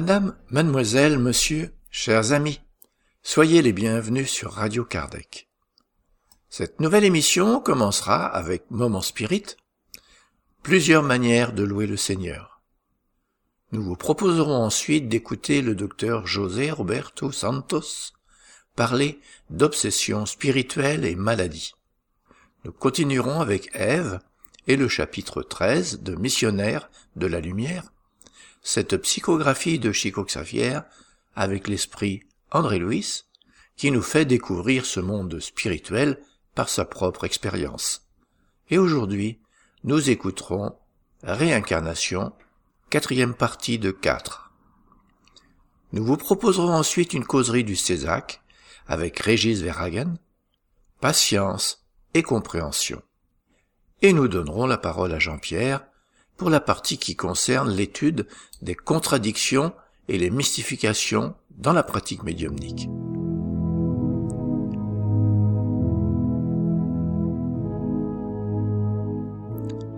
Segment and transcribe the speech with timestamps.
[0.00, 2.60] Madame, mademoiselle, monsieur, chers amis,
[3.24, 5.48] soyez les bienvenus sur Radio Kardec.
[6.48, 9.56] Cette nouvelle émission commencera avec Moment Spirit,
[10.62, 12.62] plusieurs manières de louer le Seigneur.
[13.72, 18.12] Nous vous proposerons ensuite d'écouter le docteur José Roberto Santos
[18.76, 19.18] parler
[19.50, 21.72] d'obsession spirituelle et maladie.
[22.64, 24.20] Nous continuerons avec Ève
[24.68, 27.90] et le chapitre 13 de Missionnaire de la Lumière,
[28.68, 30.80] cette psychographie de Chico Xavier
[31.34, 33.22] avec l'esprit André Louis,
[33.78, 36.20] qui nous fait découvrir ce monde spirituel
[36.54, 38.06] par sa propre expérience.
[38.68, 39.40] Et aujourd'hui,
[39.84, 40.76] nous écouterons
[41.22, 42.34] Réincarnation,
[42.90, 44.52] quatrième partie de quatre.
[45.92, 48.42] Nous vous proposerons ensuite une causerie du Césac
[48.86, 50.18] avec Régis Verhagen,
[51.00, 53.00] Patience et compréhension.
[54.02, 55.86] Et nous donnerons la parole à Jean-Pierre
[56.38, 58.26] pour la partie qui concerne l'étude
[58.62, 59.74] des contradictions
[60.08, 62.88] et les mystifications dans la pratique médiumnique.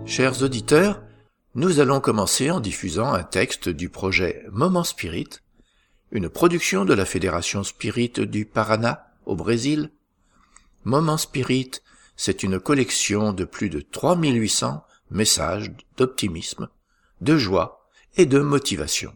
[0.05, 1.01] Chers auditeurs,
[1.53, 5.29] nous allons commencer en diffusant un texte du projet Moment Spirit,
[6.11, 9.91] une production de la Fédération Spirit du Paraná au Brésil.
[10.85, 11.71] Moment Spirit,
[12.17, 16.69] c'est une collection de plus de 3800 messages d'optimisme,
[17.21, 19.15] de joie et de motivation.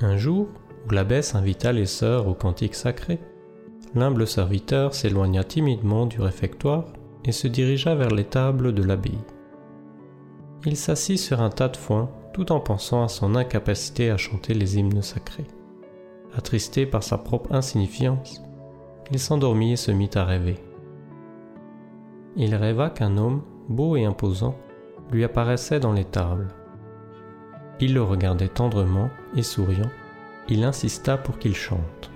[0.00, 0.48] Un jour,
[0.92, 3.18] l'abbesse invita les sœurs au cantique sacré,
[3.94, 6.84] l'humble serviteur s'éloigna timidement du réfectoire
[7.24, 9.18] et se dirigea vers les tables de l'abbaye.
[10.64, 14.54] Il s'assit sur un tas de foin tout en pensant à son incapacité à chanter
[14.54, 15.46] les hymnes sacrés.
[16.36, 18.42] Attristé par sa propre insignifiance,
[19.10, 20.56] il s'endormit et se mit à rêver.
[22.36, 24.54] Il rêva qu'un homme, beau et imposant,
[25.10, 26.48] lui apparaissait dans les tables.
[27.80, 29.90] Il le regardait tendrement et souriant,
[30.48, 32.10] il insista pour qu'il chante.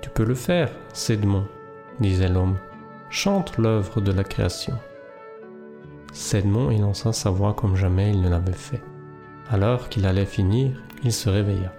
[0.00, 1.46] Tu peux le faire, Cédmon,
[2.00, 2.58] disait l'homme.
[3.10, 4.74] Chante l'œuvre de la création.
[6.12, 8.82] Cédmon élança sa voix comme jamais il ne l'avait fait.
[9.50, 11.72] Alors qu'il allait finir, il se réveilla.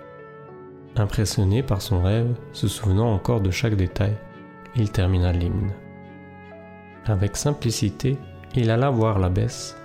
[0.96, 4.16] Impressionné par son rêve, se souvenant encore de chaque détail,
[4.76, 5.72] il termina l'hymne.
[7.06, 8.18] Avec simplicité,
[8.56, 9.78] il alla voir l'abbesse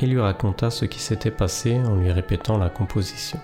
[0.00, 3.38] et lui raconta ce qui s'était passé en lui répétant la composition.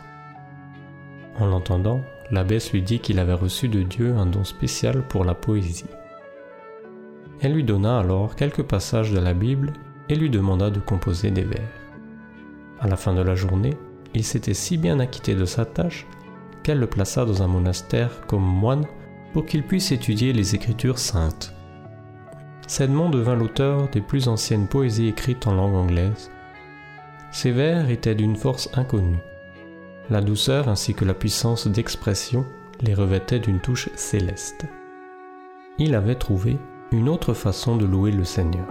[1.40, 5.34] En l'entendant, l'abbesse lui dit qu'il avait reçu de Dieu un don spécial pour la
[5.34, 5.86] poésie.
[7.40, 9.72] Elle lui donna alors quelques passages de la Bible
[10.08, 11.68] et lui demanda de composer des vers.
[12.80, 13.76] À la fin de la journée,
[14.14, 16.06] il s'était si bien acquitté de sa tâche
[16.62, 18.86] qu'elle le plaça dans un monastère comme moine
[19.32, 21.54] pour qu'il puisse étudier les Écritures saintes.
[22.66, 26.30] Cédemont devint l'auteur des plus anciennes poésies écrites en langue anglaise
[27.30, 29.18] ces vers étaient d'une force inconnue.
[30.10, 32.44] La douceur ainsi que la puissance d'expression
[32.80, 34.66] les revêtaient d'une touche céleste.
[35.78, 36.58] il avait trouvé
[36.90, 38.66] une autre façon de louer le Seigneur.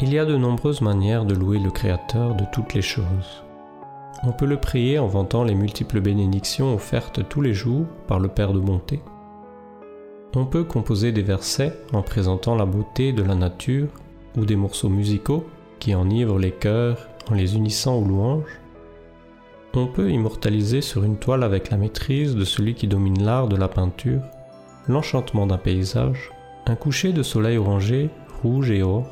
[0.00, 3.44] Il y a de nombreuses manières de louer le Créateur de toutes les choses.
[4.24, 8.28] On peut le prier en vantant les multiples bénédictions offertes tous les jours par le
[8.28, 9.00] Père de bonté.
[10.38, 13.88] On peut composer des versets en présentant la beauté de la nature
[14.36, 15.46] ou des morceaux musicaux
[15.78, 18.60] qui enivrent les cœurs en les unissant aux louanges.
[19.72, 23.56] On peut immortaliser sur une toile avec la maîtrise de celui qui domine l'art de
[23.56, 24.20] la peinture,
[24.88, 26.30] l'enchantement d'un paysage,
[26.66, 28.10] un coucher de soleil orangé,
[28.42, 29.06] rouge et or,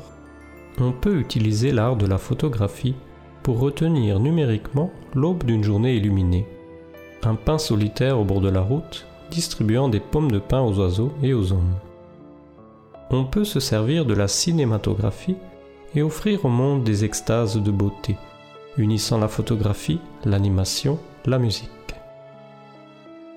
[0.79, 2.95] on peut utiliser l'art de la photographie
[3.41, 6.45] pour retenir numériquement l'aube d'une journée illuminée.
[7.23, 11.11] Un pain solitaire au bord de la route distribuant des pommes de pain aux oiseaux
[11.21, 11.75] et aux hommes.
[13.11, 15.35] On peut se servir de la cinématographie
[15.93, 18.15] et offrir au monde des extases de beauté,
[18.77, 21.69] unissant la photographie, l'animation, la musique.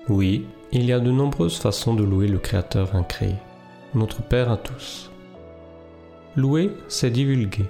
[0.07, 3.35] Oui, il y a de nombreuses façons de louer le Créateur incréé,
[3.93, 5.11] notre Père à tous.
[6.37, 7.69] Louer, c'est divulguer,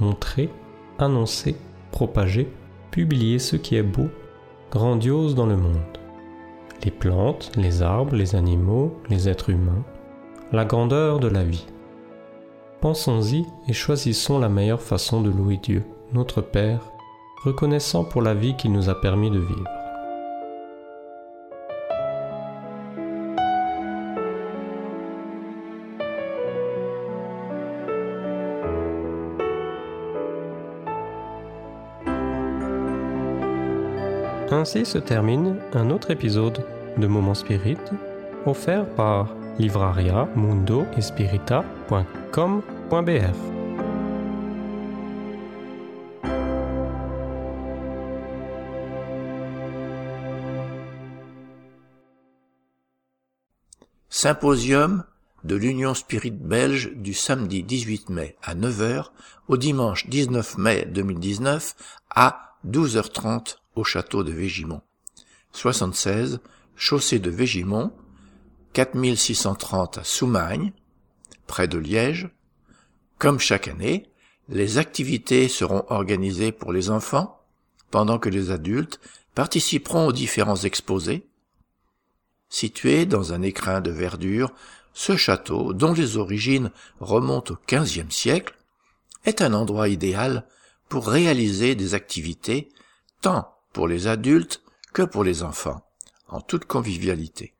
[0.00, 0.50] montrer,
[0.98, 1.56] annoncer,
[1.92, 2.46] propager,
[2.90, 4.08] publier ce qui est beau,
[4.70, 5.99] grandiose dans le monde.
[6.84, 9.84] Les plantes, les arbres, les animaux, les êtres humains,
[10.52, 11.66] la grandeur de la vie.
[12.80, 16.80] Pensons-y et choisissons la meilleure façon de louer Dieu, notre Père,
[17.44, 19.79] reconnaissant pour la vie qu'il nous a permis de vivre.
[34.60, 36.66] Ainsi se termine un autre épisode
[36.98, 37.78] de Moment Spirit
[38.44, 40.84] offert par livraria mundo
[54.10, 55.04] Symposium
[55.42, 59.06] de l'Union Spirit belge du samedi 18 mai à 9h
[59.48, 61.74] au dimanche 19 mai 2019
[62.10, 64.82] à 12h30 au château de Végimont.
[65.52, 66.40] 76,
[66.76, 67.92] chaussée de Végimont,
[68.72, 70.72] 4630 à Soumagne,
[71.46, 72.30] près de Liège.
[73.18, 74.08] Comme chaque année,
[74.48, 77.40] les activités seront organisées pour les enfants,
[77.90, 79.00] pendant que les adultes
[79.34, 81.26] participeront aux différents exposés.
[82.48, 84.52] Situé dans un écrin de verdure,
[84.92, 88.56] ce château, dont les origines remontent au XVe siècle,
[89.24, 90.46] est un endroit idéal
[90.88, 92.68] pour réaliser des activités
[93.20, 94.62] tant pour les adultes
[94.92, 95.84] que pour les enfants,
[96.28, 97.54] en toute convivialité.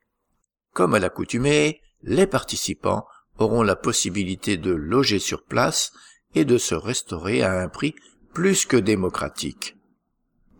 [0.72, 3.06] Comme à l'accoutumée, les participants
[3.38, 5.92] auront la possibilité de loger sur place
[6.34, 7.94] et de se restaurer à un prix
[8.32, 9.76] plus que démocratique.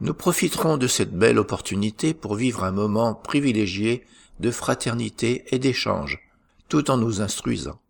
[0.01, 4.05] Nous profiterons de cette belle opportunité pour vivre un moment privilégié
[4.41, 6.19] de fraternité et d'échange,
[6.69, 7.81] tout en nous instruisant.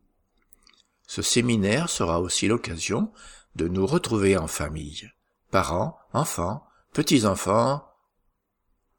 [1.07, 3.13] Ce séminaire sera aussi l'occasion
[3.57, 5.11] de nous retrouver en famille,
[5.51, 7.87] parents, enfants, petits-enfants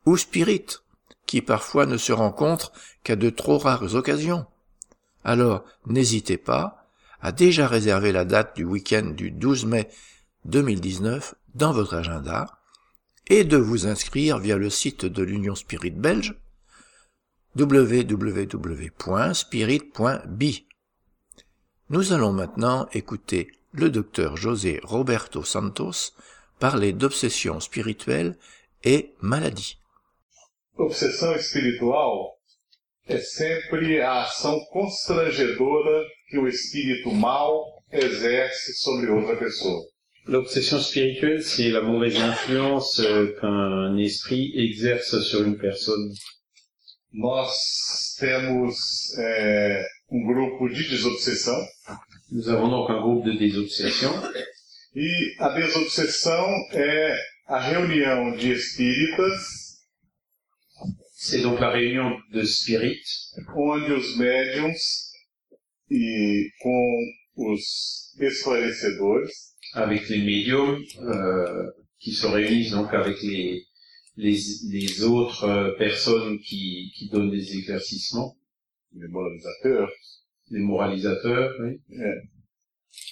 [0.06, 0.84] ou spirites,
[1.26, 2.72] qui parfois ne se rencontrent
[3.04, 4.46] qu'à de trop rares occasions.
[5.24, 6.90] Alors, n'hésitez pas
[7.22, 9.88] à déjà réserver la date du week-end du 12 mai
[10.46, 12.58] 2019 dans votre agenda
[13.28, 16.36] et de vous inscrire via le site de l'Union Spirit belge
[17.56, 18.26] www.spirit.bi.
[21.90, 26.14] Nous allons maintenant écouter le docteur José Roberto Santos
[26.62, 28.38] parler d'obsession spirituelle
[28.84, 29.78] et maladie.
[30.78, 32.38] Obsessão espiritual
[33.08, 39.84] é sempre a ação constrangedora que o espírito mal exerce sobre outra pessoa.
[40.28, 46.14] L'obsession spirituelle, c'est la mauvaise influence euh, qu'un esprit exerce sur une personne.
[47.12, 51.60] Nós temos é, um grupo de desobsessão.
[52.32, 54.12] Nous avons donc un groupe de désobsession.
[54.94, 57.16] E a desobsessão é
[57.48, 59.80] a reunião de espíritas.
[61.14, 63.34] C'est donc la réunion de spirites.
[63.56, 65.12] Onde os médiums
[65.90, 69.32] e com os esclarecedores.
[69.74, 73.64] Avec les médiums euh, qui se réunissent donc avec les,
[74.18, 74.38] les,
[74.70, 78.36] les autres personnes qui, qui donnent des éclaircissements.
[78.94, 79.90] Les moralisateurs.
[80.50, 81.80] Les moralisateurs, oui.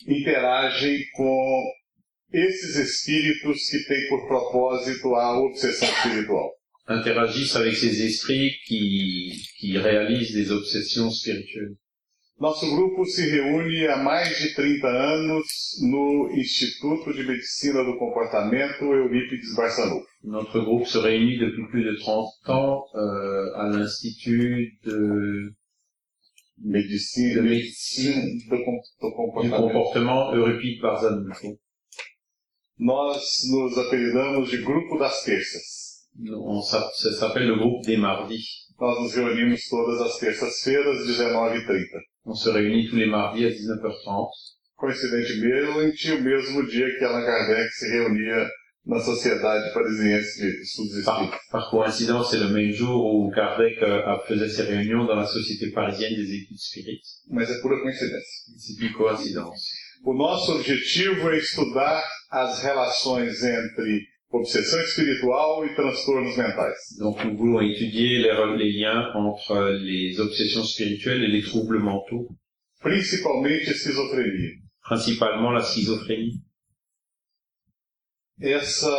[0.08, 1.64] Interagem com
[2.32, 6.52] esses espíritos que têm por propósito a obsessão espiritual.
[6.88, 11.78] Interagissent avec ces esprits qui, qui réalisent des obsessions spirituelles.
[12.40, 15.46] Nosso grupo se reúne há mais de 30 anos
[15.82, 20.08] no Instituto de Medicina do Comportamento Eurípides Barçanufo.
[20.24, 25.54] Notre groupe se réunit depuis plus de 30 ans euh, à l'Institut de,
[26.62, 29.62] Medicina, de médecine do, com- do du Comportamento.
[29.62, 31.58] comportement Euripide Barzanufo.
[32.78, 35.90] Nós nos apelidamos de Grupo das Terças.
[36.34, 38.68] On Ça s'appelle le groupe des mardis.
[38.80, 42.02] Nós nos reunimos todas as terças-feiras, 19h30.
[42.26, 44.30] On se réunit tous les mardis à 19h30.
[44.76, 48.50] Coincidentemente, o mesmo dia que Allan Kardec se reunia
[48.90, 51.40] na Sociedade Parisiense de Estudos Par, Espíritas.
[51.52, 55.72] par coïncidence, c'est le même jour où Kardec euh, faisait ses réunions dans la Société
[55.72, 57.06] parisienne des études spirites.
[57.30, 58.38] Mas é pura coincidência.
[58.58, 59.62] C'est une coïncidence.
[60.04, 66.78] O nosso objetivo é estudar as relações entre obsessão espiritual e transtornos mentais.
[67.00, 72.28] Donc nous voulons étudier les, les liens entre les obsessions spirituelles et les troubles mentaux,
[72.82, 74.52] Principalmente esquizofrenia.
[74.82, 76.42] principalement la schizophrénie.
[78.42, 78.90] Essa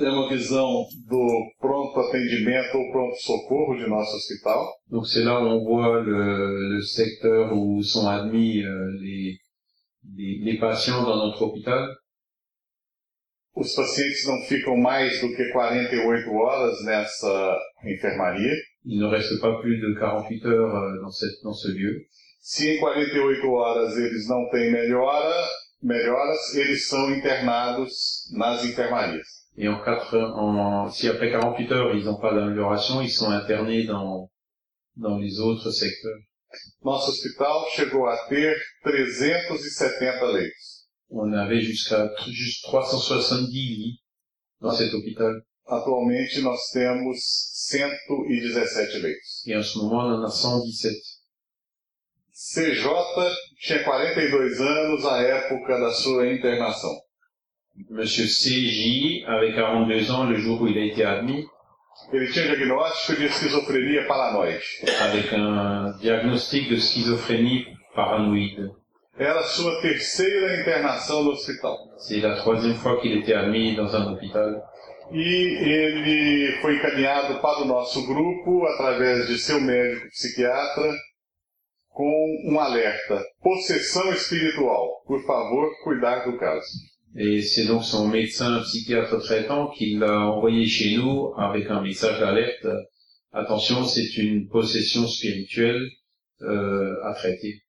[0.00, 4.64] é uma visão do pronto atendimento ou pronto socorro de nosso hospital.
[4.88, 9.38] Donc c'est là où on voit le, le secteur où sont admis euh, les,
[10.14, 11.96] les, les patients dans notre hôpital.
[13.56, 18.52] Os pacientes não ficam mais do que 48 horas nessa enfermaria.
[18.84, 22.06] Il ne reste pas plus de 48 heures euh, dans, cette, dans ce lieu.
[22.40, 25.48] Se em 48 horas eles não têm melhora,
[25.82, 29.46] melhoras, eles são internados nas enfermarias.
[29.56, 33.84] Et en quatre, en, si après 48 heures ils n'ont pas d'amélioration, ils sont internés
[33.84, 34.30] dans,
[34.96, 36.20] dans les autres secteurs.
[36.82, 40.86] Nosso hospital chegou a ter 370 leitos.
[41.10, 44.02] On avait jusqu'à juste 370 lits
[44.60, 45.42] dans cet hôpital.
[45.68, 49.42] Atualmente nós temos 117 leitos.
[49.46, 50.92] Et en ce moment, on en a 117.
[52.36, 52.84] CJ
[53.58, 56.90] tinha 42 anos à época da sua internação.
[57.88, 61.46] Monsieur CJ avait 42 ans le jour où il a été admis,
[62.12, 64.60] Ele tinha diagnóstico de esquizofrenia paranoide.
[65.00, 67.64] avec un diagnostic de schizophrénie
[67.94, 68.70] paranoïde.
[69.18, 71.74] Era a sua terceira internação no hospital.
[71.96, 74.62] C'est la troisième fois qu'il était admis dans un hôpital.
[75.10, 80.92] E ele foi encaminhado para o nosso grupo através de seu médico psiquiatra
[87.18, 92.20] Et c'est donc son médecin psychiatre traitant qui l'a envoyé chez nous avec un message
[92.20, 92.66] d'alerte.
[93.32, 95.88] Attention, c'est une possession spirituelle
[96.42, 97.62] euh, à traiter.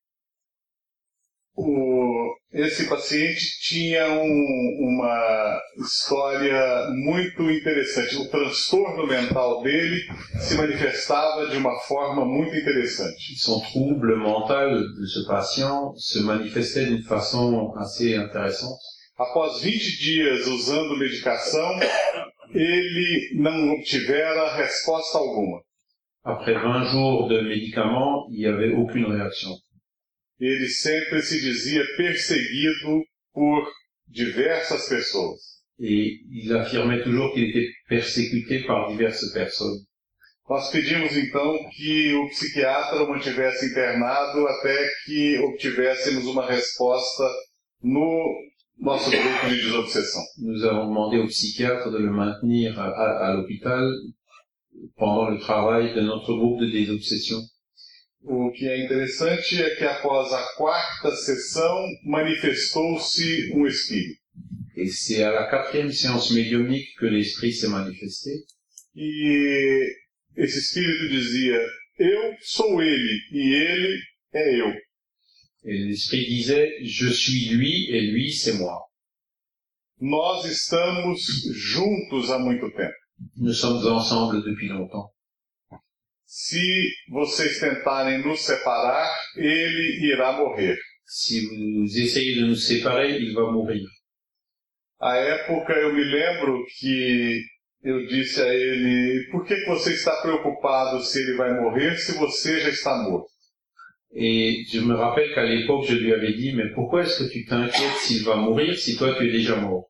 [1.60, 8.16] O, esse paciente tinha um- uma história muito interessante.
[8.16, 10.00] O transtorno mental dele
[10.40, 13.40] se manifestava de uma forma muito interessante.
[13.40, 18.80] Son trouble mental de ce patient se manifestait d'une façon assez intéressante.
[19.18, 21.68] Após 20 dias usando medicação,
[22.54, 25.60] ele não obtivera resposta alguma.
[26.24, 29.52] Après 20 jours de médicaments, il n'y avait aucune réaction.
[30.39, 33.03] Ele sempre se dizia perseguido
[33.34, 33.67] por
[34.08, 35.39] diversas pessoas.
[35.79, 39.86] Et il affirmait toujours qu'il était persécuté par diverses personnes.
[40.50, 47.24] Nós pedimos então que o psiquiatra o mantivesse internado até que obtivéssemos uma resposta
[47.84, 48.34] no
[48.79, 50.22] nosso grupo de desobsessão.
[50.38, 53.91] Nous avons demandé au psychiatre de le maintenir à, à l'hôpital
[54.96, 57.39] pendant le travail de notre groupe de désobsession.
[58.24, 64.19] O que é interessante é que após a quarta sessão manifestou-se um espírito.
[64.75, 68.31] Et c'est à la quatrième séance médiumnique que l'esprit s'est manifesté.
[68.95, 69.95] E
[70.36, 71.59] esse espírito dizia:
[71.97, 74.00] Eu sou ele e ele
[74.33, 74.74] é eu.
[75.63, 78.79] Et l'esprit disait, je suis lui et lui c'est moi.
[80.00, 81.19] Nós estamos
[81.53, 82.93] juntos há muito tempo.
[83.36, 85.12] Nous sommes ensemble depuis longtemps.
[86.29, 90.75] Se vocês tentarem nos separar, ele irá morrer.
[90.75, 93.88] Vous essayez de nous séparer, il va mourir.
[95.00, 97.41] À época eu me lembro que
[97.81, 102.17] eu disse a ele: Por que que você está preocupado se ele vai morrer se
[102.17, 103.29] você já está morto?
[104.13, 107.46] Et je me rappelle qu'à l'époque, je lui avais dit, mais pourquoi est-ce que tu
[107.46, 109.89] t'inquiètes s'il va mourir si toi tu es déjà mort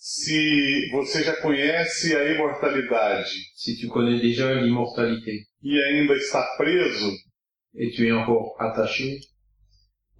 [0.00, 7.12] Se você já conhece a imortalidade Si tu connais déjà l'immortalité e ainda está preso,
[7.74, 9.18] et tu es encore attaché,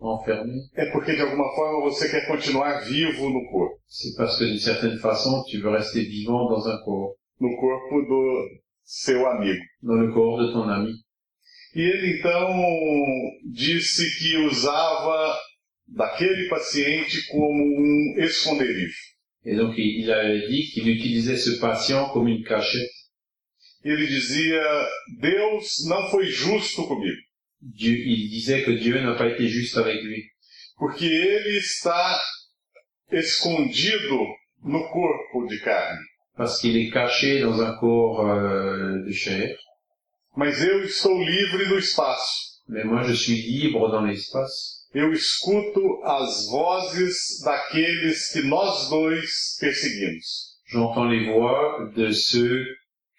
[0.01, 4.47] enfermé, é porque de alguma forma você quer continuar vivo no corpo c'est parce que
[4.47, 8.49] d'une certaine façon, tu veux rester vivant dans un corps, no corpo do
[8.83, 9.61] seu amigo.
[9.81, 10.93] dans le corps de ton ami.
[11.77, 12.53] E ele então
[13.53, 15.39] disse que usava
[15.87, 19.18] daquele paciente como um esconderijo.
[19.45, 22.91] Et donc il, a dit qu'il utilisait ce patient comme une cachette.
[23.85, 24.89] Ele dizia:
[25.21, 27.17] Deus não foi justo comigo,
[27.61, 30.25] Dieu, il disait que Dieu n'a pas été juste avec lui,
[30.77, 32.21] porque ele está
[33.11, 34.19] escondido
[34.65, 36.05] no corpo de carne.
[36.39, 39.59] parce qu'il est caché dans un corps euh, de chair.
[40.37, 42.63] Mas eu estou livre no espaço.
[42.69, 44.78] Mais moi je suis libre dans l'espace.
[44.95, 50.57] Eu escuto as vozes daqueles que nós dois perseguimos.
[50.71, 52.65] J'entends les voix de ceux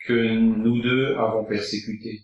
[0.06, 2.22] que nous deux avons persécutés.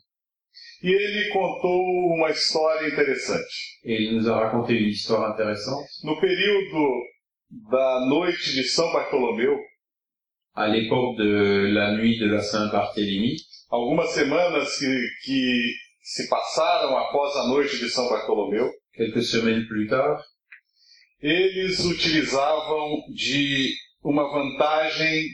[0.83, 3.79] E ele contou uma história interessante.
[3.83, 5.87] Et il nous a raconté une histoire intéressante.
[6.03, 7.01] No período
[7.49, 9.57] da noite de São Bartolomeu,
[10.57, 13.35] À l'époque de la nuit de la Saint-Barthélemy,
[13.69, 19.87] algumas semanas que, que se passaram após a noite de São Bartolomeu, quelques semaines plus
[19.87, 20.23] tard,
[21.21, 23.73] eles utilizavam de
[24.03, 25.27] uma vantagem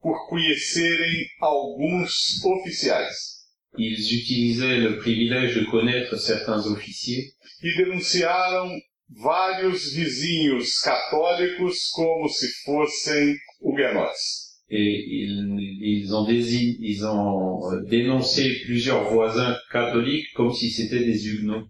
[0.00, 3.42] por conhecerem alguns oficiais.
[3.78, 7.24] Ils utilisaient le privilège de connaître certains officiers
[7.62, 8.68] e denunciaram
[9.08, 14.52] vários vizinhos católicos como se fossem huguenotes.
[14.74, 21.68] et ils, ils ont, ils ont dénoncé plusieurs voisins catholiques comme si c'était des huguenots,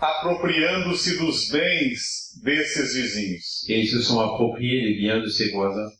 [0.00, 5.90] apropriando-se dos bens desses vizinhos, et ils se sont appropriés les biens de voisins.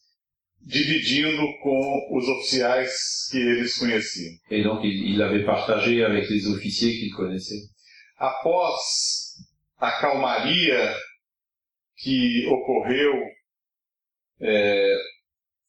[0.66, 2.90] dividindo com os oficiais
[3.30, 4.32] que eles conheciam.
[4.50, 7.62] Et donc ils ils l'avaient partagé avec les officiers qu'ils connaissaient.
[8.18, 8.80] Após
[9.78, 10.96] a calmaria
[11.98, 13.12] que ocorreu
[14.40, 14.96] é,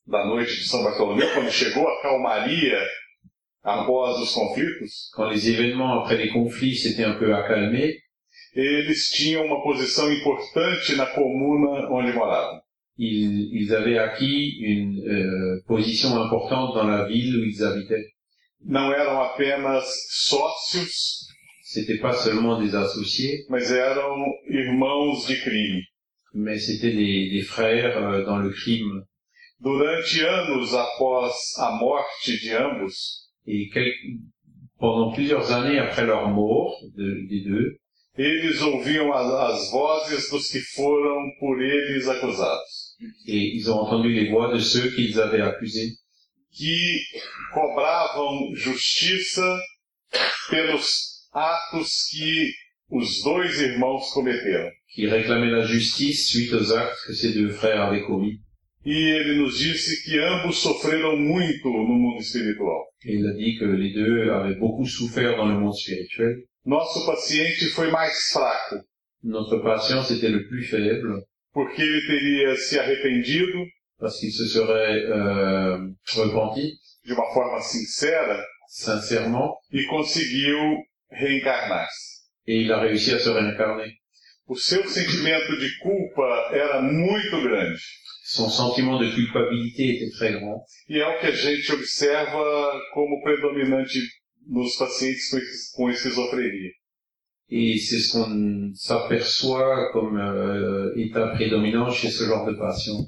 [0.08, 2.82] da noite de São Bartolomeu, quando chegou a calmaria
[3.63, 7.99] após os conflitos, Quand les événements après les conflits s'étaient un peu accalmés,
[8.56, 12.60] eles tinham uma posição importante na comuna onde moravam.
[12.98, 18.06] ils, ils avaient acquis une euh, position importante dans la ville où ils habitaient.
[18.68, 21.26] Não eram apenas sócios,
[21.68, 25.82] C'était pas seulement des associés, mas eram irmãos de crime.
[26.34, 29.04] mais c'était des, des frères euh, dans le crime.
[29.60, 32.96] Durante anos após a morte de ambos,
[33.48, 33.94] Et quel-
[34.80, 37.78] pendant plusieurs années après leur mort, de- des deux,
[38.17, 42.95] eles ouviam a- as vozes dos que foram por eles acusados,
[43.28, 45.91] et ils ont entendu les voix de ceux qu'ils avaient accusés,
[46.58, 46.99] que
[47.54, 49.60] cobravam justiça
[50.49, 52.51] pelos atos que
[52.89, 54.71] os dois irmãos cometeram.
[54.93, 58.39] qui réclamaient la justice suite aux actes que ces deux frères avaient commis.
[58.86, 62.86] E ele nos disse que ambos sofreram muito no mundo espiritual.
[63.04, 66.43] Il a dit que les deux avaient beaucoup souffert dans le monde spirituel.
[66.65, 68.76] Nosso paciente foi mais fraco,
[69.24, 73.65] Notre patient était le plus faible porque ele teria se arrependido
[74.00, 75.78] parce qu'il se serait euh,
[76.15, 76.74] repenti
[77.06, 82.26] de uma forma sincera sincèrement e conseguiu reencarnar-se.
[82.48, 83.91] et il a réussi à se réincarner.
[84.48, 87.80] O seu sentimento de culpa era muito grande.
[88.27, 90.59] Son sentiment de culpabilité était très grand
[90.89, 93.99] E é o que a gente observa como predominante
[94.47, 96.71] nos pacientes com es- com esquizofrenia.
[97.51, 103.05] et c'est ce qu'on s'aperçoit comme euh, état prédominant chez ce genre de patient.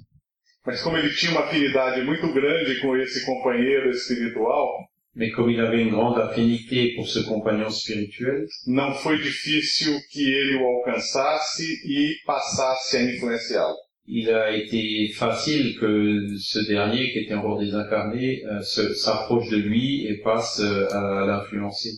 [0.65, 4.67] Mas como ele tinha uma afinidade muito grande com esse companheiro espiritual,
[5.15, 10.21] Mais comme il avait une grande affinité pour ce compagnon spirituel, não foi difícil que
[10.31, 13.77] ele o alcançasse e passasse a influenciá-lo.
[14.07, 20.07] Il a été facile que ce dernier, qui était encore désincarné, euh, s'approche de lui
[20.07, 21.91] et passe euh, à l'influencer.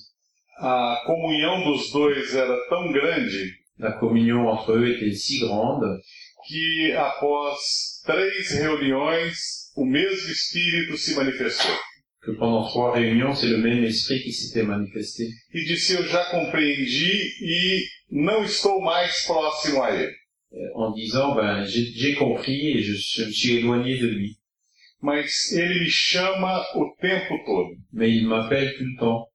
[0.62, 6.02] A comunhão dos dois era tão grande La communion entre eux était si grande
[6.50, 11.74] que após três reuniões o mesmo espírito se manifestou.
[12.22, 15.30] que pendant trois réunions, c'est le même esprit qui s'était manifesté.
[15.54, 20.14] E disse: Eu já compreendi e não estou mais próximo a ele.
[20.76, 24.38] En disant, ben, j'ai compris et je, je me suis éloigné de lui.
[25.02, 27.78] Mas ele me chama o tempo todo.
[27.94, 29.28] Mais il m'appelle tout le temps.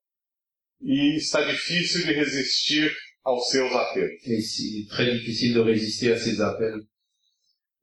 [0.81, 2.91] E está difícil de resistir
[3.23, 4.11] aos seus apelos.
[4.27, 6.85] Et c'est très difficile de résister à ces appels.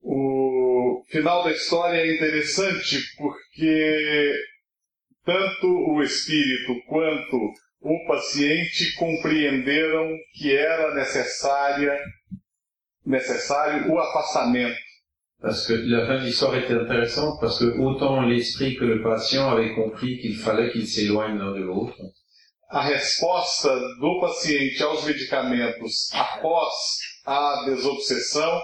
[0.00, 4.32] O final da história é interessante porque
[5.24, 11.98] tanto o espírito quanto o paciente compreenderam que era necessária
[13.04, 14.76] necessário o afastamento
[15.40, 19.50] Parce que la fin de l'histoire était intéressante parce que autant l'esprit que le patient
[19.50, 21.96] avaient compris qu'il fallait qu'ils s'éloignent l'un de l'autre.
[22.70, 23.68] a resposta
[24.00, 26.72] do paciente aos medicamentos após
[27.26, 28.60] a désobsessão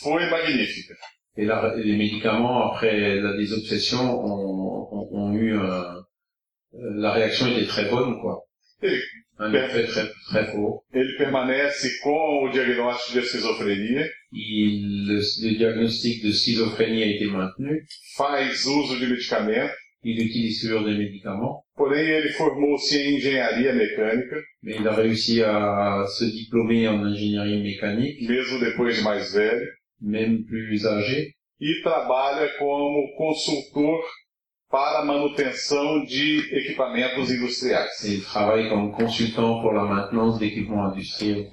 [0.00, 0.94] foi magnífica.
[1.36, 6.04] Et la- les médicaments, après la désobsession, ont, ont- ont eu un-
[6.72, 8.42] la réaction était très bonne, quoi.
[10.92, 17.26] Ele permanece com o diagnóstico de esquizofrenia, Il, le, le diagnostic de schizophrénie a été
[17.26, 17.80] maintenu.
[18.16, 19.72] faz uso de medicamento,
[20.04, 25.42] Il utilise toujours des médicaments, porém ele formou-se em engenharia mecânica, mais il a réussi
[25.42, 29.66] à se diplômer en ingénierie mécanique, mesmo depois de mais velho,
[30.00, 34.00] même plus âgé, e trabalha como consultor
[34.70, 37.90] para a manutenção de equipamentos industriais.
[38.04, 41.48] il travaille comme consultant pour la maintenance d'équipements industriels.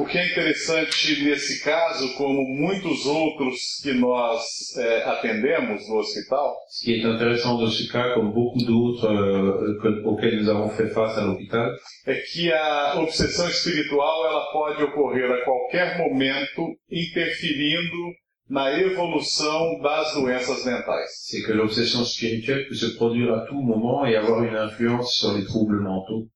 [0.00, 4.42] O que é interessante nesse caso, como muitos outros que nós
[4.76, 9.78] eh, atendemos no hospital, Ce qui est intéressant de ce cas, comme beaucoup d'autres euh,
[9.80, 11.70] que- auxquels nous avons fait face à l'hôpital,
[12.04, 18.12] é que a obsessão espiritual ela pode ocorrer a qualquer momento, interferindo
[18.50, 21.06] na evolução das doenças mentais.
[21.28, 25.32] c'est que l'obsession spirituelle peut se produire à tout moment et avoir une influence sur
[25.34, 26.28] les troubles mentaux.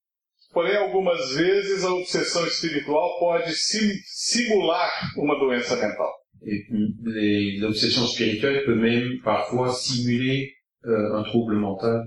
[0.52, 6.12] Porém, algumas vezes a obsessão espiritual pode sim- simular uma doença mental.
[6.46, 10.52] Et l'obsession spirituelle peut même parfois simuler
[10.86, 12.04] euh, un trouble mental.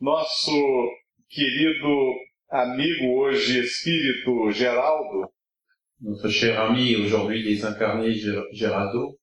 [0.00, 0.52] Nosso
[1.28, 2.14] querido
[2.50, 5.32] amigo hoje espírito Geraldo,
[6.00, 8.12] Notre cher ami, aujourd'hui désincarné
[8.52, 9.16] Geraldo,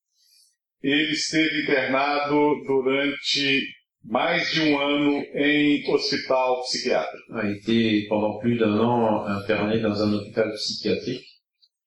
[0.81, 3.61] ele esteve internado durante
[4.03, 7.33] mais de um ano em hospital psiquiátrico.
[7.33, 11.25] a été pendant plus d'un an interné dans un hôpital psychiatrique.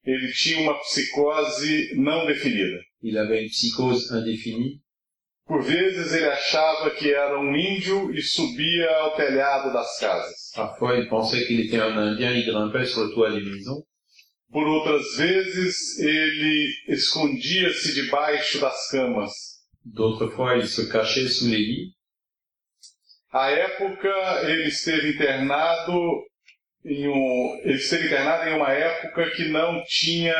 [0.04, 2.80] Ele tinha uma psicose não definida.
[3.02, 4.80] Il avait une psychose indéfinie.
[5.46, 10.52] Por vezes ele achava que era um índio e subia ao telhado das casas.
[10.54, 13.82] Parfois, il pensait qu'il était un Indien, il grimpait sur le toit des maisons.
[14.52, 19.32] Por outras vezes ele escondia-se debaixo das camas.
[19.84, 21.92] D'autres fois, il se cachait sous les lits.
[23.32, 24.12] À época
[24.44, 26.22] ele esteve internado
[26.84, 30.34] em um, ele esteve internado em uma época que não tinha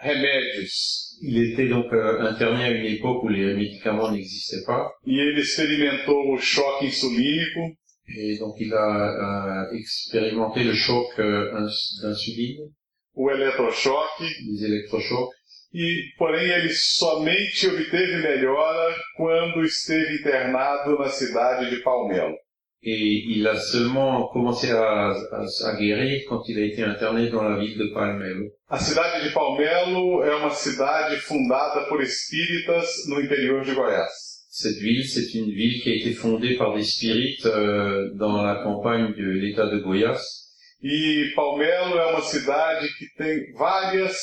[0.00, 4.88] remédios Il était donc euh, interné à une époque où les médicaments n'existaient pas.
[5.06, 7.76] e ele experimentou o choque insulínico
[8.16, 12.72] Et donc, il a euh, expérimenté le choc euh, ins- d'insuline,
[13.20, 15.40] o eletrochoque les électrochocs.
[15.72, 22.34] e porém ele somente obteve melhora quando esteve internado na cidade de Palmelo.
[22.82, 27.42] Et il a seulement commencé à, à, à guérir quand il a été interné dans
[27.42, 28.50] la ville de Palmelo.
[28.68, 34.30] A cidade de Palmelo é uma cidade fundada por espíritas no interior de Goiás.
[34.52, 38.56] Cette ville, c'est une ville qui a été fondée par des spirites euh, dans la
[38.64, 40.39] campagne de l'état de Goiás.
[40.82, 44.16] E Palmelo é uma cidade que tem várias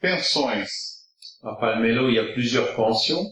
[0.00, 0.68] pensões,
[1.42, 3.26] À Palmelo, y a plusieurs pensions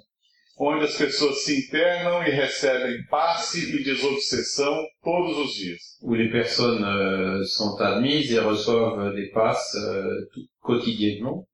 [0.58, 5.80] onde as pessoas se internam e recebem passe e desobsessão todos os dias.
[6.02, 10.26] où les personnes euh, sont admises et reçoivent des passes euh,
[10.60, 11.46] quotidiennement.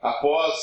[0.00, 0.54] Após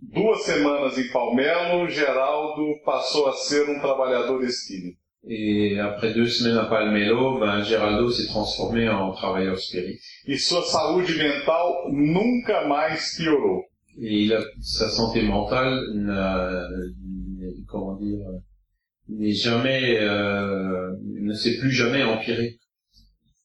[0.00, 4.98] duas semanas em Palmelo, Geraldo passou a ser um trabalhador espírita.
[5.30, 10.00] Et après deux semaines à Palmelo, ben, Geraldo s'est transformé en travailleur spirit.
[10.26, 13.64] E sua saúde mental nunca mais piorou.
[14.00, 16.66] Et il a, sa santé mentale n'a,
[17.66, 18.24] comment dire,
[19.08, 22.58] n'est jamais, euh, ne s'est plus jamais empirée.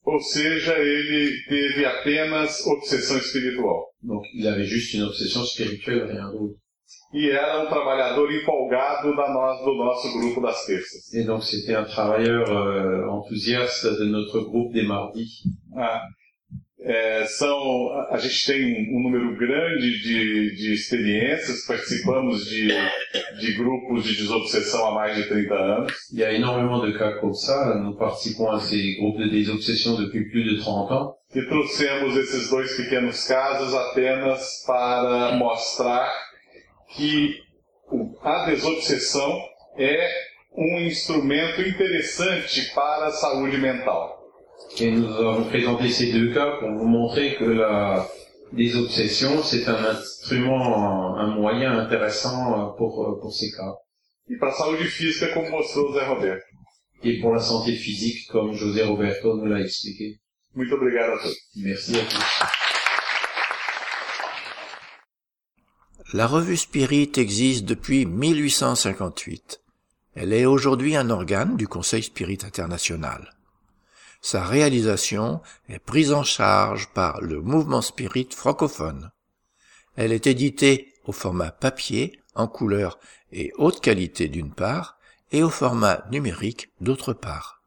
[0.05, 3.87] Ou seja, ele teve apenas obsessão espiritual.
[4.01, 6.55] Donc il avait juste une obsession spirituelle, rien d'autre.
[7.13, 11.13] E era um trabalhador empolgado da no- do nosso grupo das terças.
[11.13, 15.43] Et donc c'était un travailleur euh, enthousiaste de notre groupe des mardis.
[15.75, 16.01] Ah,
[16.85, 22.67] é, são, a gente tem um, um número grande de, de experiências, participamos de,
[23.39, 25.93] de grupos de desobsessão há mais de 30 anos.
[26.11, 27.75] Il y a énormément de cas comme ça.
[27.81, 31.15] Nous participons à ces groupes de désobsession depuis plus de 30 ans.
[31.35, 36.11] E trouxemos esses dois pequenos casos apenas para mostrar
[36.95, 37.39] que
[38.21, 39.39] a desobsessão
[39.77, 40.09] é
[40.55, 44.21] um instrumento interessante para a saúde mental.
[44.79, 48.07] Et nous avons présenté ces deux cas pour vous montrer que la
[48.51, 53.73] désobsession, c'est un instrument, un moyen intéressant pour, pour ces cas.
[54.29, 56.45] E para a saúde física, como mostrou o Zé Roberto.
[57.03, 60.17] Et pour la santé physique, comme José Roberto nous l'a expliqué.
[60.55, 61.35] Muito obrigado a todos.
[61.57, 62.72] Merci à tous.
[66.15, 69.61] La revue Spirit existe depuis 1858.
[70.13, 73.33] Elle est aujourd'hui un organe du Conseil Spirit International.
[74.21, 79.09] Sa réalisation est prise en charge par le mouvement spirit francophone.
[79.95, 82.99] Elle est éditée au format papier, en couleur
[83.31, 84.99] et haute qualité d'une part,
[85.31, 87.63] et au format numérique d'autre part.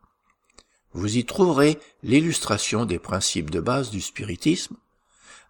[0.92, 4.76] Vous y trouverez l'illustration des principes de base du spiritisme,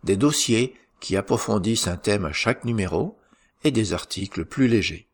[0.02, 3.18] des dossiers qui approfondissent un thème à chaque numéro
[3.64, 5.08] et des articles plus légers.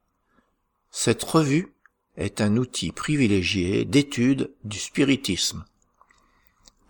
[0.90, 1.74] Cette revue
[2.16, 5.64] est un outil privilégié d'étude du spiritisme.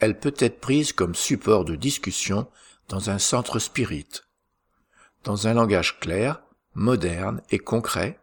[0.00, 2.48] Elle peut être prise comme support de discussion
[2.88, 4.08] dans un centre spirit.
[5.22, 6.42] Dans un langage clair,
[6.74, 8.18] moderne et concret,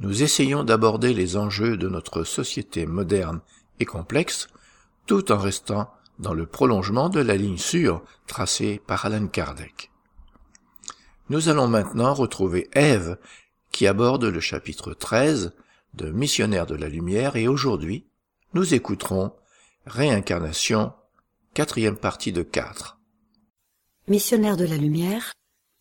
[0.00, 3.40] nous essayons d'aborder les enjeux de notre société moderne
[3.78, 4.48] et complexe,
[5.06, 9.91] tout en restant dans le prolongement de la ligne sûre tracée par Alan Kardec.
[11.28, 13.18] Nous allons maintenant retrouver Ève
[13.70, 15.52] qui aborde le chapitre 13
[15.94, 18.06] de Missionnaire de la Lumière et aujourd'hui,
[18.54, 19.32] nous écouterons
[19.86, 20.92] Réincarnation,
[21.54, 22.98] quatrième partie de quatre.
[24.08, 25.32] Missionnaire de la Lumière,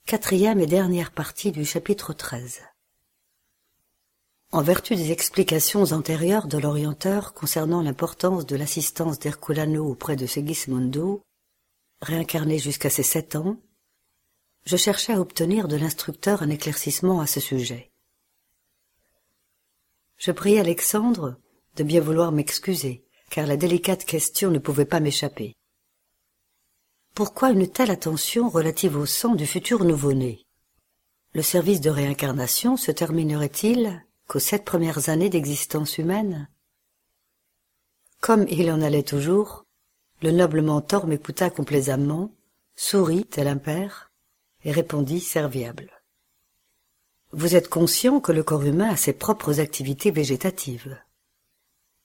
[0.06, 2.62] quatrième et dernière partie du chapitre 13.
[4.52, 11.22] En vertu des explications antérieures de l'orienteur concernant l'importance de l'assistance d'Herculano auprès de Segismondo,
[12.02, 13.58] réincarné jusqu'à ses sept ans,
[14.66, 17.92] je cherchais à obtenir de l'instructeur un éclaircissement à ce sujet.
[20.18, 21.38] Je prie Alexandre
[21.76, 25.56] de bien vouloir m'excuser, car la délicate question ne pouvait pas m'échapper.
[27.16, 30.46] Pourquoi une telle attention relative au sang du futur nouveau-né?
[31.34, 36.50] Le service de réincarnation se terminerait-il qu'aux sept premières années d'existence humaine?
[38.20, 39.66] Comme il en allait toujours,
[40.22, 42.32] le noble mentor m'écouta complaisamment,
[42.76, 44.11] sourit tel un père,
[44.64, 45.92] et répondit serviable.
[47.32, 50.98] Vous êtes conscient que le corps humain a ses propres activités végétatives.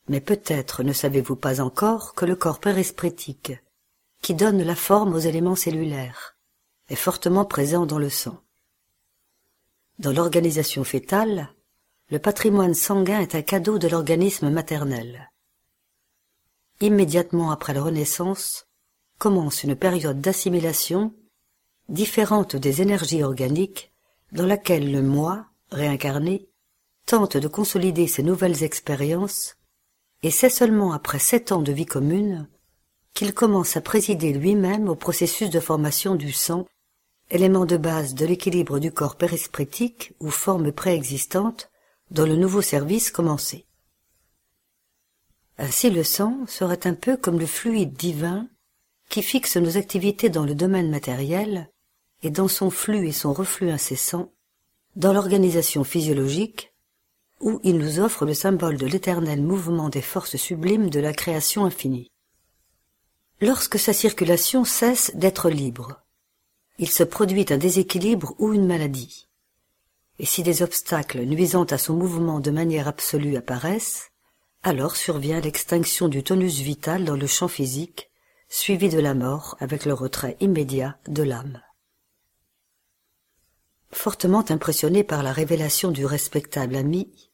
[0.09, 3.53] Mais peut-être ne savez-vous pas encore que le corps périsprétique,
[4.23, 6.37] qui donne la forme aux éléments cellulaires,
[6.89, 8.41] est fortement présent dans le sang.
[9.99, 11.53] Dans l'organisation fétale,
[12.11, 15.33] le patrimoine sanguin est un cadeau de l'organisme maternel.
[16.81, 18.69] Immédiatement après la renaissance,
[19.19, 21.15] commence une période d'assimilation
[21.89, 23.93] différente des énergies organiques
[24.33, 26.49] dans laquelle le moi, réincarné,
[27.07, 29.57] tente de consolider ses nouvelles expériences,
[30.23, 32.49] et c'est seulement après sept ans de vie commune
[33.15, 36.67] qu'il commence à présider lui-même au processus de formation du sang,
[37.31, 41.71] élément de base de l'équilibre du corps périsprétique ou forme préexistante
[42.11, 43.65] dont le nouveau service commençait.
[45.59, 48.49] Ainsi le sang serait un peu comme le fluide divin
[49.09, 51.71] qui fixe nos activités dans le domaine matériel
[52.27, 54.33] et dans son flux et son reflux incessant,
[54.95, 56.75] dans l'organisation physiologique,
[57.41, 61.65] où il nous offre le symbole de l'éternel mouvement des forces sublimes de la création
[61.65, 62.11] infinie.
[63.41, 66.03] Lorsque sa circulation cesse d'être libre,
[66.79, 69.27] il se produit un déséquilibre ou une maladie
[70.19, 74.11] et si des obstacles nuisant à son mouvement de manière absolue apparaissent,
[74.63, 78.11] alors survient l'extinction du tonus vital dans le champ physique,
[78.49, 81.61] suivi de la mort avec le retrait immédiat de l'âme.
[83.93, 87.31] Fortement impressionné par la révélation du respectable ami,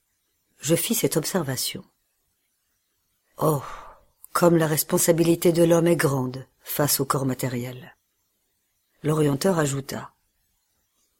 [0.58, 1.84] je fis cette observation.
[3.38, 3.62] Oh,
[4.32, 7.96] comme la responsabilité de l'homme est grande face au corps matériel.
[9.02, 10.12] L'orienteur ajouta.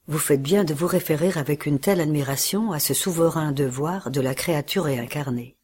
[0.07, 4.21] Vous faites bien de vous référer avec une telle admiration à ce souverain devoir de
[4.21, 5.57] la créature réincarnée.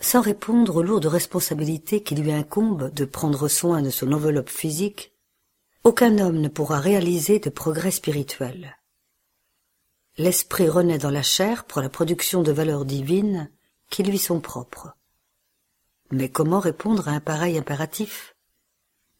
[0.00, 5.12] Sans répondre aux lourdes responsabilités qui lui incombent de prendre soin de son enveloppe physique,
[5.84, 8.76] aucun homme ne pourra réaliser de progrès spirituel.
[10.18, 13.50] L'esprit renaît dans la chair pour la production de valeurs divines
[13.88, 14.94] qui lui sont propres.
[16.10, 18.34] Mais comment répondre à un pareil impératif?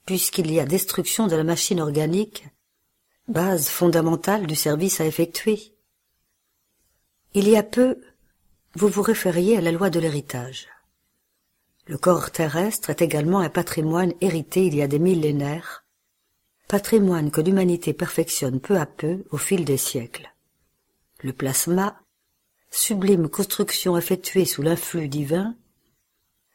[0.04, 2.46] Puisqu'il y a destruction de la machine organique
[3.30, 5.76] base fondamentale du service à effectuer.
[7.32, 8.00] Il y a peu,
[8.74, 10.68] vous vous référiez à la loi de l'héritage.
[11.86, 15.79] Le corps terrestre est également un patrimoine hérité il y a des millénaires,
[16.70, 20.32] patrimoine que l'humanité perfectionne peu à peu au fil des siècles.
[21.20, 22.00] Le plasma,
[22.70, 25.56] sublime construction effectuée sous l'influx divin,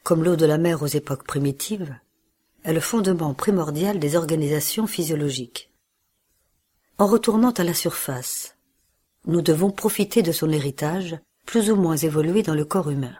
[0.04, 2.00] comme l'eau de la mer aux époques primitives,
[2.64, 5.70] est le fondement primordial des organisations physiologiques.
[6.98, 8.56] En retournant à la surface,
[9.26, 13.18] nous devons profiter de son héritage, plus ou moins évolué dans le corps humain.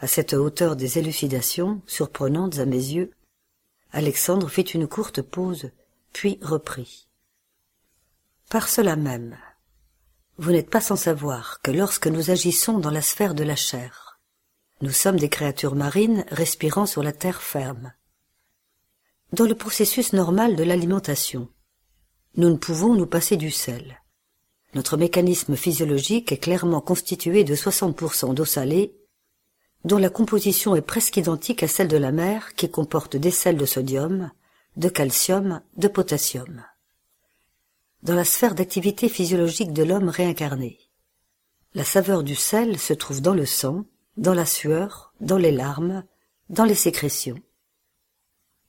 [0.00, 3.10] À cette hauteur des élucidations, surprenantes à mes yeux,
[3.96, 5.70] Alexandre fit une courte pause,
[6.12, 7.06] puis reprit.
[8.50, 9.38] Par cela même,
[10.36, 14.18] vous n'êtes pas sans savoir que lorsque nous agissons dans la sphère de la chair,
[14.80, 17.92] Nous sommes des créatures marines respirant sur la terre ferme.
[19.32, 21.48] Dans le processus normal de l'alimentation,
[22.36, 24.02] nous ne pouvons nous passer du sel.
[24.74, 28.96] Notre mécanisme physiologique est clairement constitué de 60% d'eau salée,
[29.84, 33.58] dont la composition est presque identique à celle de la mer qui comporte des sels
[33.58, 34.30] de sodium,
[34.76, 36.64] de calcium, de potassium.
[38.02, 40.78] Dans la sphère d'activité physiologique de l'homme réincarné,
[41.74, 43.84] la saveur du sel se trouve dans le sang,
[44.16, 46.04] dans la sueur, dans les larmes,
[46.48, 47.40] dans les sécrétions.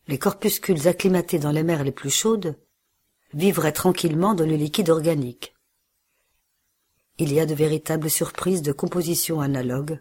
[0.08, 2.58] Les corpuscules acclimatés dans les mers les plus chaudes
[3.34, 5.54] vivraient tranquillement dans le liquide organique.
[7.18, 10.00] Il y a de véritables surprises de composition analogue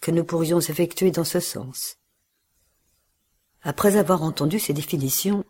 [0.00, 1.96] que nous pourrions effectuer dans ce sens.
[3.62, 5.44] Après avoir entendu ces définitions,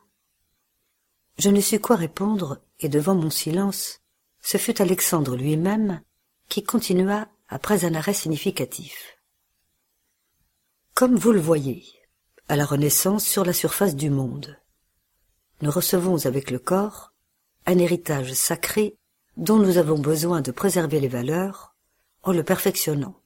[1.38, 4.00] je ne sus quoi répondre, et devant mon silence,
[4.40, 6.00] ce fut Alexandre lui-même
[6.48, 9.18] qui continua après un arrêt significatif.
[10.94, 11.84] Comme vous le voyez,
[12.48, 14.58] à la Renaissance sur la surface du monde,
[15.60, 17.12] nous recevons avec le corps
[17.66, 18.96] un héritage sacré
[19.36, 21.76] dont nous avons besoin de préserver les valeurs
[22.22, 23.20] en le perfectionnant.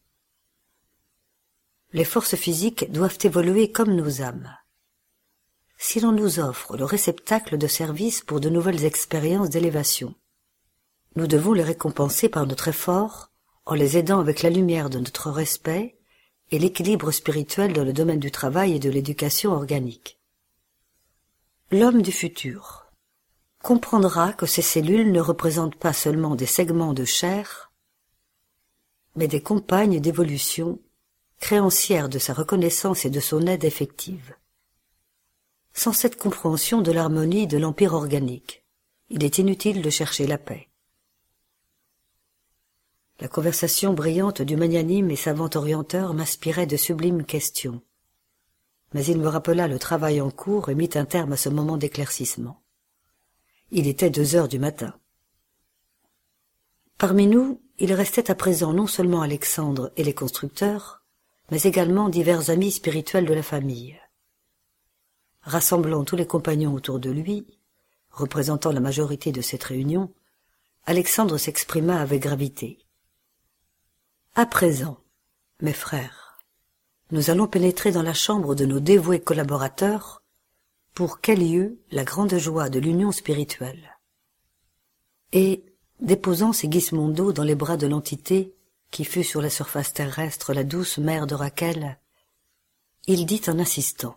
[1.94, 4.56] Les forces physiques doivent évoluer comme nos âmes.
[5.76, 10.14] Si l'on nous offre le réceptacle de service pour de nouvelles expériences d'élévation,
[11.16, 13.30] nous devons les récompenser par notre effort
[13.66, 15.98] en les aidant avec la lumière de notre respect
[16.50, 20.18] et l'équilibre spirituel dans le domaine du travail et de l'éducation organique.
[21.70, 22.86] L'homme du futur
[23.62, 27.72] comprendra que ces cellules ne représentent pas seulement des segments de chair,
[29.14, 30.78] mais des compagnes d'évolution
[31.42, 34.36] créancières de sa reconnaissance et de son aide effective.
[35.72, 38.64] Sans cette compréhension de l'harmonie de l'empire organique,
[39.10, 40.68] il est inutile de chercher la paix.
[43.18, 47.82] La conversation brillante du magnanime et savant orienteur m'inspirait de sublimes questions.
[48.94, 51.76] Mais il me rappela le travail en cours et mit un terme à ce moment
[51.76, 52.62] d'éclaircissement.
[53.72, 54.94] Il était deux heures du matin.
[56.98, 61.01] Parmi nous, il restait à présent non seulement Alexandre et les constructeurs,
[61.52, 64.00] mais également divers amis spirituels de la famille.
[65.42, 67.46] Rassemblant tous les compagnons autour de lui,
[68.10, 70.14] représentant la majorité de cette réunion,
[70.86, 72.78] Alexandre s'exprima avec gravité.
[74.34, 74.96] À présent,
[75.60, 76.38] mes frères,
[77.10, 80.22] nous allons pénétrer dans la chambre de nos dévoués collaborateurs
[80.94, 83.98] pour qu'ait lieu la grande joie de l'union spirituelle.
[85.34, 85.66] Et,
[86.00, 88.54] déposant Sigismondo dans les bras de l'entité
[88.92, 91.98] qui fut sur la surface terrestre la douce mère de Raquel,
[93.06, 94.16] il dit en insistant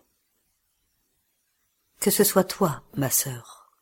[1.98, 3.72] Que ce soit toi, ma sœur,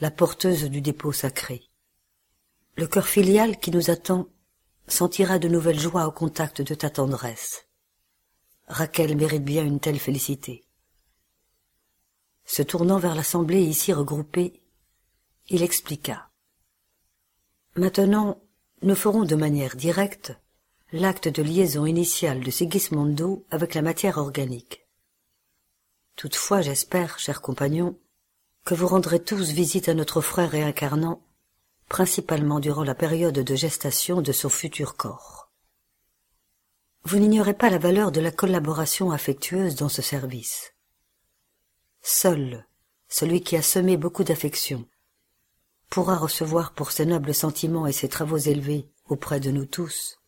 [0.00, 1.62] la porteuse du dépôt sacré.
[2.76, 4.26] Le cœur filial qui nous attend
[4.88, 7.66] sentira de nouvelles joies au contact de ta tendresse.
[8.66, 10.64] Raquel mérite bien une telle félicité.
[12.46, 14.62] Se tournant vers l'assemblée ici regroupée,
[15.48, 16.30] il expliqua.
[17.76, 18.41] Maintenant,
[18.82, 20.32] nous ferons de manière directe
[20.92, 24.86] l'acte de liaison initiale de Sigismondo avec la matière organique.
[26.16, 27.98] Toutefois, j'espère, chers compagnons,
[28.64, 31.22] que vous rendrez tous visite à notre frère réincarnant
[31.88, 35.50] principalement durant la période de gestation de son futur corps.
[37.04, 40.72] Vous n'ignorez pas la valeur de la collaboration affectueuse dans ce service.
[42.00, 42.66] Seul
[43.08, 44.86] celui qui a semé beaucoup d'affection
[45.92, 50.18] pourra recevoir pour ses nobles sentiments et ses travaux élevés auprès de nous tous,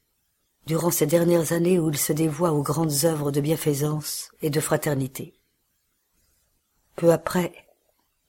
[0.67, 4.61] durant ces dernières années où il se dévoie aux grandes œuvres de bienfaisance et de
[4.61, 5.41] fraternité.
[6.97, 7.55] Peu après,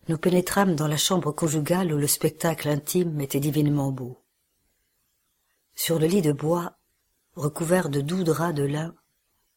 [0.08, 4.24] nous pénétrâmes dans la chambre conjugale où le spectacle intime était divinement beau.
[5.76, 6.78] Sur le lit de bois,
[7.36, 8.96] recouvert de doux draps de lin,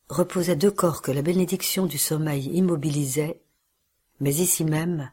[0.09, 3.41] reposaient deux corps que la bénédiction du sommeil immobilisait,
[4.18, 5.12] mais ici même,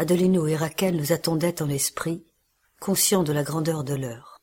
[0.00, 2.24] Adelino et Raquel nous attendaient en esprit,
[2.78, 4.38] conscients de la grandeur de l'heure.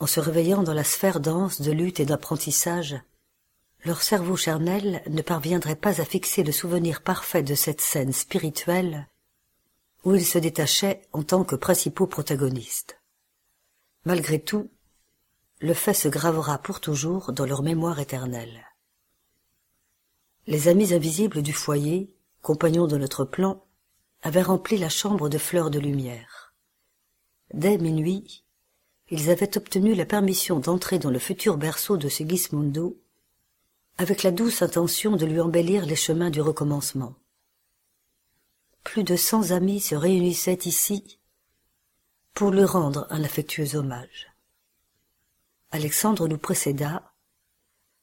[0.00, 2.96] En se réveillant dans la sphère dense de lutte et d'apprentissage,
[3.84, 9.06] leur cerveau charnel ne parviendrait pas à fixer le souvenir parfait de cette scène spirituelle
[10.02, 13.00] où ils se détachaient en tant que principaux protagonistes.
[14.04, 14.68] Malgré tout,
[15.60, 18.66] le fait se gravera pour toujours dans leur mémoire éternelle.
[20.48, 23.64] Les amis invisibles du foyer, compagnons de notre plan,
[24.22, 26.54] avaient rempli la chambre de fleurs de lumière.
[27.52, 28.44] Dès minuit,
[29.08, 33.00] ils avaient obtenu la permission d'entrer dans le futur berceau de Sigismundo
[33.98, 37.14] avec la douce intention de lui embellir les chemins du recommencement.
[38.84, 41.18] Plus de cent amis se réunissaient ici
[42.32, 44.28] pour lui rendre un affectueux hommage.
[45.72, 47.09] Alexandre nous précéda,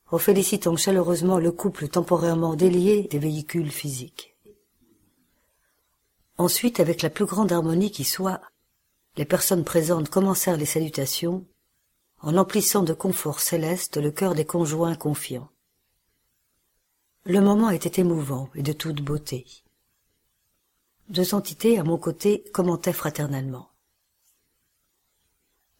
[0.09, 4.35] en félicitant chaleureusement le couple temporairement délié des véhicules physiques.
[6.37, 8.41] Ensuite, avec la plus grande harmonie qui soit,
[9.17, 11.45] les personnes présentes commencèrent les salutations,
[12.21, 15.49] en emplissant de confort céleste le cœur des conjoints confiants.
[17.25, 19.45] Le moment était émouvant et de toute beauté.
[21.09, 23.69] Deux entités à mon côté commentaient fraternellement.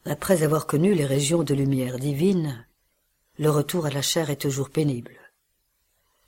[0.05, 2.66] Après avoir connu les régions de lumière divine,
[3.39, 5.17] le retour à la chair est toujours pénible.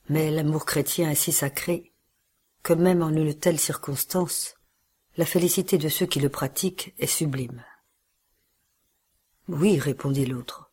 [0.09, 1.91] Mais l'amour chrétien est si sacré
[2.61, 4.55] que même en une telle circonstance,
[5.17, 7.63] la félicité de ceux qui le pratiquent est sublime.
[9.47, 10.71] Oui, répondit l'autre.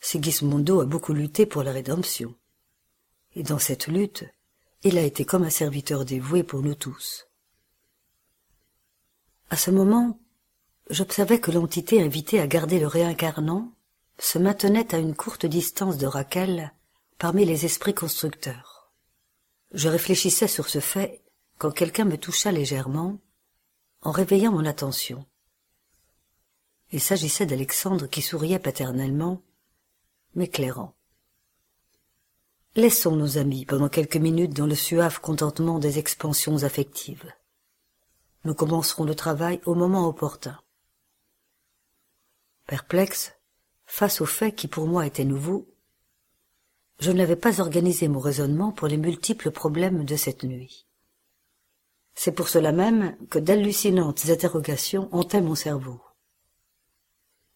[0.00, 2.34] Sigismondo a beaucoup lutté pour la rédemption.
[3.34, 4.24] Et dans cette lutte,
[4.82, 7.26] il a été comme un serviteur dévoué pour nous tous.
[9.50, 10.18] À ce moment,
[10.90, 13.75] j'observais que l'entité invitée à garder le réincarnant
[14.18, 16.72] se maintenait à une courte distance de Raquel
[17.18, 18.90] parmi les esprits constructeurs.
[19.72, 21.22] Je réfléchissais sur ce fait
[21.58, 23.18] quand quelqu'un me toucha légèrement
[24.02, 25.26] en réveillant mon attention.
[26.92, 29.42] Il s'agissait d'Alexandre qui souriait paternellement,
[30.34, 30.94] m'éclairant.
[32.76, 37.32] Laissons nos amis pendant quelques minutes dans le suave contentement des expansions affectives.
[38.44, 40.60] Nous commencerons le travail au moment opportun.
[42.66, 43.32] Perplexe,
[43.86, 45.66] face aux faits qui pour moi étaient nouveaux,
[46.98, 50.86] je n'avais pas organisé mon raisonnement pour les multiples problèmes de cette nuit.
[52.14, 56.00] C'est pour cela même que d'hallucinantes interrogations hantaient mon cerveau.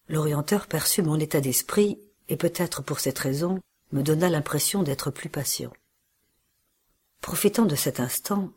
[0.07, 3.59] L'orienteur perçut mon état d'esprit, et peut-être pour cette raison,
[3.91, 5.73] me donna l'impression d'être plus patient.
[7.21, 8.51] Profitant de cet instant,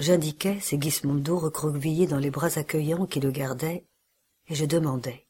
[0.00, 3.84] j'indiquai Segismondo recroquevillé dans les bras accueillants qui le gardaient,
[4.48, 5.26] et je demandai.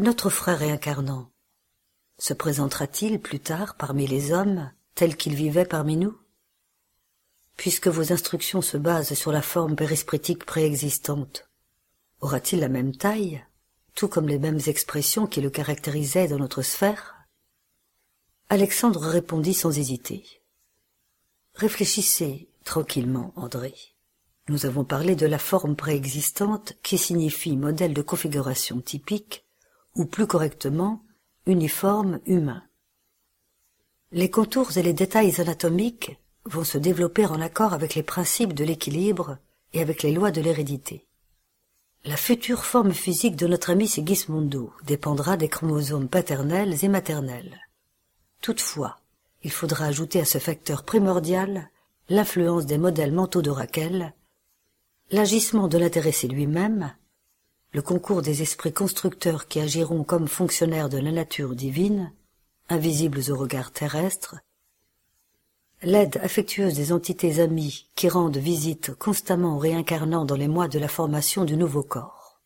[0.00, 1.30] Notre frère réincarnant
[2.16, 6.18] se présentera-t-il plus tard parmi les hommes tel qu'il vivait parmi nous?
[7.58, 11.50] Puisque vos instructions se basent sur la forme périspritique préexistante,
[12.22, 13.44] aura-t-il la même taille,
[13.94, 17.26] tout comme les mêmes expressions qui le caractérisaient dans notre sphère?
[18.48, 20.24] Alexandre répondit sans hésiter.
[21.52, 23.74] Réfléchissez tranquillement, André.
[24.48, 29.44] Nous avons parlé de la forme préexistante qui signifie modèle de configuration typique,
[30.00, 31.02] ou plus correctement,
[31.44, 32.62] uniforme humain.
[34.12, 38.64] Les contours et les détails anatomiques vont se développer en accord avec les principes de
[38.64, 39.36] l'équilibre
[39.74, 41.06] et avec les lois de l'hérédité.
[42.06, 47.60] La future forme physique de notre ami Sigismondo dépendra des chromosomes paternels et maternels.
[48.40, 49.00] Toutefois,
[49.42, 51.68] il faudra ajouter à ce facteur primordial
[52.08, 54.14] l'influence des modèles mentaux de Raquel,
[55.10, 56.94] l'agissement de l'intéressé lui-même,
[57.72, 62.12] le concours des esprits constructeurs qui agiront comme fonctionnaires de la nature divine,
[62.68, 64.36] invisibles au regard terrestre,
[65.82, 70.78] l'aide affectueuse des entités amies qui rendent visite constamment aux réincarnants dans les mois de
[70.78, 72.40] la formation du nouveau corps.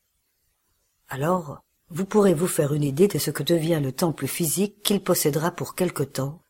[1.09, 5.03] Alors, vous pourrez vous faire une idée de ce que devient le temple physique qu'il
[5.03, 6.43] possédera pour quelque temps,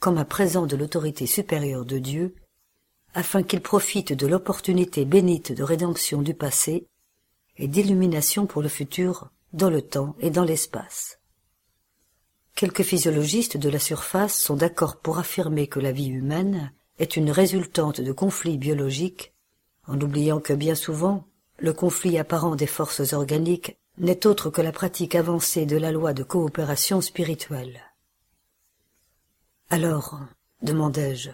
[0.00, 2.34] comme un présent de l'autorité supérieure de Dieu,
[3.14, 6.86] afin qu'il profite de l'opportunité bénite de rédemption du passé
[7.56, 11.18] et d'illumination pour le futur dans le temps et dans l'espace.
[12.54, 17.30] Quelques physiologistes de la surface sont d'accord pour affirmer que la vie humaine est une
[17.30, 19.32] résultante de conflits biologiques,
[19.86, 21.26] en oubliant que bien souvent
[21.58, 26.12] le conflit apparent des forces organiques n'est autre que la pratique avancée de la loi
[26.12, 27.80] de coopération spirituelle.
[29.70, 30.20] Alors,
[30.62, 31.30] demandai-je,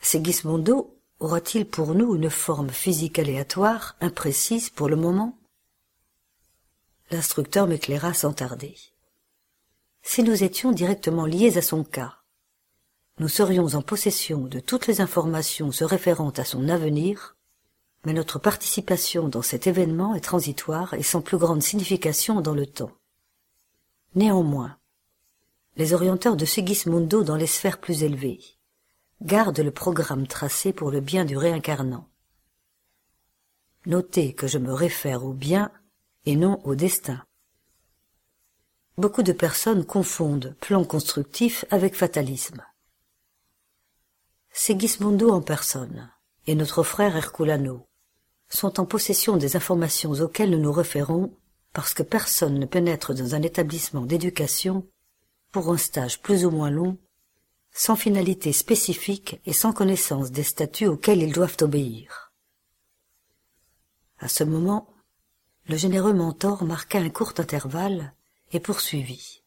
[0.00, 0.93] Sigismondo
[1.24, 5.38] aura-t-il pour nous une forme physique aléatoire, imprécise pour le moment?
[7.10, 8.76] L'instructeur m'éclaira sans tarder.
[10.02, 12.16] Si nous étions directement liés à son cas,
[13.18, 17.34] nous serions en possession de toutes les informations se référant à son avenir
[18.04, 22.66] mais notre participation dans cet événement est transitoire et sans plus grande signification dans le
[22.66, 22.92] temps.
[24.14, 24.76] Néanmoins,
[25.76, 28.53] les orienteurs de Sigismundo dans les sphères plus élevées
[29.24, 32.08] gardent le programme tracé pour le bien du réincarnant.
[33.86, 35.72] Notez que je me réfère au bien
[36.26, 37.24] et non au destin.
[38.96, 42.64] Beaucoup de personnes confondent plan constructif avec fatalisme.
[44.52, 46.10] Sigismundo en personne
[46.46, 47.86] et notre frère Herculano
[48.48, 51.36] sont en possession des informations auxquelles nous nous référons
[51.72, 54.86] parce que personne ne pénètre dans un établissement d'éducation
[55.50, 56.98] pour un stage plus ou moins long,
[57.74, 62.32] sans finalité spécifique et sans connaissance des statuts auxquels ils doivent obéir.
[64.20, 64.88] À ce moment,
[65.66, 68.14] le généreux mentor marqua un court intervalle
[68.52, 69.42] et poursuivit.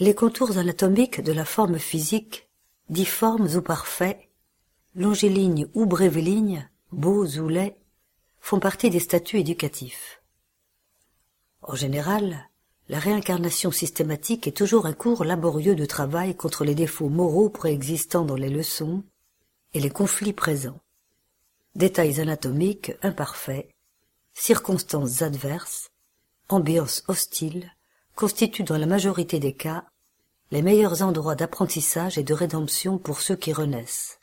[0.00, 2.48] Les contours anatomiques de la forme physique,
[2.90, 4.28] difformes ou parfaits,
[4.96, 7.80] longilignes ou brévilignes, beaux ou laids,
[8.40, 10.20] font partie des statuts éducatifs.
[11.62, 12.48] En général,
[12.88, 18.24] la réincarnation systématique est toujours un cours laborieux de travail contre les défauts moraux préexistants
[18.24, 19.02] dans les leçons
[19.74, 20.80] et les conflits présents.
[21.74, 23.68] Détails anatomiques imparfaits,
[24.34, 25.90] circonstances adverses,
[26.48, 27.72] ambiance hostile,
[28.14, 29.84] constituent dans la majorité des cas
[30.52, 34.20] les meilleurs endroits d'apprentissage et de rédemption pour ceux qui renaissent.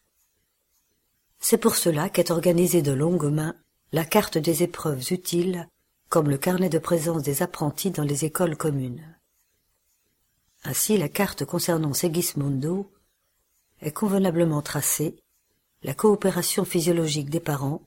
[1.39, 3.55] C'est pour cela qu'est organisée de longue main
[3.91, 5.67] la carte des épreuves utiles
[6.13, 9.03] comme le carnet de présence des apprentis dans les écoles communes.
[10.63, 12.91] Ainsi la carte concernant Segismundo
[13.81, 15.15] est convenablement tracée,
[15.81, 17.81] la coopération physiologique des parents,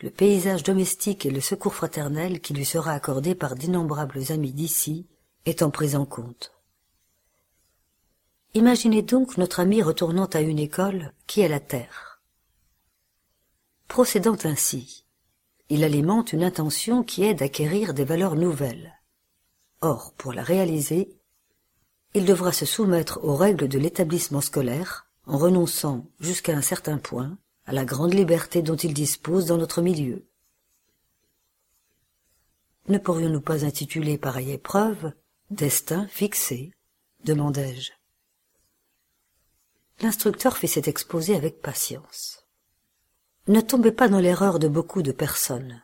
[0.00, 5.06] le paysage domestique et le secours fraternel qui lui sera accordé par d'innombrables amis d'ici
[5.44, 6.52] étant pris en compte.
[8.54, 12.22] Imaginez donc notre ami retournant à une école qui est la terre.
[13.86, 15.04] Procédant ainsi,
[15.68, 18.94] il alimente une intention qui est d'acquérir des valeurs nouvelles.
[19.80, 21.18] Or, pour la réaliser,
[22.14, 27.36] il devra se soumettre aux règles de l'établissement scolaire en renonçant, jusqu'à un certain point,
[27.66, 30.26] à la grande liberté dont il dispose dans notre milieu.
[32.88, 35.12] Ne pourrions-nous pas intituler pareille épreuve
[35.50, 36.72] Destin fixé
[37.24, 37.92] demandai-je.
[40.00, 42.35] L'instructeur fit cet exposé avec patience.
[43.48, 45.80] Ne tombez pas dans l'erreur de beaucoup de personnes.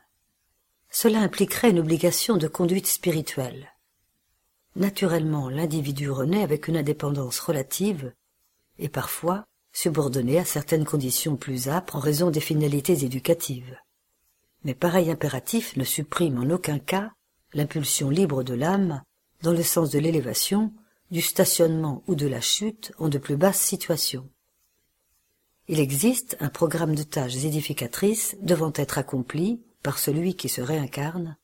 [0.90, 3.70] Cela impliquerait une obligation de conduite spirituelle.
[4.74, 8.12] Naturellement, l'individu renaît avec une indépendance relative
[8.80, 13.78] et parfois subordonné à certaines conditions plus âpres en raison des finalités éducatives.
[14.64, 17.12] Mais pareil impératif ne supprime en aucun cas
[17.54, 19.02] l'impulsion libre de l'âme
[19.42, 20.72] dans le sens de l'élévation,
[21.12, 24.28] du stationnement ou de la chute en de plus basses situations.
[25.68, 31.36] Il existe un programme de tâches édificatrices devant être accompli par celui qui se réincarne,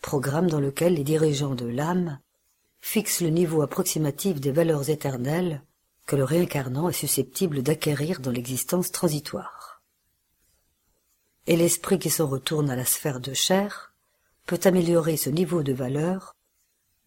[0.00, 2.20] programme dans lequel les dirigeants de l'âme
[2.80, 5.62] fixent le niveau approximatif des valeurs éternelles
[6.06, 9.82] que le réincarnant est susceptible d'acquérir dans l'existence transitoire.
[11.46, 13.94] Et l'esprit qui s'en retourne à la sphère de chair
[14.46, 16.34] peut améliorer ce niveau de valeur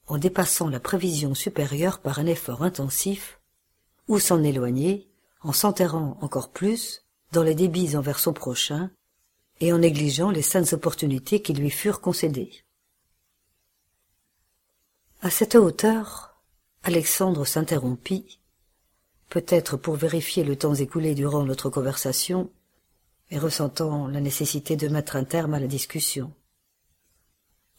[0.08, 3.40] en dépassant la prévision supérieure par un effort intensif
[4.08, 5.10] ou s'en éloigner
[5.44, 8.92] en s'enterrant encore plus dans les débits envers son prochain
[9.60, 12.64] et en négligeant les saines opportunités qui lui furent concédées.
[15.22, 16.42] À cette hauteur,
[16.84, 18.40] Alexandre s'interrompit,
[19.30, 22.52] peut-être pour vérifier le temps écoulé durant notre conversation,
[23.32, 26.34] et ressentant la nécessité de mettre un terme à la discussion.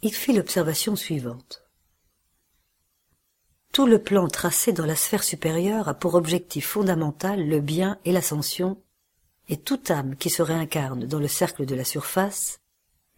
[0.02, 1.63] Il fit l'observation suivante.
[3.74, 8.12] Tout le plan tracé dans la sphère supérieure a pour objectif fondamental le bien et
[8.12, 8.80] l'ascension,
[9.48, 12.60] et toute âme qui se réincarne dans le cercle de la surface,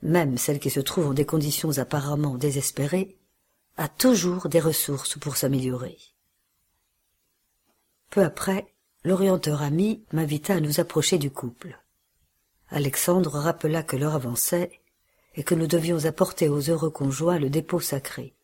[0.01, 3.19] même celle qui se trouve en des conditions apparemment désespérées,
[3.77, 5.99] a toujours des ressources pour s'améliorer.
[8.09, 8.73] Peu après,
[9.05, 11.79] l'orienteur ami m'invita à nous approcher du couple.
[12.71, 14.81] Alexandre rappela que l'heure avançait
[15.35, 18.36] et que nous devions apporter aux heureux conjoints le dépôt sacré.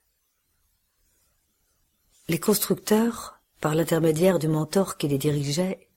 [2.33, 5.91] Les constructeurs, par l'intermédiaire du mentor qui les dirigeait,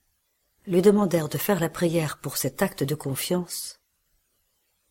[0.67, 3.79] lui demandèrent de faire la prière pour cet acte de confiance,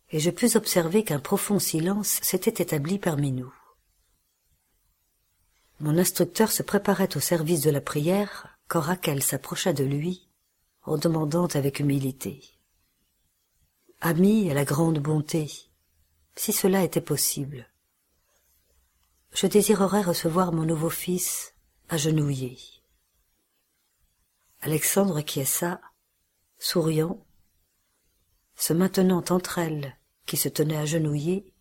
[0.09, 3.53] et je pus observer qu'un profond silence s'était établi parmi nous.
[5.81, 10.27] Mon instructeur se préparait au service de la prière quand Raquel s'approcha de lui
[10.85, 12.41] en demandant avec humilité.
[14.01, 15.53] Ami à la grande bonté,
[16.37, 17.69] si cela était possible,
[19.35, 21.55] je désirerais recevoir mon nouveau fils
[21.89, 22.57] agenouillé.
[24.61, 25.81] Alexandre ça,
[26.59, 27.27] souriant,
[28.55, 31.53] se maintenant entre elles qui se tenaient agenouillées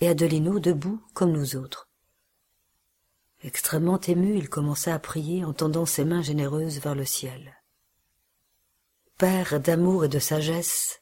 [0.00, 1.88] et Adelino debout comme nous autres.
[3.42, 7.56] Extrêmement ému, il commença à prier en tendant ses mains généreuses vers le ciel.
[9.16, 11.00] Père d'amour et de sagesse,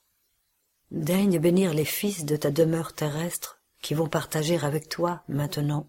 [0.92, 5.88] daigne bénir les fils de ta demeure terrestre qui vont partager avec toi maintenant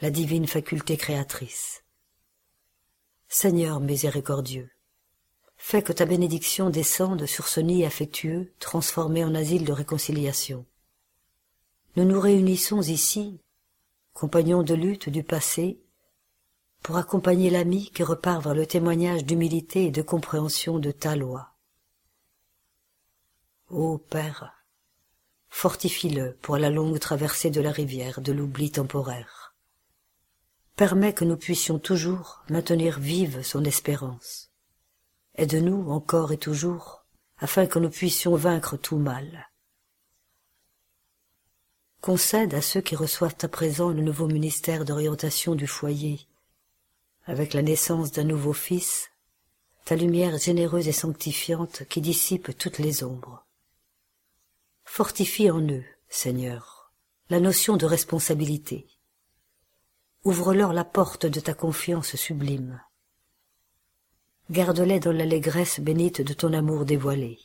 [0.00, 1.84] la divine faculté créatrice.
[3.28, 4.70] Seigneur miséricordieux,
[5.56, 10.66] fais que ta bénédiction descende sur ce nid affectueux transformé en asile de réconciliation.
[11.96, 13.40] Nous nous réunissons ici,
[14.14, 15.80] compagnons de lutte du passé,
[16.82, 21.54] pour accompagner l'ami qui repart vers le témoignage d'humilité et de compréhension de ta loi.
[23.70, 24.52] Ô Père,
[25.48, 29.43] fortifie-le pour la longue traversée de la rivière de l'oubli temporaire
[30.76, 34.50] permet que nous puissions toujours maintenir vive son espérance.
[35.36, 37.04] Aide-nous encore et toujours,
[37.38, 39.50] afin que nous puissions vaincre tout mal.
[42.00, 46.26] Concède à ceux qui reçoivent à présent le nouveau ministère d'orientation du foyer,
[47.24, 49.10] avec la naissance d'un nouveau fils,
[49.84, 53.46] ta lumière généreuse et sanctifiante qui dissipe toutes les ombres.
[54.84, 56.92] Fortifie en eux, Seigneur,
[57.30, 58.86] la notion de responsabilité.
[60.24, 62.80] Ouvre-leur la porte de ta confiance sublime.
[64.50, 67.38] Garde-les dans l'allégresse bénite de ton amour dévoilé.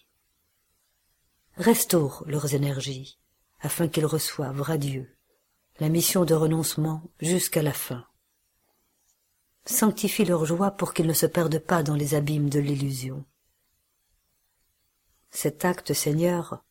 [1.58, 3.20] Restaure leurs énergies,
[3.60, 5.14] afin qu'ils reçoivent radieux
[5.82, 8.06] la mission de renoncement jusqu'à la fin.
[9.66, 13.26] Sanctifie leur joie pour qu'ils ne se perdent pas dans les abîmes de l'illusion.
[15.32, 16.64] Cet acte, Seigneur,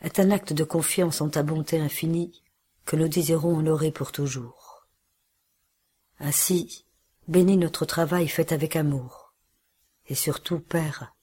[0.00, 2.42] est un acte de confiance en ta bonté infinie
[2.86, 4.69] que nous désirons honorer pour toujours.
[6.20, 6.84] Ainsi,
[7.28, 9.32] bénis notre travail fait avec amour.
[10.08, 11.14] Et surtout, Père,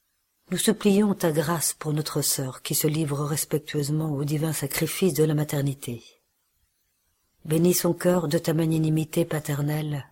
[0.50, 5.24] nous supplions ta grâce pour notre sœur qui se livre respectueusement au divin sacrifice de
[5.24, 6.04] la maternité.
[7.45, 10.08] Bénis son cœur de ta magnanimité paternelle,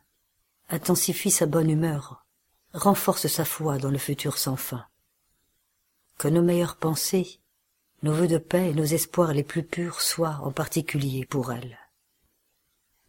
[0.70, 2.26] intensifie sa bonne humeur,
[2.74, 4.86] renforce sa foi dans le futur sans fin.
[6.18, 7.40] Que nos meilleures pensées,
[8.04, 11.80] nos vœux de paix et nos espoirs les plus purs soient en particulier pour elle.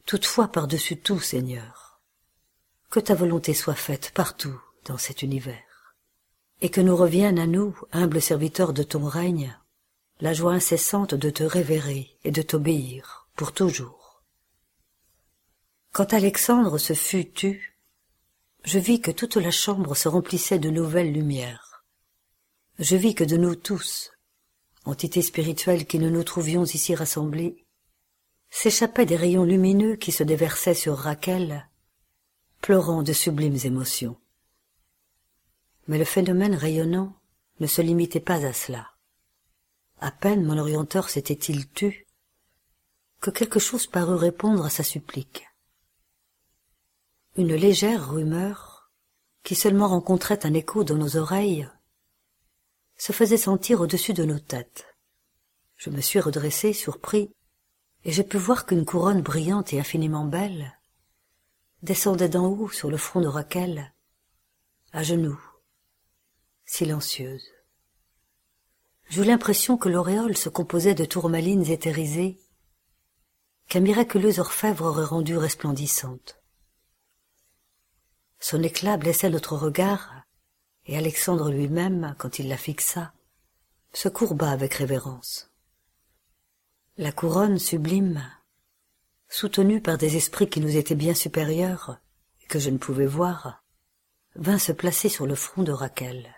[0.06, 2.00] Toutefois par-dessus tout, Seigneur,
[2.90, 5.96] que ta volonté soit faite partout dans cet univers,
[6.60, 9.58] et que nous revienne à nous, humbles serviteurs de ton règne,
[10.20, 14.22] la joie incessante de te révérer et de t'obéir pour toujours.
[15.90, 17.76] Quand Alexandre se fut tu,
[18.62, 21.84] je vis que toute la chambre se remplissait de nouvelles lumières.
[22.78, 24.12] Je vis que de nous tous,
[24.84, 27.65] entités spirituelles qui nous nous trouvions ici rassemblés,
[28.56, 31.68] s'échappaient des rayons lumineux qui se déversaient sur Rachel,
[32.62, 34.16] pleurant de sublimes émotions.
[35.88, 37.14] Mais le phénomène rayonnant
[37.60, 38.92] ne se limitait pas à cela.
[40.00, 42.06] À peine mon orienteur s'était-il tu
[43.20, 45.46] que quelque chose parut répondre à sa supplique.
[47.36, 48.90] Une légère rumeur,
[49.42, 51.68] qui seulement rencontrait un écho dans nos oreilles,
[52.96, 54.86] se faisait sentir au-dessus de nos têtes.
[55.76, 57.30] Je me suis redressé, surpris,
[58.06, 60.78] et j'ai pu voir qu'une couronne brillante et infiniment belle
[61.82, 63.92] descendait d'en haut sur le front de Rachel,
[64.92, 65.40] à genoux,
[66.64, 67.50] silencieuse.
[69.08, 72.38] J'eus l'impression que l'auréole se composait de tourmalines éthérisées
[73.68, 76.40] qu'un miraculeux orfèvre aurait rendue resplendissante.
[78.38, 80.14] Son éclat blessait notre regard,
[80.84, 83.12] et Alexandre lui-même, quand il la fixa,
[83.92, 85.50] se courba avec révérence.
[86.98, 88.26] La couronne sublime,
[89.28, 91.98] soutenue par des esprits qui nous étaient bien supérieurs
[92.42, 93.62] et que je ne pouvais voir,
[94.34, 96.34] vint se placer sur le front de Rachel.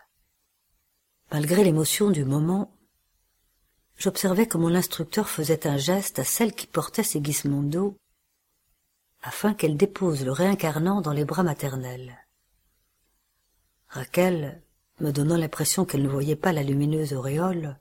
[1.31, 2.77] Malgré l'émotion du moment,
[3.99, 7.97] j'observais que mon instructeur faisait un geste à celle qui portait Sigismondo
[9.23, 12.19] afin qu'elle dépose le réincarnant dans les bras maternels.
[13.87, 14.61] Rachel,
[14.99, 17.79] me donnant l'impression qu'elle ne voyait pas la lumineuse auréole,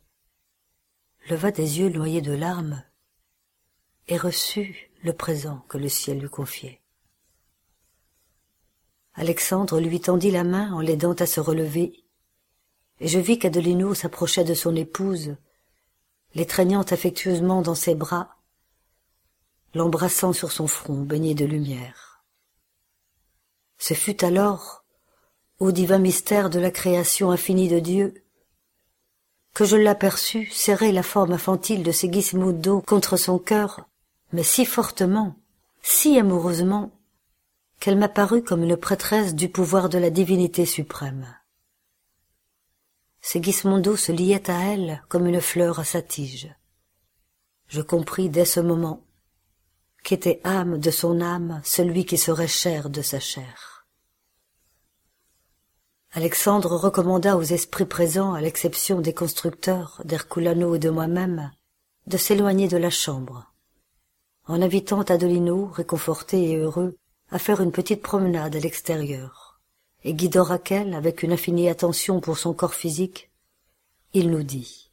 [1.30, 2.84] leva des yeux noyés de larmes
[4.07, 6.82] et reçut le présent que le ciel lui confiait.
[9.13, 12.03] Alexandre lui tendit la main en l'aidant à se relever,
[12.99, 15.36] et je vis qu'Adelino s'approchait de son épouse,
[16.34, 18.38] l'étreignant affectueusement dans ses bras,
[19.73, 22.23] l'embrassant sur son front baigné de lumière.
[23.78, 24.86] Ce fut alors,
[25.59, 28.23] ô divin mystère de la création infinie de Dieu,
[29.58, 33.88] que je l'aperçus serrer la forme infantile de Segismundo contre son cœur,
[34.32, 35.36] mais si fortement,
[35.82, 36.91] si amoureusement,
[37.80, 41.26] qu'elle m'apparut comme une prêtresse du pouvoir de la divinité suprême.
[43.20, 46.53] Segismundo se liait à elle comme une fleur à sa tige.
[47.68, 49.01] Je compris dès ce moment
[50.03, 53.76] qu'était âme de son âme celui qui serait chair de sa chair.
[56.18, 61.51] Alexandre recommanda aux esprits présents, à l'exception des constructeurs, d'Herculano et de moi-même,
[62.07, 63.53] de s'éloigner de la chambre,
[64.47, 66.97] en invitant Adolino, réconforté et heureux,
[67.30, 69.61] à faire une petite promenade à l'extérieur,
[70.03, 73.30] et guidant Raquel avec une infinie attention pour son corps physique,
[74.15, 74.89] il nous dit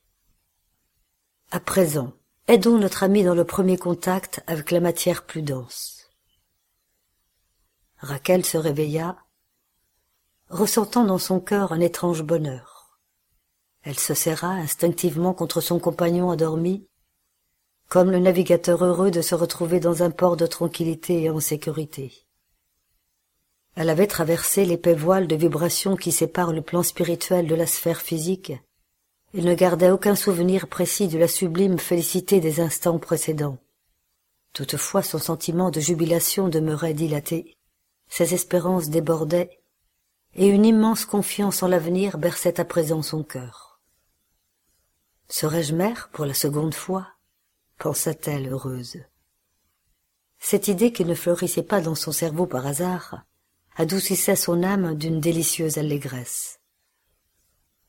[1.53, 2.13] À présent,
[2.49, 6.11] aidons notre ami dans le premier contact avec la matière plus dense.
[7.97, 9.17] Raquel se réveilla,
[10.55, 12.97] ressentant dans son cœur un étrange bonheur.
[13.83, 16.87] Elle se serra instinctivement contre son compagnon endormi,
[17.89, 22.13] comme le navigateur heureux de se retrouver dans un port de tranquillité et en sécurité.
[23.75, 28.01] Elle avait traversé l'épais voile de vibrations qui séparent le plan spirituel de la sphère
[28.01, 28.53] physique.
[29.33, 33.59] Il ne gardait aucun souvenir précis de la sublime félicité des instants précédents.
[34.53, 37.57] Toutefois son sentiment de jubilation demeurait dilaté,
[38.09, 39.64] ses espérances débordaient,
[40.37, 43.81] et une immense confiance en l'avenir berçait à présent son cœur.
[45.29, 47.09] Serais-je mère pour la seconde fois?
[47.79, 48.99] pensa-t-elle heureuse.
[50.39, 53.25] Cette idée qui ne fleurissait pas dans son cerveau par hasard
[53.77, 56.61] adoucissait son âme d'une délicieuse allégresse.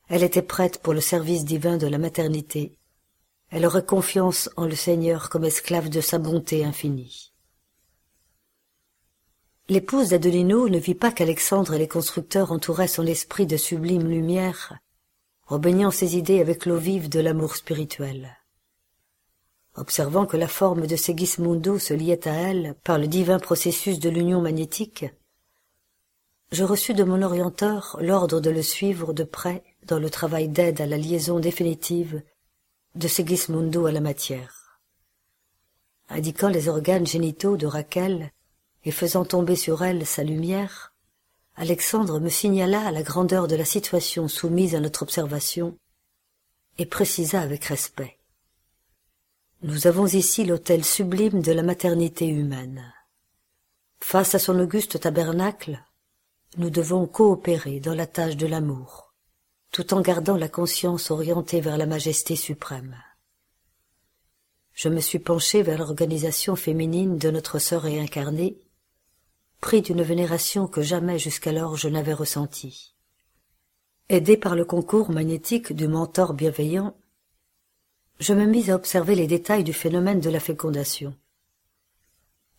[0.08, 2.78] Elle était prête pour le service divin de la maternité.
[3.50, 7.32] Elle aurait confiance en le Seigneur comme esclave de sa bonté infinie.
[9.68, 14.78] L'épouse d'Adelino ne vit pas qu'Alexandre et les constructeurs entouraient son esprit de sublime lumière,
[15.46, 18.36] rebaignant ses idées avec l'eau vive de l'amour spirituel.
[19.74, 24.08] Observant que la forme de Segismundo se liait à elle par le divin processus de
[24.08, 25.06] l'union magnétique,
[26.52, 30.80] je reçus de mon orienteur l'ordre de le suivre de près dans le travail d'aide
[30.80, 32.22] à la liaison définitive
[32.94, 34.78] de Segismundo à la matière.
[36.08, 38.30] Indiquant les organes génitaux de Raquel
[38.86, 40.94] et faisant tomber sur elle sa lumière,
[41.56, 45.76] Alexandre me signala la grandeur de la situation soumise à notre observation
[46.78, 48.16] et précisa avec respect.
[49.62, 52.92] Nous avons ici l'autel sublime de la maternité humaine.
[54.00, 55.82] Face à son auguste tabernacle,
[56.56, 59.14] nous devons coopérer dans la tâche de l'amour,
[59.72, 62.96] tout en gardant la conscience orientée vers la majesté suprême.
[64.74, 68.60] Je me suis penché vers l'organisation féminine de notre sœur réincarnée,
[69.74, 72.94] d'une vénération que jamais jusqu'alors je n'avais ressentie.
[74.08, 76.96] Aidé par le concours magnétique du mentor bienveillant,
[78.20, 81.14] je me mis à observer les détails du phénomène de la fécondation.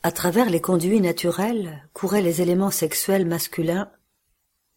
[0.03, 3.89] À travers les conduits naturels couraient les éléments sexuels masculins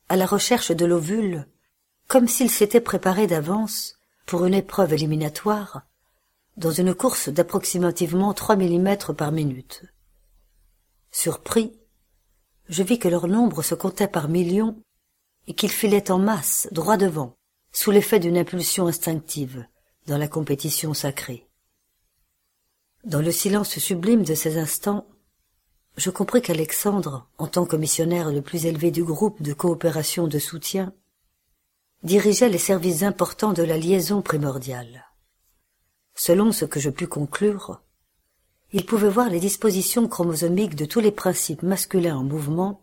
[0.08, 1.46] à la recherche de l'ovule,
[2.06, 5.82] comme s'ils s'étaient préparés d'avance pour une épreuve éliminatoire
[6.56, 9.82] dans une course d'approximativement trois millimètres par minute.
[11.10, 11.79] Surpris,
[12.70, 14.80] je vis que leur nombre se comptait par millions
[15.48, 17.36] et qu'ils filaient en masse droit devant,
[17.72, 19.66] sous l'effet d'une impulsion instinctive,
[20.06, 21.48] dans la compétition sacrée.
[23.02, 25.06] Dans le silence sublime de ces instants,
[25.96, 30.38] je compris qu'Alexandre, en tant que missionnaire le plus élevé du groupe de coopération de
[30.38, 30.94] soutien,
[32.04, 35.06] dirigeait les services importants de la liaison primordiale.
[36.14, 37.82] Selon ce que je pus conclure,
[38.72, 42.82] il pouvait voir les dispositions chromosomiques de tous les principes masculins en mouvement,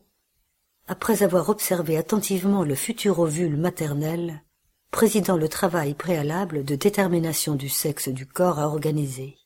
[0.88, 4.44] après avoir observé attentivement le futur ovule maternel
[4.92, 9.38] présidant le travail préalable de détermination du sexe du corps à organiser.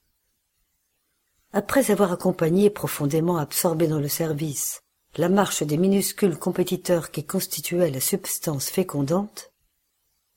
[1.54, 4.82] Après avoir accompagné profondément absorbé dans le service
[5.18, 9.52] la marche des minuscules compétiteurs qui constituaient la substance fécondante,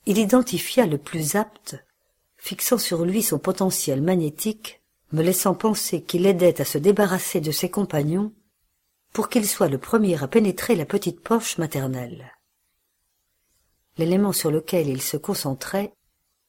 [0.06, 1.76] il identifia le plus apte,
[2.36, 4.82] fixant sur lui son potentiel magnétique,
[5.14, 8.32] me laissant penser qu'il aidait à se débarrasser de ses compagnons
[9.12, 12.34] pour qu'il soit le premier à pénétrer la petite poche maternelle
[13.98, 15.94] l'élément sur lequel il se concentrait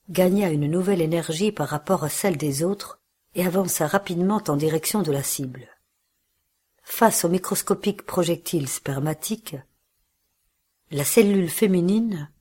[0.09, 2.99] gagna une nouvelle énergie par rapport à celle des autres
[3.33, 5.67] et avança rapidement en direction de la cible.
[6.83, 9.55] Face au microscopique projectile spermatique,
[10.91, 12.31] la cellule féminine,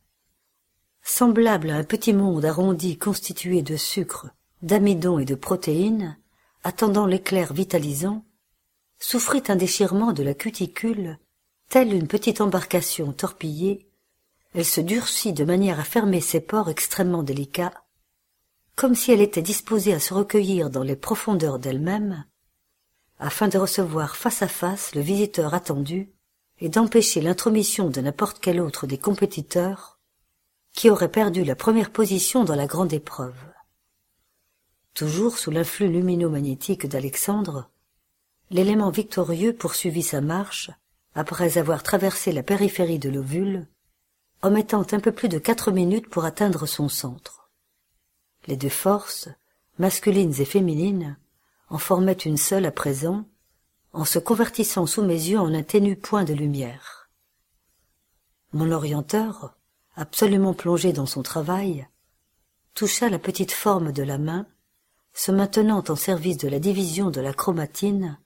[1.03, 4.29] semblable à un petit monde arrondi constitué de sucre,
[4.65, 6.19] d'amidon et de protéines,
[6.62, 8.25] attendant l'éclair vitalisant,
[8.99, 11.19] souffrit un déchirement de la cuticule,
[11.69, 13.89] telle une petite embarcation torpillée
[14.55, 17.75] elle se durcit de manière à fermer ses pores extrêmement délicats,
[18.77, 22.25] comme si elle était disposée à se recueillir dans les profondeurs d'elle-même,
[23.19, 26.12] afin de recevoir face à face le visiteur attendu
[26.61, 29.99] et d'empêcher l'intromission de n'importe quel autre des compétiteurs
[30.73, 33.53] qui aurait perdu la première position dans la grande épreuve.
[34.95, 37.68] Toujours sous l'influx lumino-magnétique d'Alexandre,
[38.51, 40.70] l'élément victorieux poursuivit sa marche
[41.16, 43.66] après avoir traversé la périphérie de l'ovule
[44.42, 47.51] en mettant un peu plus de quatre minutes pour atteindre son centre.
[48.47, 49.28] Les deux forces,
[49.78, 51.16] masculines et féminines,
[51.70, 53.24] en formaient une seule à présent,
[53.92, 57.09] en se convertissant sous mes yeux en un ténu point de lumière.
[58.53, 59.57] Mon orienteur,
[59.97, 61.88] absolument plongé dans son travail,
[62.74, 64.47] toucha la petite forme de la main,
[65.15, 68.19] se maintenant en service de la division de la chromatine,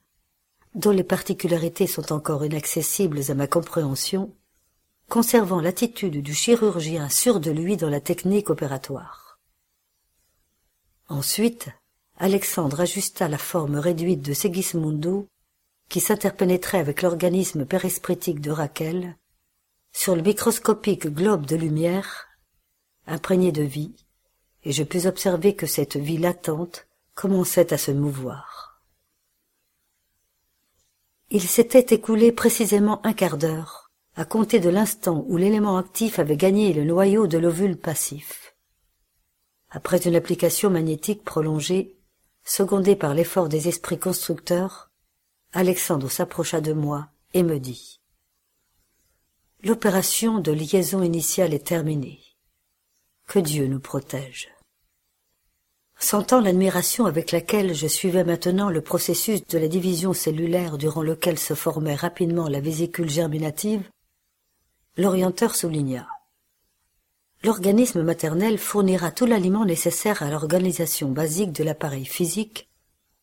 [0.74, 4.34] dont les particularités sont encore inaccessibles à ma compréhension,
[5.08, 9.38] conservant l'attitude du chirurgien sûr de lui dans la technique opératoire.
[11.08, 11.68] Ensuite,
[12.16, 15.28] Alexandre ajusta la forme réduite de Segismundo
[15.88, 19.16] qui s'interpénétrait avec l'organisme périspritique de Raquel,
[19.92, 22.26] sur le microscopique globe de lumière,
[23.06, 23.94] imprégné de vie,
[24.64, 28.80] et je pus observer que cette vie latente commençait à se mouvoir.
[31.30, 36.36] Il s'était écoulé précisément un quart d'heure, à compter de l'instant où l'élément actif avait
[36.36, 38.54] gagné le noyau de l'ovule passif.
[39.70, 41.96] Après une application magnétique prolongée,
[42.44, 44.90] secondée par l'effort des esprits constructeurs,
[45.52, 48.00] Alexandre s'approcha de moi et me dit
[49.62, 52.20] L'opération de liaison initiale est terminée.
[53.28, 54.48] Que Dieu nous protège.
[56.00, 61.38] Sentant l'admiration avec laquelle je suivais maintenant le processus de la division cellulaire durant lequel
[61.38, 63.86] se formait rapidement la vésicule germinative,
[64.96, 66.08] l'orienteur souligna.
[67.44, 72.70] L'organisme maternel fournira tout l'aliment nécessaire à l'organisation basique de l'appareil physique,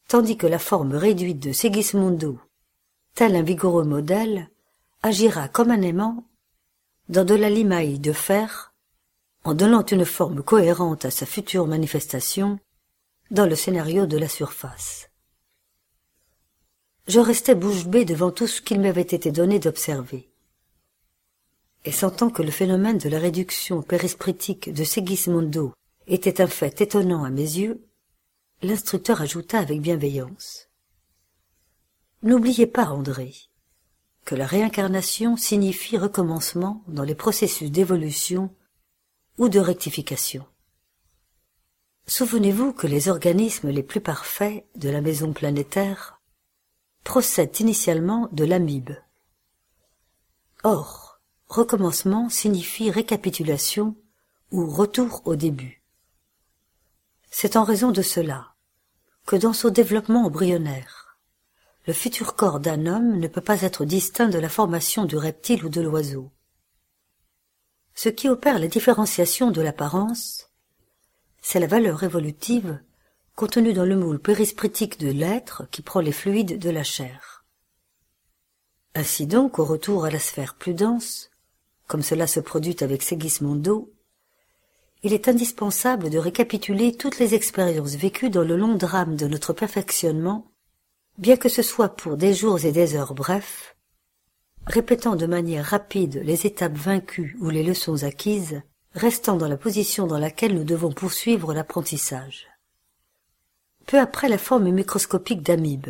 [0.07, 2.39] tandis que la forme réduite de Sigismundo,
[3.15, 4.51] tel un vigoureux modèle,
[5.01, 6.23] agira comme un aimant
[7.09, 8.74] dans de la limaille de fer
[9.45, 12.59] en donnant une forme cohérente à sa future manifestation
[13.29, 15.11] dans le scénario de la surface.
[17.07, 20.27] Je restais bouche bée devant tout ce qu'il m'avait été donné d'observer.
[21.85, 25.73] Et sentant que le phénomène de la réduction périspritique de Segismondo
[26.07, 27.85] était un fait étonnant à mes yeux,
[28.63, 30.69] l'instructeur ajouta avec bienveillance.
[32.23, 33.35] N'oubliez pas, André,
[34.23, 38.49] que la réincarnation signifie recommencement dans les processus d'évolution
[39.37, 40.45] ou de rectification.
[42.07, 46.21] Souvenez-vous que les organismes les plus parfaits de la maison planétaire
[47.03, 48.91] procèdent initialement de l'amibe.
[50.63, 53.95] Or, recommencement signifie récapitulation
[54.51, 55.83] ou retour au début.
[57.29, 58.53] C'est en raison de cela
[59.25, 61.17] que dans son développement embryonnaire,
[61.87, 65.65] le futur corps d'un homme ne peut pas être distinct de la formation du reptile
[65.65, 66.31] ou de l'oiseau.
[67.95, 70.49] Ce qui opère la différenciation de l'apparence,
[71.41, 72.79] c'est la valeur évolutive
[73.35, 77.45] contenue dans le moule périspritique de l'être qui prend les fluides de la chair.
[78.95, 81.29] Ainsi donc, au retour à la sphère plus dense,
[81.87, 83.91] comme cela se produit avec Segismondo,
[85.03, 89.53] il est indispensable de récapituler toutes les expériences vécues dans le long drame de notre
[89.53, 90.51] perfectionnement,
[91.17, 93.74] bien que ce soit pour des jours et des heures brefs,
[94.67, 98.61] répétant de manière rapide les étapes vaincues ou les leçons acquises,
[98.93, 102.47] restant dans la position dans laquelle nous devons poursuivre l'apprentissage.
[103.85, 105.89] Peu après la forme microscopique d'amibe,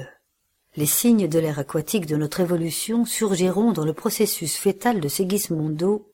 [0.76, 6.12] les signes de l'air aquatique de notre évolution surgiront dans le processus fœtal de Segismondo,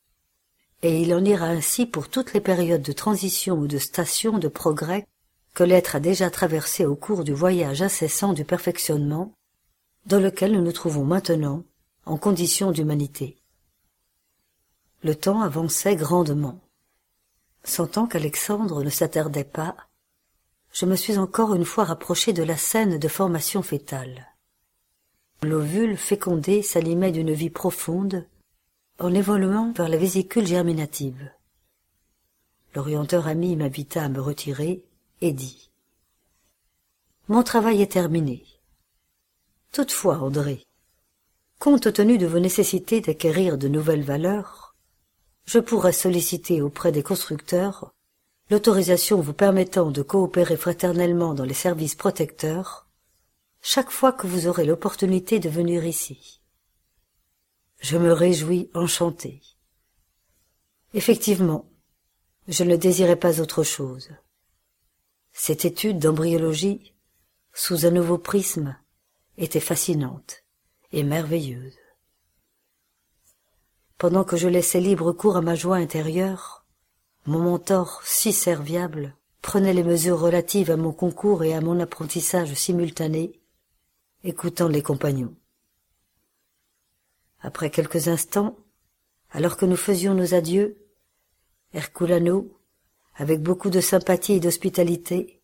[0.84, 4.48] et il en ira ainsi pour toutes les périodes de transition ou de station de
[4.48, 5.08] progrès
[5.54, 9.34] que l'être a déjà traversé au cours du voyage incessant du perfectionnement,
[10.06, 11.64] dans lequel nous nous trouvons maintenant,
[12.06, 13.38] en condition d'humanité.
[15.04, 16.60] Le temps avançait grandement.
[17.64, 19.76] Sentant qu'Alexandre ne s'attardait pas,
[20.74, 24.28] je me suis encore une fois rapproché de la scène de formation fétale.
[25.44, 28.26] L'ovule fécondé s'animait d'une vie profonde
[29.00, 31.32] en évoluant vers la vésicule germinative.
[32.76, 34.84] L'orienteur ami m'invita à me retirer
[35.22, 35.72] et dit
[37.28, 38.46] Mon travail est terminé.
[39.72, 40.64] Toutefois, André,
[41.62, 44.76] Compte tenu de vos nécessités d'acquérir de nouvelles valeurs,
[45.46, 47.94] je pourrais solliciter auprès des constructeurs
[48.50, 52.90] l'autorisation vous permettant de coopérer fraternellement dans les services protecteurs
[53.62, 56.42] chaque fois que vous aurez l'opportunité de venir ici.
[57.80, 59.44] Je me réjouis enchanté.
[60.96, 61.70] Effectivement,
[62.48, 64.10] je ne désirais pas autre chose.
[65.32, 66.96] Cette étude d'embryologie,
[67.54, 68.76] sous un nouveau prisme,
[69.38, 70.41] était fascinante
[70.92, 71.78] et merveilleuse.
[73.98, 76.66] Pendant que je laissais libre cours à ma joie intérieure,
[77.26, 82.54] mon mentor, si serviable, prenait les mesures relatives à mon concours et à mon apprentissage
[82.54, 83.40] simultané,
[84.24, 85.36] écoutant les compagnons.
[87.42, 88.58] Après quelques instants,
[89.32, 90.78] alors que nous faisions nos adieux,
[91.74, 92.52] Herculano,
[93.16, 95.42] avec beaucoup de sympathie et d'hospitalité,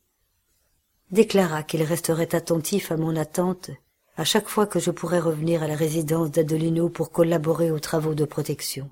[1.12, 3.72] déclara qu'il resterait attentif à mon attente
[4.18, 8.16] à chaque fois que je pourrais revenir à la résidence d'Adelino pour collaborer aux travaux
[8.16, 8.90] de protection.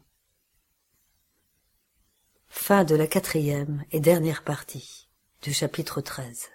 [2.48, 5.10] Fin de la quatrième et dernière partie
[5.42, 6.50] du chapitre 13.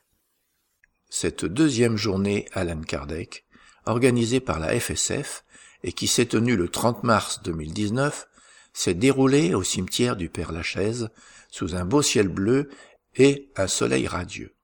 [1.08, 3.44] Cette deuxième journée Alan Kardec,
[3.86, 5.44] organisée par la FSF
[5.82, 8.28] et qui s'est tenue le 30 mars 2019,
[8.72, 11.08] s'est déroulée au cimetière du Père Lachaise
[11.50, 12.70] sous un beau ciel bleu
[13.16, 14.54] et un soleil radieux.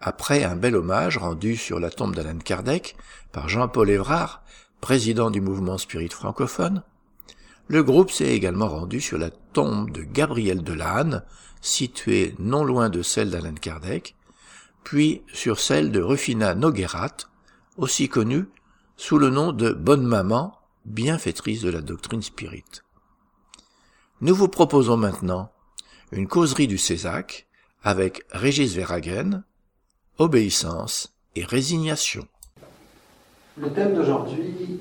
[0.00, 2.96] Après un bel hommage rendu sur la tombe d'Alan Kardec
[3.32, 4.42] par Jean-Paul Évrard,
[4.80, 6.82] président du mouvement spirit francophone,
[7.68, 11.22] le groupe s'est également rendu sur la tombe de Gabriel Delanne,
[11.60, 14.16] située non loin de celle d'Alan Kardec,
[14.84, 17.28] puis sur celle de Rufina Noguerat,
[17.76, 18.46] aussi connue
[18.96, 22.64] sous le nom de Bonne Maman, bienfaitrice de la doctrine spirit.
[24.22, 25.52] Nous vous proposons maintenant
[26.10, 27.46] une causerie du Césac
[27.82, 29.44] avec Régis Verhagen,
[30.20, 32.26] obéissance et résignation.
[33.56, 34.78] Le thème d'aujourd'hui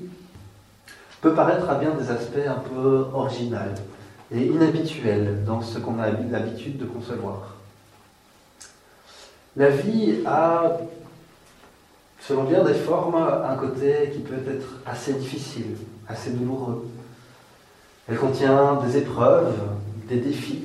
[1.21, 3.73] peut paraître à bien des aspects un peu original
[4.31, 7.55] et inhabituel dans ce qu'on a l'habitude de concevoir.
[9.55, 10.77] La vie a,
[12.19, 15.77] selon bien des formes, un côté qui peut être assez difficile,
[16.09, 16.85] assez douloureux.
[18.09, 19.55] Elle contient des épreuves,
[20.09, 20.63] des défis,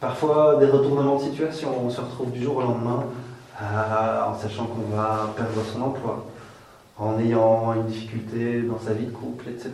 [0.00, 1.86] parfois des retournements de situation.
[1.86, 3.04] On se retrouve du jour au lendemain
[3.60, 6.26] en sachant qu'on va perdre son emploi,
[6.96, 9.70] en ayant une difficulté dans sa vie de couple, etc.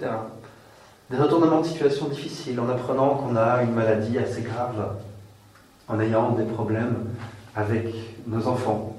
[1.11, 4.97] Des retournements de situation difficiles, en apprenant qu'on a une maladie assez grave,
[5.89, 6.97] en ayant des problèmes
[7.55, 7.95] avec
[8.26, 8.97] nos enfants,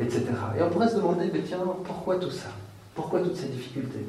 [0.00, 0.24] etc.
[0.58, 2.48] Et on pourrait se demander, mais tiens, pourquoi tout ça?
[2.94, 4.06] Pourquoi toutes ces difficultés?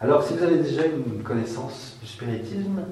[0.00, 2.82] Alors, si vous avez déjà une connaissance du spiritisme,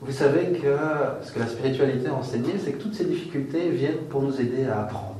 [0.00, 0.76] vous savez que
[1.22, 4.66] ce que la spiritualité a enseigné, c'est que toutes ces difficultés viennent pour nous aider
[4.66, 5.15] à apprendre.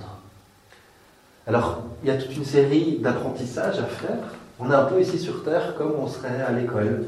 [1.47, 4.19] Alors, il y a toute une série d'apprentissages à faire.
[4.59, 7.05] On est un peu ici sur Terre comme on serait à l'école.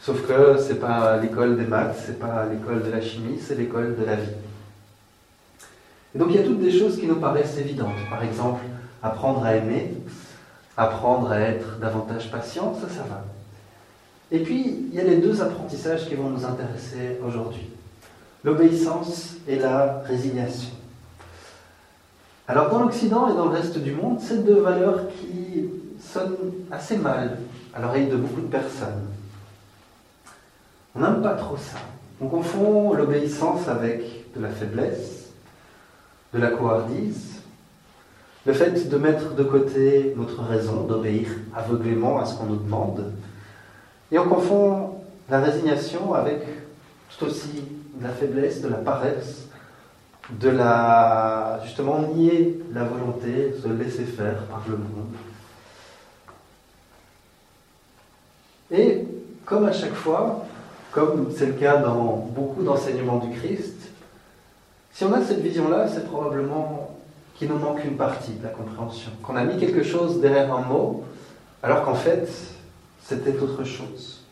[0.00, 3.96] Sauf que c'est pas l'école des maths, c'est pas l'école de la chimie, c'est l'école
[3.98, 4.32] de la vie.
[6.14, 7.96] Et donc il y a toutes des choses qui nous paraissent évidentes.
[8.10, 8.62] Par exemple,
[9.02, 9.94] apprendre à aimer,
[10.76, 13.24] apprendre à être davantage patient, ça, ça va.
[14.30, 17.70] Et puis, il y a les deux apprentissages qui vont nous intéresser aujourd'hui.
[18.44, 20.70] L'obéissance et la résignation.
[22.50, 25.68] Alors dans l'Occident et dans le reste du monde, c'est deux valeurs qui
[26.00, 27.36] sonnent assez mal
[27.74, 29.06] à l'oreille de beaucoup de personnes.
[30.94, 31.76] On n'aime pas trop ça.
[32.22, 35.28] On confond l'obéissance avec de la faiblesse,
[36.32, 37.42] de la couardise,
[38.46, 43.12] le fait de mettre de côté notre raison, d'obéir aveuglément à ce qu'on nous demande.
[44.10, 44.94] Et on confond
[45.28, 46.46] la résignation avec
[47.10, 47.62] tout aussi
[47.94, 49.47] de la faiblesse, de la paresse,
[50.30, 55.14] de la justement nier la volonté, se laisser faire par le monde.
[58.70, 59.06] Et
[59.44, 60.44] comme à chaque fois,
[60.92, 63.90] comme c'est le cas dans beaucoup d'enseignements du Christ,
[64.92, 66.96] si on a cette vision-là, c'est probablement
[67.36, 70.62] qu'il nous manque une partie de la compréhension, qu'on a mis quelque chose derrière un
[70.62, 71.04] mot,
[71.62, 72.28] alors qu'en fait,
[73.02, 74.22] c'était autre chose.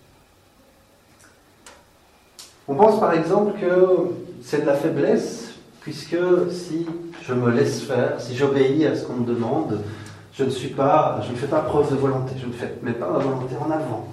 [2.68, 4.10] On pense par exemple que
[4.42, 5.45] c'est de la faiblesse
[5.86, 6.16] puisque
[6.50, 6.84] si
[7.22, 9.78] je me laisse faire, si j'obéis à ce qu'on me demande,
[10.32, 13.08] je ne suis pas, je ne fais pas preuve de volonté, je ne mets pas
[13.08, 14.08] ma volonté en avant.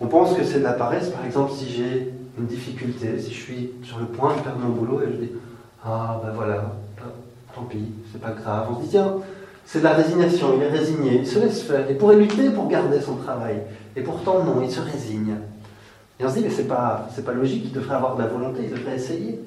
[0.00, 3.40] On pense que c'est de la paresse, par exemple, si j'ai une difficulté, si je
[3.40, 5.30] suis sur le point de perdre mon boulot et je dis
[5.84, 6.74] Ah ben voilà,
[7.54, 8.66] tant pis, c'est pas grave.
[8.68, 9.18] On se dit Tiens,
[9.64, 12.66] c'est de la résignation, il est résigné, il se laisse faire, il pourrait lutter pour
[12.66, 13.62] garder son travail.
[13.94, 15.36] Et pourtant, non, il se résigne.
[16.18, 18.28] Et on se dit Mais c'est pas, c'est pas logique, il devrait avoir de la
[18.28, 19.40] volonté, il devrait essayer.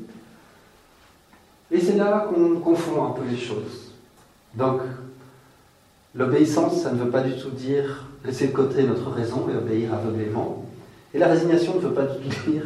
[1.71, 3.93] Et c'est là qu'on confond un peu les choses.
[4.55, 4.81] Donc,
[6.15, 9.93] l'obéissance, ça ne veut pas du tout dire laisser de côté notre raison et obéir
[9.93, 10.65] aveuglément.
[11.13, 12.63] Et la résignation ne veut pas du tout dire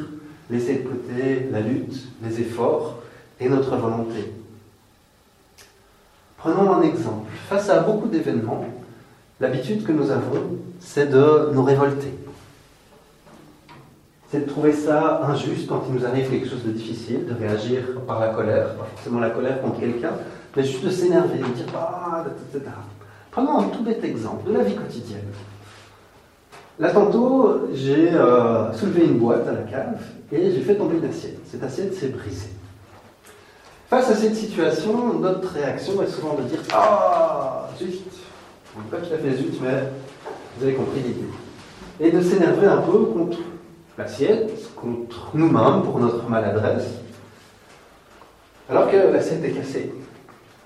[0.49, 2.99] laisser de côté la lutte, les efforts
[3.39, 4.31] et notre volonté.
[6.37, 7.29] Prenons un exemple.
[7.49, 8.65] Face à beaucoup d'événements,
[9.39, 12.13] l'habitude que nous avons, c'est de nous révolter
[14.33, 17.81] c'est de trouver ça injuste quand il nous arrive quelque chose de difficile, de réagir
[18.07, 20.09] par la colère, pas forcément la colère contre quelqu'un,
[20.57, 22.65] mais juste de s'énerver, de dire ah, etc.
[23.29, 25.27] Prenons un tout bête exemple de la vie quotidienne.
[26.79, 31.05] Là, tantôt, j'ai euh, soulevé une boîte à la cave et j'ai fait tomber une
[31.05, 31.37] assiette.
[31.51, 32.53] Cette assiette s'est brisée.
[33.87, 38.01] Face à cette situation, notre réaction est souvent de dire Ah, zut
[38.89, 39.83] Pas tout à fait zut, mais
[40.57, 41.29] vous avez compris l'idée.
[41.99, 43.37] Et de s'énerver un peu contre
[43.97, 46.89] l'assiette contre nous-mêmes pour notre maladresse,
[48.69, 49.93] alors que l'assiette est cassée.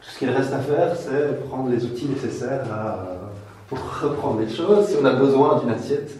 [0.01, 2.65] Tout ce qu'il reste à faire, c'est prendre les outils nécessaires
[3.67, 4.88] pour reprendre les choses.
[4.88, 6.17] Si on a besoin d'une assiette,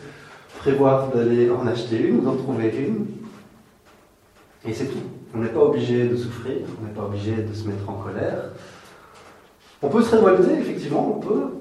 [0.60, 3.06] prévoir d'aller en acheter une d'en trouver une.
[4.66, 4.98] Et c'est tout.
[5.34, 8.50] On n'est pas obligé de souffrir, on n'est pas obligé de se mettre en colère.
[9.82, 11.54] On peut se révolter, effectivement, on peut,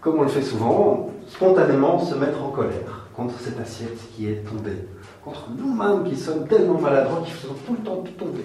[0.00, 4.44] comme on le fait souvent, spontanément se mettre en colère contre cette assiette qui est
[4.44, 4.88] tombée,
[5.24, 8.44] contre nous-mêmes qui sommes tellement maladroits, qui faisons tout le temps tout tomber.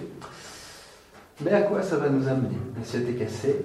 [1.40, 2.58] Mais à quoi ça va nous amener?
[2.76, 3.64] L'assiette est cassée,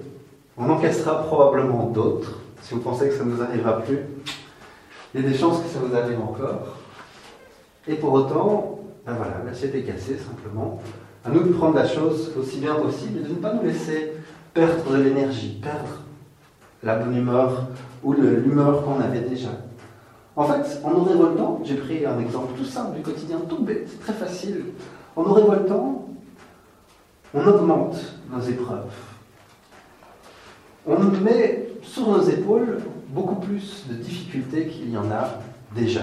[0.56, 2.38] On encaissera probablement d'autres.
[2.62, 3.98] Si vous pensez que ça ne vous arrivera plus,
[5.12, 6.78] il y a des chances que ça vous arrive encore.
[7.88, 10.80] Et pour autant, ben voilà, l'assiette est cassée simplement.
[11.24, 14.12] À nous de prendre la chose aussi bien possible et de ne pas nous laisser
[14.52, 16.02] perdre de l'énergie, perdre
[16.82, 17.66] la bonne humeur
[18.04, 19.50] ou l'humeur qu'on avait déjà.
[20.36, 24.00] En fait, en nous révoltant, j'ai pris un exemple tout simple du quotidien, tout bête,
[24.00, 24.64] très facile.
[25.14, 26.08] En nous révoltant,
[27.32, 27.96] on augmente
[28.32, 28.90] nos épreuves.
[30.86, 32.78] On met sur nos épaules
[33.08, 35.38] beaucoup plus de difficultés qu'il y en a
[35.74, 36.02] déjà.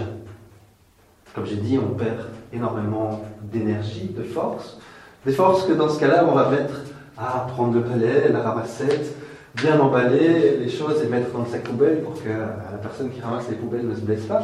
[1.35, 4.77] Comme j'ai dit, on perd énormément d'énergie, de force.
[5.25, 6.81] Des forces que dans ce cas-là, on va mettre
[7.17, 9.15] à prendre le palais, la ramassette,
[9.55, 13.21] bien emballer les choses et mettre dans le sac poubelle pour que la personne qui
[13.21, 14.41] ramasse les poubelles ne se blesse pas.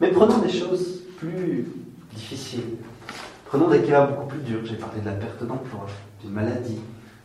[0.00, 1.66] Mais prenons des choses plus
[2.12, 2.76] difficiles.
[3.46, 4.60] Prenons des cas beaucoup plus durs.
[4.64, 5.86] J'ai parlé de la perte d'emploi,
[6.20, 6.80] d'une maladie,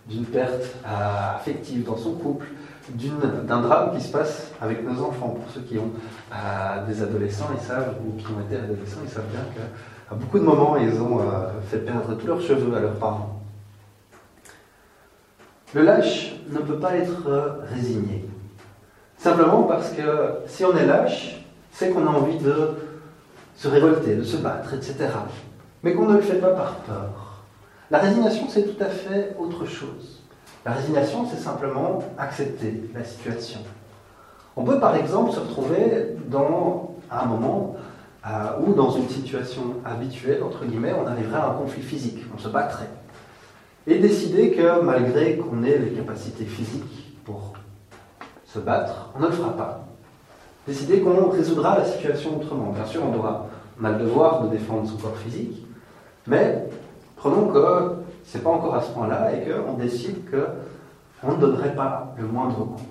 [0.08, 2.48] d'une perte euh, affective dans son couple,
[2.94, 5.30] d'un drame qui se passe avec nos enfants.
[5.30, 5.92] Pour ceux qui ont
[6.32, 10.40] euh, des adolescents, ils savent, ou qui ont été adolescents, ils savent bien qu'à beaucoup
[10.40, 13.39] de moments, ils ont euh, fait perdre tous leurs cheveux à leurs parents.
[15.76, 18.26] Le lâche ne peut pas être résigné.
[19.18, 22.72] Simplement parce que si on est lâche, c'est qu'on a envie de
[23.56, 24.96] se révolter, de se battre, etc.
[25.84, 27.44] Mais qu'on ne le fait pas par peur.
[27.92, 30.24] La résignation, c'est tout à fait autre chose.
[30.66, 33.60] La résignation, c'est simplement accepter la situation.
[34.56, 37.76] On peut par exemple se retrouver dans un moment
[38.28, 38.30] euh,
[38.66, 42.48] où, dans une situation habituelle, entre guillemets, on arriverait à un conflit physique, on se
[42.48, 42.90] battrait
[43.90, 47.54] et décider que malgré qu'on ait les capacités physiques pour
[48.46, 49.86] se battre, on ne le fera pas.
[50.68, 52.72] Décider qu'on résoudra la situation autrement.
[52.72, 53.48] Bien sûr, on, aura,
[53.82, 55.66] on a le devoir de défendre son corps physique,
[56.28, 56.66] mais
[57.16, 57.94] prenons que
[58.26, 62.28] ce n'est pas encore à ce point-là et qu'on décide qu'on ne donnerait pas le
[62.28, 62.82] moindre coup.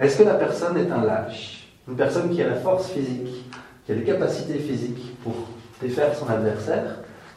[0.00, 1.68] Est-ce que la personne est un lâche?
[1.86, 3.48] Une personne qui a la force physique,
[3.86, 5.34] qui a les capacités physiques pour
[5.80, 6.96] défaire son adversaire,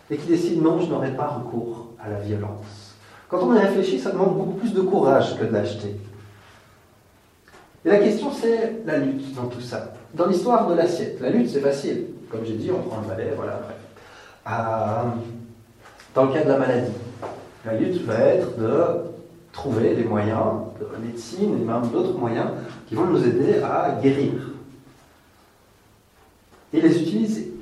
[0.09, 2.95] et qui décide non, je n'aurai pas recours à la violence.
[3.29, 5.95] Quand on y réfléchit, ça demande beaucoup plus de courage que de l'acheter.
[7.85, 9.93] Et la question, c'est la lutte dans tout ça.
[10.13, 12.05] Dans l'histoire de l'assiette, la lutte, c'est facile.
[12.29, 13.77] Comme j'ai dit, on prend le balai, voilà, bref.
[14.49, 15.09] Euh,
[16.15, 16.91] dans le cas de la maladie,
[17.65, 19.07] la lutte va être de
[19.51, 22.47] trouver des moyens de médecine et même d'autres moyens
[22.87, 24.33] qui vont nous aider à guérir.
[26.73, 27.53] Et les utiliser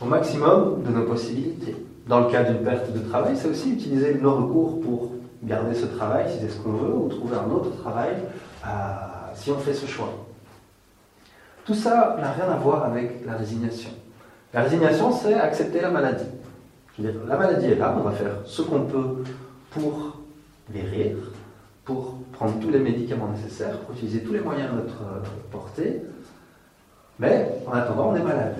[0.00, 1.76] au maximum de nos possibilités.
[2.06, 5.86] Dans le cas d'une perte de travail, c'est aussi utiliser nos recours pour garder ce
[5.86, 8.12] travail si c'est ce qu'on veut, ou trouver un autre travail
[8.66, 8.68] euh,
[9.34, 10.12] si on fait ce choix.
[11.64, 13.90] Tout ça n'a rien à voir avec la résignation.
[14.52, 16.26] La résignation, c'est accepter la maladie.
[16.98, 19.24] la maladie est là, on va faire ce qu'on peut
[19.70, 20.18] pour
[20.70, 21.16] guérir,
[21.84, 25.02] pour prendre tous les médicaments nécessaires, pour utiliser tous les moyens de notre
[25.50, 26.02] portée,
[27.18, 28.56] mais en attendant, on est malade.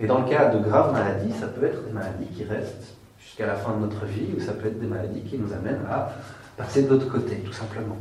[0.00, 3.46] Et dans le cas de graves maladies, ça peut être des maladies qui restent jusqu'à
[3.46, 6.10] la fin de notre vie, ou ça peut être des maladies qui nous amènent à
[6.56, 7.96] passer de l'autre côté, tout simplement.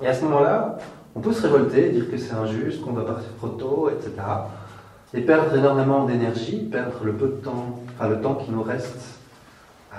[0.00, 0.78] Et à ce moment-là,
[1.14, 4.12] on peut se révolter, dire que c'est injuste, qu'on doit partir trop tôt, etc.
[5.12, 9.18] Et perdre énormément d'énergie, perdre le peu de temps, enfin le temps qui nous reste.
[9.94, 9.96] Euh,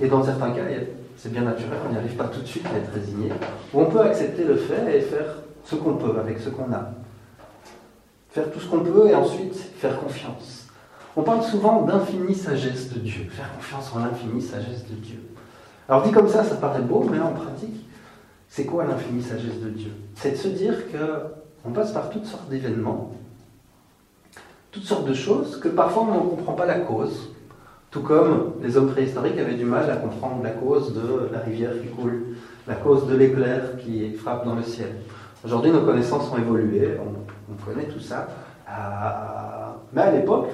[0.00, 0.62] et dans certains cas,
[1.16, 3.32] c'est bien naturel, on n'y arrive pas tout de suite à être résigné.
[3.74, 6.90] Ou on peut accepter le fait et faire ce qu'on peut avec ce qu'on a
[8.30, 10.68] faire tout ce qu'on peut et ensuite faire confiance.
[11.16, 15.20] On parle souvent d'infinie sagesse de Dieu, faire confiance en l'infinie sagesse de Dieu.
[15.88, 17.86] Alors dit comme ça, ça paraît beau, mais en pratique,
[18.48, 19.90] c'est quoi l'infinie sagesse de Dieu?
[20.14, 23.12] C'est de se dire qu'on passe par toutes sortes d'événements,
[24.70, 27.30] toutes sortes de choses, que parfois on ne comprend pas la cause,
[27.90, 31.72] tout comme les hommes préhistoriques avaient du mal à comprendre la cause de la rivière
[31.80, 32.36] qui coule,
[32.68, 34.94] la cause de l'éclair qui frappe dans le ciel.
[35.44, 37.12] Aujourd'hui, nos connaissances ont évolué, on,
[37.64, 38.26] connaît tout ça.
[39.92, 40.48] Mais à l'époque,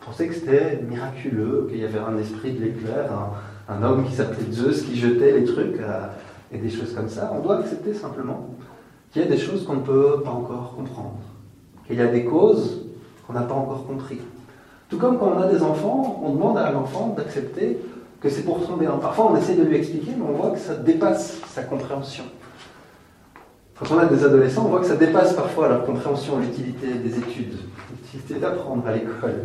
[0.00, 3.10] on pensait que c'était miraculeux, qu'il y avait un esprit de l'éclair,
[3.68, 6.06] un, homme qui s'appelait Zeus qui jetait les trucs euh,
[6.52, 7.32] et des choses comme ça.
[7.34, 8.50] On doit accepter simplement
[9.10, 11.18] qu'il y a des choses qu'on ne peut pas encore comprendre,
[11.86, 12.86] qu'il y a des causes
[13.26, 14.20] qu'on n'a pas encore compris.
[14.88, 17.80] Tout comme quand on a des enfants, on demande à l'enfant d'accepter
[18.20, 18.92] que c'est pour son bien.
[18.92, 22.24] Parfois, on essaie de lui expliquer, mais on voit que ça dépasse sa compréhension.
[23.78, 27.18] Quand on a des adolescents, on voit que ça dépasse parfois leur compréhension, l'utilité des
[27.18, 27.58] études,
[27.90, 29.44] l'utilité d'apprendre à l'école.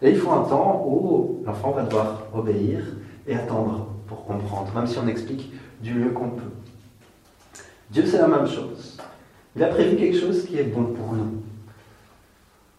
[0.00, 2.80] Et il faut un temps où l'enfant va devoir obéir
[3.26, 6.50] et attendre pour comprendre, même si on explique du mieux qu'on peut.
[7.90, 8.96] Dieu, c'est la même chose.
[9.54, 11.42] Il a prévu quelque chose qui est bon pour nous.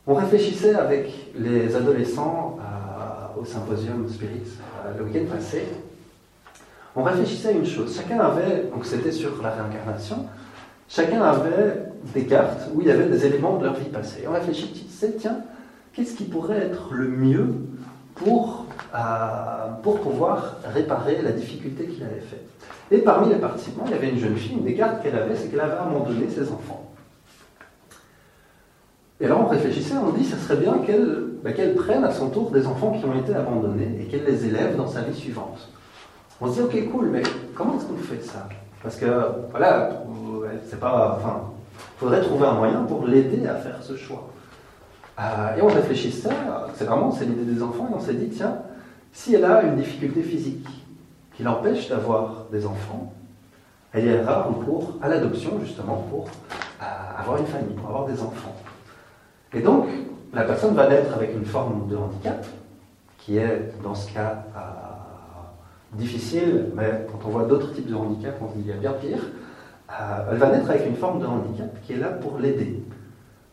[0.07, 4.47] On réfléchissait avec les adolescents euh, au symposium Spirit
[4.85, 5.63] euh, le week-end passé.
[6.95, 7.95] on réfléchissait à une chose.
[7.95, 10.25] Chacun avait, donc c'était sur la réincarnation,
[10.91, 14.25] chacun avait des cartes où il y avait des éléments de leur vie passée.
[14.27, 15.37] On réfléchissait, tiens,
[15.93, 17.47] qu'est-ce qui pourrait être le mieux
[18.15, 18.99] pour, euh,
[19.81, 22.45] pour pouvoir réparer la difficulté qu'il avait faite.
[22.91, 25.35] Et parmi les participants, il y avait une jeune fille, une des cartes qu'elle avait,
[25.35, 26.91] c'est qu'elle avait abandonné ses enfants.
[29.21, 30.81] Et là, on réfléchissait, on dit, ce serait bien
[31.43, 34.45] bah, qu'elle prenne à son tour des enfants qui ont été abandonnés et qu'elle les
[34.45, 35.69] élève dans sa vie suivante.
[36.41, 37.21] On se dit, ok, cool, mais
[37.55, 38.49] comment est-ce qu'on fait ça?
[38.83, 39.05] Parce que,
[39.51, 39.89] voilà,
[40.69, 41.17] c'est pas.
[41.17, 41.41] Enfin,
[41.77, 44.27] il faudrait trouver un moyen pour l'aider à faire ce choix.
[45.19, 46.29] Euh, et on réfléchissait,
[46.75, 48.57] c'est vraiment c'est l'idée des enfants, et on s'est dit, tiens,
[49.13, 50.67] si elle a une difficulté physique
[51.35, 53.13] qui l'empêche d'avoir des enfants,
[53.93, 56.27] elle ira pour, à l'adoption justement pour
[56.81, 56.85] euh,
[57.19, 58.55] avoir une famille, pour avoir des enfants.
[59.53, 59.87] Et donc,
[60.33, 62.45] la personne va naître avec une forme de handicap,
[63.17, 64.59] qui est dans ce cas euh,
[65.93, 68.93] difficile, mais quand on voit d'autres types de handicap, on dit qu'il y a bien
[68.93, 69.19] pire.
[70.31, 72.83] elle va naître avec une forme de handicap qui est là pour l'aider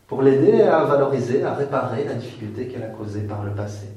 [0.09, 3.89] pour l'aider à valoriser, à réparer la difficulté qu'elle a causée par le passé.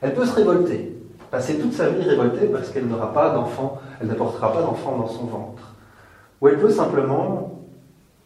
[0.00, 0.96] Elle peut se révolter,
[1.30, 5.08] passer toute sa vie révoltée parce qu'elle n'aura pas d'enfant, elle n'apportera pas d'enfant dans
[5.08, 5.74] son ventre.
[6.40, 7.66] Ou elle peut simplement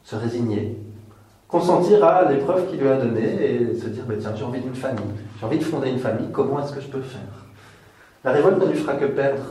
[0.04, 0.78] se résigner,
[1.48, 4.74] consentir à l'épreuve qu'il lui a donnée et se dire bah, tiens, j'ai envie d'une
[4.74, 5.02] famille,
[5.40, 7.45] j'ai envie de fonder une famille, comment est-ce que je peux faire?
[8.26, 9.44] La révolte ne lui fera que perdre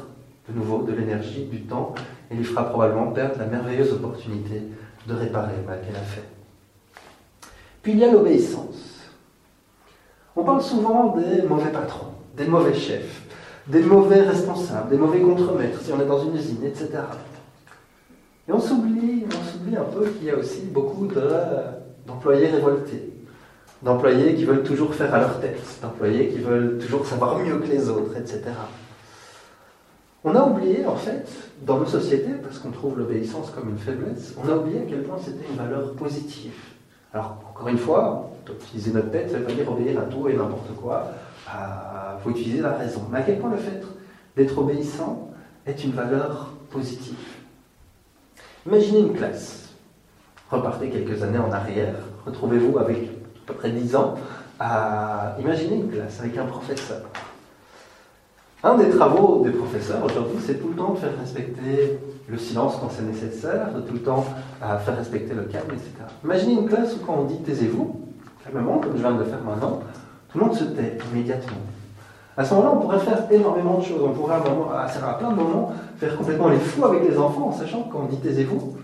[0.50, 1.96] de nouveau de l'énergie, du temps,
[2.30, 4.64] et lui fera probablement perdre la merveilleuse opportunité
[5.08, 6.26] de réparer le mal qu'elle a fait.
[7.82, 9.00] Puis il y a l'obéissance.
[10.36, 13.22] On parle souvent des mauvais patrons, des mauvais chefs,
[13.66, 16.90] des mauvais responsables, des mauvais contremaîtres, si on est dans une usine, etc.
[18.50, 21.08] Et on s'oublie, on s'oublie un peu qu'il y a aussi beaucoup
[22.06, 23.14] d'employés révoltés,
[23.86, 27.68] d'employés qui veulent toujours faire à leur tête, d'employés qui veulent toujours savoir mieux que
[27.68, 28.42] les autres, etc.
[30.24, 31.28] On a oublié, en fait,
[31.62, 35.04] dans nos sociétés, parce qu'on trouve l'obéissance comme une faiblesse, on a oublié à quel
[35.04, 36.56] point c'était une valeur positive.
[37.14, 40.76] Alors, encore une fois, utiliser notre tête, ça veut dire obéir à tout et n'importe
[40.82, 41.12] quoi.
[41.48, 43.04] Il faut utiliser la raison.
[43.12, 43.84] Mais à quel point le fait
[44.36, 45.30] d'être obéissant
[45.68, 47.16] est une valeur positive?
[48.66, 49.70] Imaginez une classe.
[50.50, 51.96] Repartez quelques années en arrière.
[52.26, 53.15] Retrouvez-vous avec
[53.46, 54.16] peu près 10 ans.
[55.40, 57.02] imaginez une classe avec un professeur.
[58.64, 62.78] Un des travaux des professeurs aujourd'hui, c'est tout le temps de faire respecter le silence
[62.82, 64.26] quand c'est nécessaire, de tout le temps
[64.60, 65.92] à faire respecter le calme, etc.
[66.24, 68.02] Imaginez une classe où quand on dit taisez-vous,
[68.44, 69.82] calmement, comme je viens de le faire maintenant,
[70.32, 71.58] tout le monde se tait immédiatement.
[72.38, 74.02] À ce moment-là, on pourrait faire énormément de choses.
[74.04, 77.54] On pourrait à, à plein de moments faire complètement les fous avec les enfants en
[77.54, 78.78] sachant que quand on dit taisez-vous,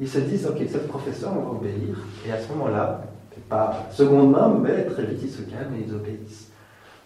[0.00, 1.96] ils se disent ok, c'est le professeur, on va obéir.
[2.26, 3.02] Et à ce moment-là,
[3.40, 6.48] pas seconde main, mais très vite ils se calment et ils obéissent.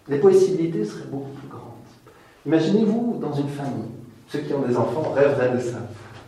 [0.08, 1.62] Les possibilités seraient beaucoup plus grandes.
[2.44, 3.90] Imaginez-vous dans une famille
[4.28, 5.78] ceux qui ont des enfants rêveraient de ça.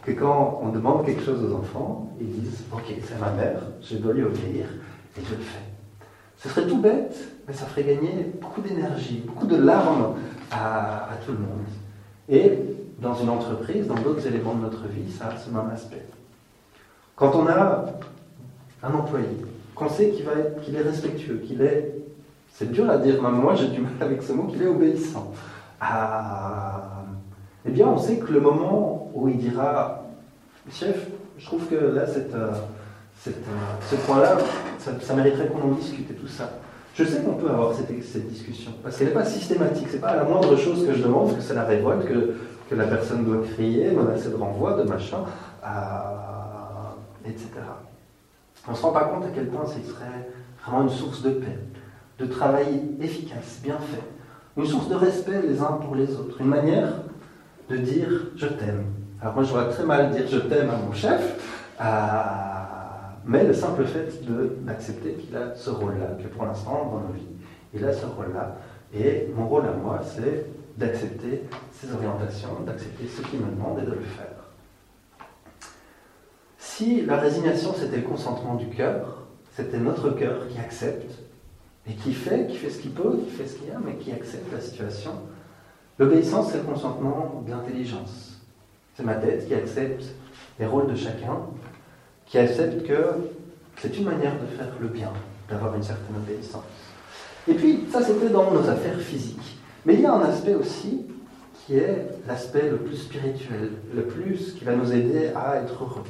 [0.03, 3.97] Que quand on demande quelque chose aux enfants, ils disent Ok, c'est ma mère, je
[3.97, 4.67] dois lui obéir,
[5.17, 5.59] et je le fais.
[6.37, 7.17] Ce serait tout bête,
[7.47, 10.15] mais ça ferait gagner beaucoup d'énergie, beaucoup de larmes
[10.53, 11.67] à, tout le monde.
[12.29, 12.59] Et
[13.01, 16.07] dans une entreprise, dans d'autres éléments de notre vie, ça a ce même aspect.
[17.17, 17.87] Quand on a
[18.83, 19.27] un employé,
[19.79, 20.27] qu'on sait qu'il
[20.63, 21.95] qu'il est respectueux, qu'il est,
[22.53, 25.33] c'est dur à dire, même moi j'ai du mal avec ce mot, qu'il est obéissant,
[25.81, 26.99] à
[27.69, 30.05] eh bien, on sait que le moment où il dira
[30.71, 31.07] Chef,
[31.39, 32.53] je trouve que là, cette, euh,
[33.27, 33.31] euh,
[33.91, 34.39] ce point-là,
[34.79, 36.51] ça, mériterait qu'on en discute et tout ça.
[36.95, 39.89] Je sais qu'on peut avoir cette, discussion, parce qu'elle n'est pas systématique.
[39.91, 42.37] C'est pas la moindre chose que je demande, que c'est la révolte, que,
[42.71, 45.25] que, la personne doit crier, menacer de renvoi, de machin,
[47.27, 47.49] etc.
[48.67, 50.29] On ne se rend pas compte à quel point ce serait
[50.65, 51.59] vraiment une source de paix,
[52.19, 54.03] de travail efficace, bien fait,
[54.57, 56.93] une source de respect les uns pour les autres, une manière
[57.71, 58.87] de dire je t'aime.
[59.21, 61.37] Alors moi, je vois très mal dire je t'aime à mon chef,
[63.25, 64.09] mais le simple fait
[64.65, 67.29] d'accepter qu'il a ce rôle-là, que pour l'instant, dans nos vies,
[67.75, 68.57] il a ce rôle-là.
[68.95, 73.87] Et mon rôle à moi, c'est d'accepter ses orientations, d'accepter ce qu'il me demande et
[73.87, 74.38] de le faire.
[76.79, 79.25] Si la résignation, c'était le consentement du cœur,
[79.57, 81.11] c'était notre cœur qui accepte
[81.91, 84.13] et qui fait, qui fait ce qu'il peut, qui fait ce qu'il a, mais qui
[84.13, 85.11] accepte la situation,
[85.99, 88.39] L'obéissance, c'est le consentement de l'intelligence.
[88.95, 90.05] C'est ma tête qui accepte
[90.61, 91.41] les rôles de chacun,
[92.27, 93.07] qui accepte que
[93.79, 95.11] c'est une manière de faire le bien,
[95.51, 96.63] d'avoir une certaine obéissance.
[97.49, 99.59] Et puis, ça, c'était dans nos affaires physiques.
[99.85, 101.07] Mais il y a un aspect aussi
[101.67, 106.05] qui est l'aspect le plus spirituel, le plus qui va nous aider à être heureux.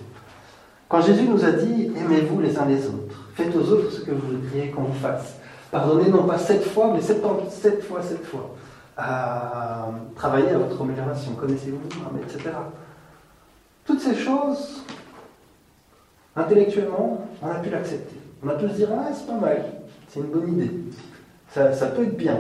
[0.89, 4.11] Quand Jésus nous a dit aimez-vous les uns les autres, faites aux autres ce que
[4.11, 5.37] vous voudriez qu'on vous fasse.
[5.71, 7.21] Pardonnez non pas sept fois, mais sept
[7.83, 8.55] fois sept fois.
[8.99, 9.03] Euh,
[10.17, 11.79] travaillez à votre amélioration, connaissez-vous,
[12.23, 12.51] etc.
[13.85, 14.83] Toutes ces choses,
[16.35, 18.17] intellectuellement, on a pu l'accepter.
[18.43, 19.65] On a pu se dire, ah, c'est pas mal,
[20.09, 20.71] c'est une bonne idée,
[21.51, 22.39] ça, ça peut être bien.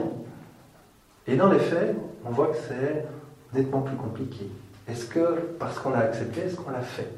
[1.27, 3.05] Et dans les faits, on voit que c'est
[3.53, 4.49] nettement plus compliqué.
[4.89, 7.11] Est-ce que, parce qu'on l'a accepté, est-ce qu'on l'a fait?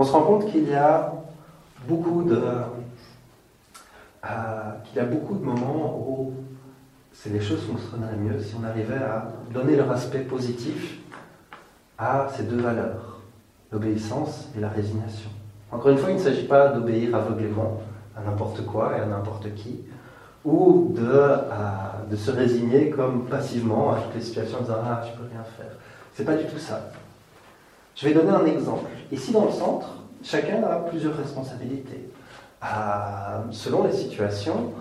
[0.00, 1.12] On se rend compte qu'il y a
[1.86, 2.40] beaucoup de,
[4.24, 6.32] euh, qu'il y a beaucoup de moments où
[7.12, 11.00] c'est les choses fonctionneraient mieux si on arrivait à donner leur aspect positif
[11.98, 13.20] à ces deux valeurs,
[13.72, 15.28] l'obéissance et la résignation.
[15.70, 17.82] Encore une fois, il ne s'agit pas d'obéir aveuglément
[18.16, 19.82] à n'importe quoi et à n'importe qui,
[20.46, 25.10] ou de, euh, se résigner comme passivement à toutes les situations en disant Ah, je
[25.18, 25.72] peux rien faire.
[26.14, 26.90] C'est pas du tout ça.
[27.94, 28.88] Je vais donner un exemple.
[29.12, 29.88] Ici dans le centre,
[30.22, 32.08] chacun a plusieurs responsabilités.
[32.62, 32.66] Euh,
[33.50, 34.72] selon les situations,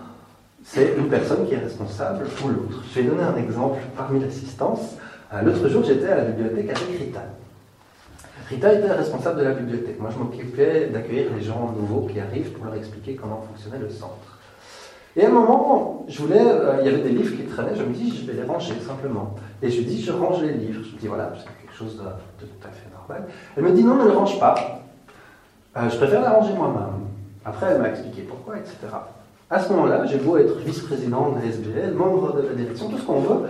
[0.63, 2.83] c'est une personne qui est responsable ou l'autre.
[2.93, 4.97] Je vais donner un exemple parmi l'assistance.
[5.33, 7.21] Euh, l'autre jour, j'étais à la bibliothèque avec Rita.
[8.49, 9.99] Rita était responsable de la bibliothèque.
[9.99, 13.89] Moi, je m'occupais d'accueillir les gens nouveaux qui arrivent pour leur expliquer comment fonctionnait le
[13.89, 14.37] centre.
[15.15, 17.83] Et à un moment, je voulais, euh, il y avait des livres qui traînaient, je
[17.83, 19.35] me dis, je vais les ranger simplement.
[19.61, 20.83] Et je dis, je range les livres.
[20.83, 22.03] Je me dis, voilà, c'est quelque chose de,
[22.45, 22.88] tout à fait.
[23.55, 24.81] Elle me dit, non, ne le range pas.
[25.77, 27.07] Euh, je préfère la ranger moi-même.
[27.45, 28.75] Après, elle m'a expliqué pourquoi, etc.
[29.49, 33.03] À ce moment-là, j'ai beau être vice-président de l'SBL, membre de la direction, tout ce
[33.03, 33.49] qu'on veut,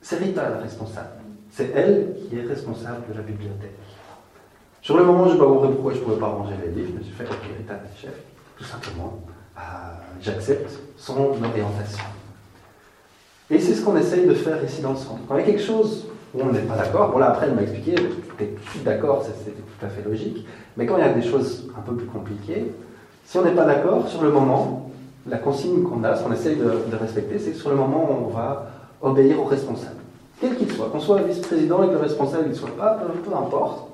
[0.00, 1.10] c'est Rita la responsable.
[1.50, 3.76] C'est elle qui est responsable de la bibliothèque.
[4.80, 6.90] Sur le moment, je n'ai pas pourquoi je ne pouvais pas ranger les livres.
[6.94, 8.14] Je me suis fait, ok, Rita, chef,
[8.56, 9.20] tout simplement.
[9.56, 9.60] Euh,
[10.20, 12.04] j'accepte son orientation.
[13.50, 15.20] Et c'est ce qu'on essaye de faire ici dans le centre.
[15.28, 17.54] Quand il y a quelque chose où on n'est pas d'accord, bon là après elle
[17.54, 20.46] m'a expliqué, j'étais tout d'accord, c'était tout à fait logique,
[20.76, 22.72] mais quand il y a des choses un peu plus compliquées,
[23.24, 24.90] si on n'est pas d'accord, sur le moment,
[25.26, 28.28] la consigne qu'on a, ce qu'on essaye de, respecter, c'est que sur le moment, on
[28.28, 29.96] va obéir au responsable.
[30.40, 33.88] Quel qu'il soit, qu'on soit vice-président et le responsable ne soit pas, peu importe,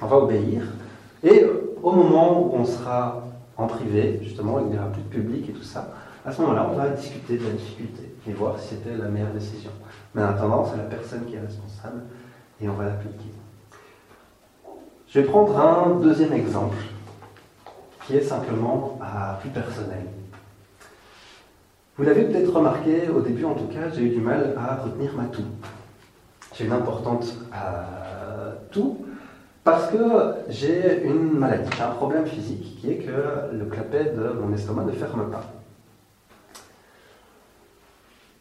[0.00, 0.62] on va obéir.
[1.22, 1.44] Et
[1.82, 3.22] au moment où on sera
[3.56, 5.88] en privé, justement, il n'y aura plus de public et tout ça,
[6.24, 9.32] à ce moment-là, on va discuter de la difficulté et voir si c'était la meilleure
[9.32, 9.70] décision.
[10.14, 12.02] Mais en attendant, c'est la personne qui est responsable
[12.60, 13.32] et on va l'appliquer.
[15.08, 16.76] Je vais prendre un deuxième exemple
[18.06, 20.06] qui est simplement à plus personnel.
[21.96, 25.14] Vous l'avez peut-être remarqué, au début en tout cas, j'ai eu du mal à retenir
[25.14, 25.44] ma toux.
[26.54, 29.04] J'ai une importante euh, toux
[29.64, 29.98] parce que
[30.48, 34.84] j'ai une maladie, j'ai un problème physique qui est que le clapet de mon estomac
[34.84, 35.59] ne ferme pas.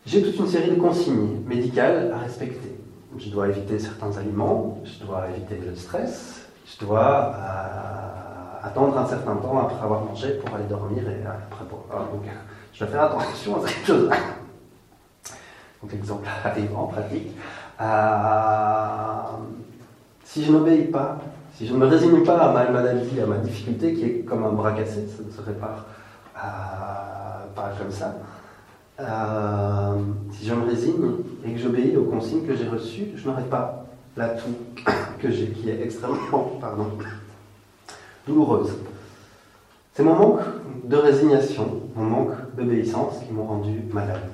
[0.09, 2.75] J'ai toute une série de consignes médicales à respecter.
[3.15, 9.05] Je dois éviter certains aliments, je dois éviter le stress, je dois euh, attendre un
[9.05, 12.07] certain temps après avoir mangé pour aller dormir et après boire.
[12.11, 12.23] Donc,
[12.73, 14.09] je dois faire attention à cette chose.
[15.79, 17.27] Donc l'exemple arrive en pratique.
[17.79, 17.85] Euh,
[20.23, 21.19] si je n'obéis pas,
[21.53, 24.43] si je ne me résigne pas à ma maladie, à ma difficulté, qui est comme
[24.43, 25.85] un bras cassé, ça ne se répare
[26.35, 28.15] euh, pas comme ça,
[28.99, 29.97] euh,
[30.33, 31.11] si je me résigne
[31.45, 33.85] et que j'obéis aux consignes que j'ai reçues, je n'aurai pas
[34.17, 34.55] la toux
[35.19, 36.87] que j'ai, qui est extrêmement pardon,
[38.27, 38.71] douloureuse.
[39.93, 40.41] C'est mon manque
[40.83, 44.29] de résignation, mon manque d'obéissance qui m'ont rendu malade.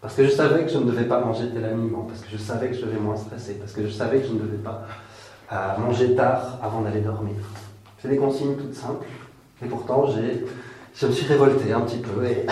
[0.00, 2.36] Parce que je savais que je ne devais pas manger tel aliment, parce que je
[2.36, 4.86] savais que je devais moins stresser, parce que je savais que je ne devais pas
[5.48, 7.36] à manger tard avant d'aller dormir.
[7.98, 9.06] C'est des consignes toutes simples,
[9.64, 12.44] et pourtant je me suis révolté un petit peu, et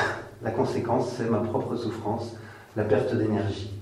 [0.43, 2.37] la conséquence, c'est ma propre souffrance,
[2.77, 3.73] la perte d'énergie.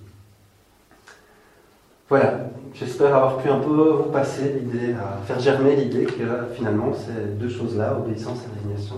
[2.08, 2.40] Voilà,
[2.74, 4.96] j'espère avoir pu un peu vous passer l'idée,
[5.26, 8.96] faire germer l'idée que finalement ces deux choses-là, obéissance et résignation,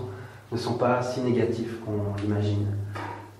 [0.51, 2.67] ne sont pas si négatives qu'on l'imagine.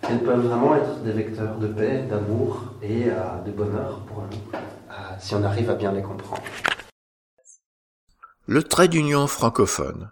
[0.04, 4.60] Elles peuvent vraiment être des vecteurs de paix, d'amour et euh, de bonheur pour nous,
[4.92, 6.44] euh, si on arrive à bien les comprendre.
[8.46, 10.10] Le trait d'union francophone.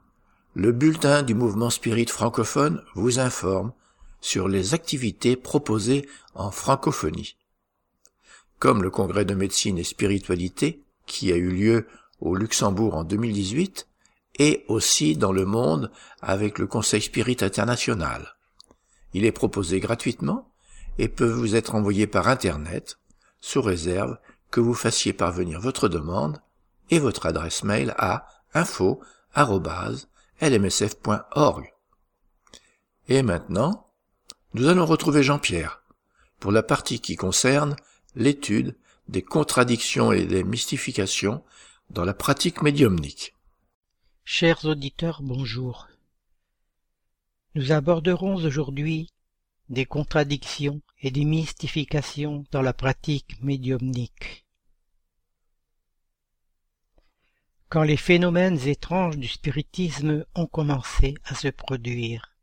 [0.55, 3.73] Le bulletin du mouvement spirit francophone vous informe
[4.21, 7.35] sur les activités proposées en francophonie.
[8.59, 11.87] Comme le congrès de médecine et spiritualité, qui a eu lieu
[12.19, 13.87] au Luxembourg en 2018,
[14.39, 15.91] et aussi dans le monde
[16.21, 18.35] avec le Conseil Spirit International.
[19.13, 20.51] Il est proposé gratuitement
[20.97, 22.97] et peut vous être envoyé par Internet,
[23.39, 24.17] sous réserve
[24.49, 26.41] que vous fassiez parvenir votre demande
[26.89, 29.03] et votre adresse mail à info.lmsf.org.
[33.07, 33.90] Et maintenant,
[34.53, 35.81] nous allons retrouver Jean-Pierre
[36.39, 37.75] pour la partie qui concerne
[38.15, 38.75] l'étude
[39.07, 41.43] des contradictions et des mystifications
[41.89, 43.35] dans la pratique médiumnique.
[44.25, 45.87] Chers auditeurs, bonjour.
[47.55, 49.09] Nous aborderons aujourd'hui
[49.69, 54.45] des contradictions et des mystifications dans la pratique médiumnique.
[57.69, 62.35] Quand les phénomènes étranges du spiritisme ont commencé à se produire,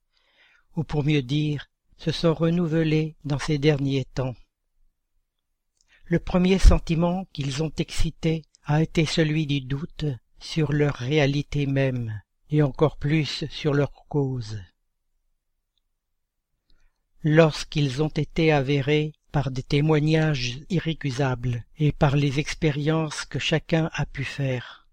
[0.74, 1.68] ou pour mieux dire,
[1.98, 4.34] se sont renouvelés dans ces derniers temps.
[6.04, 10.06] Le premier sentiment qu'ils ont excité a été celui du doute
[10.38, 12.20] sur leur réalité même,
[12.50, 14.62] et encore plus sur leur cause.
[17.22, 24.06] Lorsqu'ils ont été avérés par des témoignages irrécusables et par les expériences que chacun a
[24.06, 24.86] pu faire,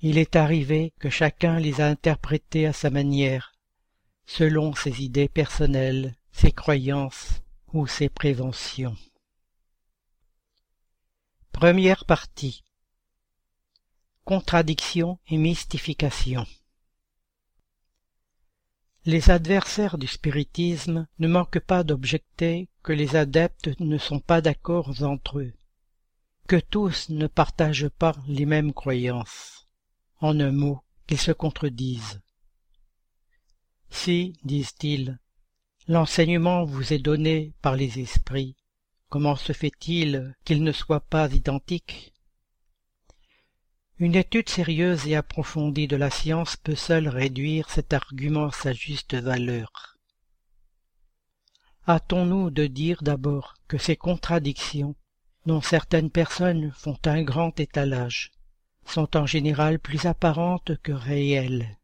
[0.00, 3.55] il est arrivé que chacun les a interprétés à sa manière,
[4.26, 7.40] selon ses idées personnelles, ses croyances
[7.72, 8.96] ou ses préventions.
[11.52, 12.64] Première partie
[14.24, 16.46] Contradiction et mystification
[19.04, 25.02] Les adversaires du spiritisme ne manquent pas d'objecter que les adeptes ne sont pas d'accord
[25.02, 25.54] entre eux,
[26.48, 29.66] que tous ne partagent pas les mêmes croyances,
[30.20, 32.20] en un mot, qu'ils se contredisent.
[33.90, 35.18] Si, disent-ils,
[35.88, 38.56] l'enseignement vous est donné par les esprits,
[39.08, 42.12] comment se fait-il qu'il ne soit pas identique?
[43.98, 48.72] Une étude sérieuse et approfondie de la science peut seule réduire cet argument à sa
[48.72, 49.96] juste valeur.
[51.88, 54.96] Hâtons-nous de dire d'abord que ces contradictions,
[55.46, 58.32] dont certaines personnes font un grand étalage,
[58.84, 61.78] sont en général plus apparentes que réelles,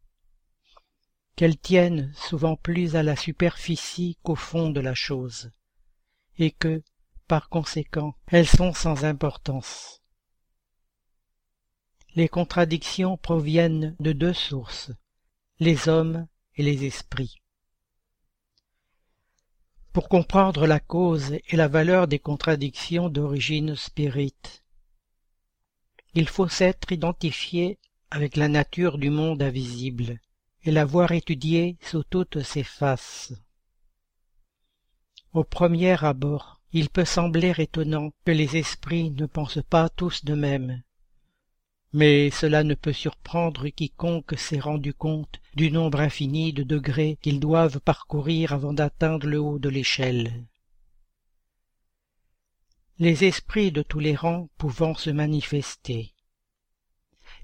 [1.42, 5.50] qu'elles tiennent souvent plus à la superficie qu'au fond de la chose,
[6.38, 6.84] et que,
[7.26, 10.02] par conséquent, elles sont sans importance
[12.14, 14.92] les contradictions proviennent de deux sources,
[15.58, 17.40] les hommes et les esprits.
[19.92, 24.62] Pour comprendre la cause et la valeur des contradictions d'origine spirite,
[26.14, 27.78] il faut s'être identifié
[28.10, 30.20] avec la nature du monde invisible
[30.64, 33.34] et l'avoir étudié sous toutes ses faces.
[35.32, 40.34] Au premier abord, il peut sembler étonnant que les esprits ne pensent pas tous de
[40.34, 40.82] même,
[41.92, 47.40] mais cela ne peut surprendre quiconque s'est rendu compte du nombre infini de degrés qu'ils
[47.40, 50.46] doivent parcourir avant d'atteindre le haut de l'échelle.
[52.98, 56.11] Les esprits de tous les rangs pouvant se manifester.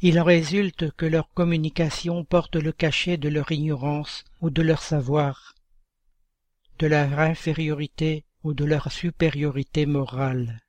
[0.01, 4.83] Il en résulte que leur communication porte le cachet de leur ignorance ou de leur
[4.83, 5.55] savoir,
[6.79, 10.61] de leur infériorité ou de leur supériorité morale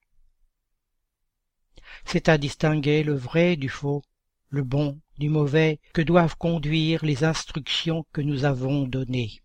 [2.05, 4.01] c'est à distinguer le vrai du faux,
[4.49, 9.41] le bon du mauvais, que doivent conduire les instructions que nous avons données.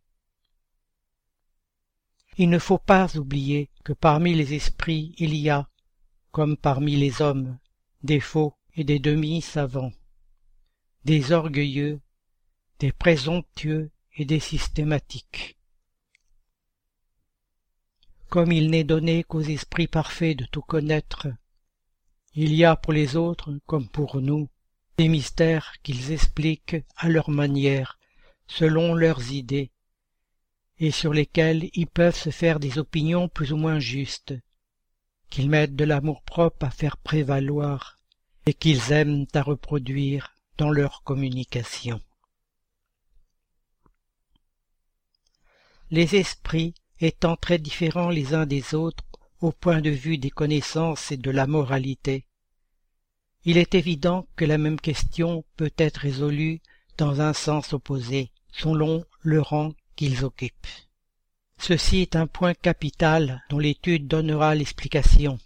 [2.36, 5.68] Il ne faut pas oublier que parmi les esprits il y a,
[6.32, 7.58] comme parmi les hommes,
[8.02, 9.92] des faux et des demi-savants,
[11.04, 12.00] des orgueilleux,
[12.80, 15.56] des présomptueux et des systématiques.
[18.28, 21.28] Comme il n'est donné qu'aux esprits parfaits de tout connaître,
[22.34, 24.48] il y a pour les autres, comme pour nous,
[24.96, 27.98] des mystères qu'ils expliquent à leur manière,
[28.48, 29.70] selon leurs idées,
[30.78, 34.34] et sur lesquels ils peuvent se faire des opinions plus ou moins justes,
[35.30, 37.98] qu'ils mettent de l'amour-propre à faire prévaloir,
[38.46, 42.00] et qu'ils aiment à reproduire dans leur communication.
[45.90, 49.04] Les esprits étant très différents les uns des autres
[49.40, 52.26] au point de vue des connaissances et de la moralité,
[53.44, 56.62] il est évident que la même question peut être résolue
[56.96, 60.66] dans un sens opposé, selon le rang qu'ils occupent.
[61.58, 65.38] Ceci est un point capital dont l'étude donnera l'explication.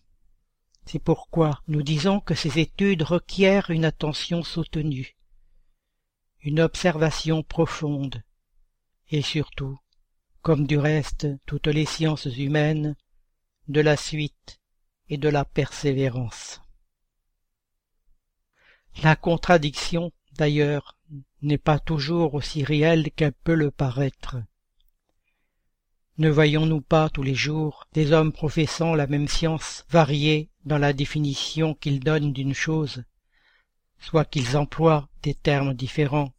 [0.91, 5.19] C'est pourquoi nous disons que ces études requièrent une attention soutenue,
[6.41, 8.23] une observation profonde,
[9.11, 9.79] et surtout,
[10.41, 12.97] comme du reste toutes les sciences humaines,
[13.69, 14.63] de la suite
[15.11, 16.63] et de la persévérance.
[19.03, 20.97] La contradiction, d'ailleurs,
[21.43, 24.39] n'est pas toujours aussi réelle qu'elle peut le paraître.
[26.19, 30.93] Ne voyons-nous pas tous les jours des hommes professant la même science variés dans la
[30.93, 33.05] définition qu'ils donnent d'une chose,
[34.01, 36.33] soit qu'ils emploient des termes différents,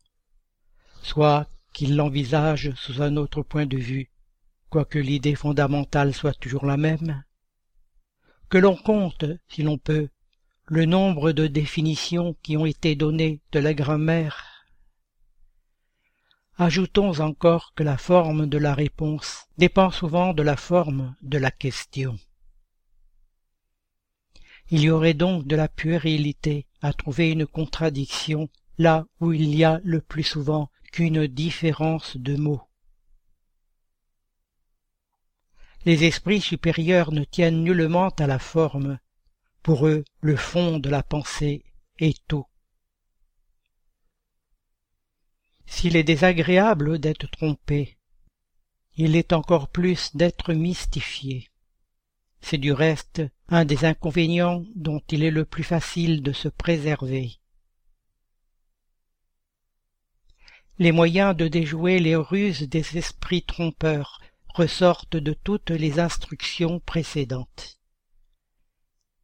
[1.02, 4.10] soit qu'ils l'envisagent sous un autre point de vue,
[4.70, 7.24] quoique l'idée fondamentale soit toujours la même?
[8.50, 10.10] Que l'on compte, si l'on peut,
[10.66, 14.59] le nombre de définitions qui ont été données de la grammaire
[16.62, 21.52] Ajoutons encore que la forme de la réponse dépend souvent de la forme de la
[21.52, 22.20] question.
[24.70, 29.64] Il y aurait donc de la puérilité à trouver une contradiction là où il y
[29.64, 32.68] a le plus souvent qu'une différence de mots.
[35.86, 39.00] Les esprits supérieurs ne tiennent nullement à la forme,
[39.64, 41.64] pour eux le fond de la pensée
[42.00, 42.46] est tout.
[45.70, 47.98] S'il est désagréable d'être trompé,
[48.98, 51.48] il est encore plus d'être mystifié.
[52.42, 57.40] C'est du reste un des inconvénients dont il est le plus facile de se préserver.
[60.80, 67.80] Les moyens de déjouer les ruses des esprits trompeurs ressortent de toutes les instructions précédentes.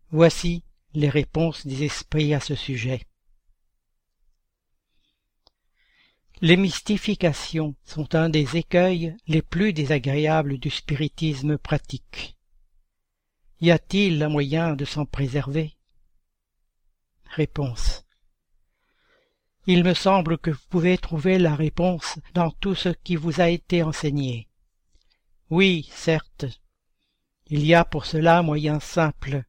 [0.10, 0.64] Voici
[0.94, 3.02] les réponses des esprits à ce sujet.
[6.42, 12.36] Les mystifications sont un des écueils les plus désagréables du spiritisme pratique.
[13.62, 15.78] Y a-t-il un moyen de s'en préserver?
[17.24, 18.06] Réponse.
[19.66, 23.50] Il me semble que vous pouvez trouver la réponse dans tout ce qui vous a
[23.50, 24.50] été enseigné.
[25.50, 26.46] Oui, certes,
[27.48, 29.44] il y a pour cela un moyen simple,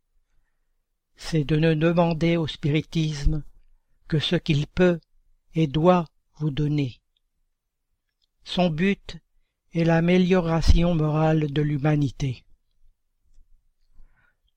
[1.17, 3.43] c'est de ne demander au spiritisme
[4.07, 5.01] que ce qu'il peut
[5.55, 6.07] et doit
[6.39, 7.01] vous donner.
[8.45, 9.19] Son but
[9.73, 12.45] est l'amélioration morale de l'humanité.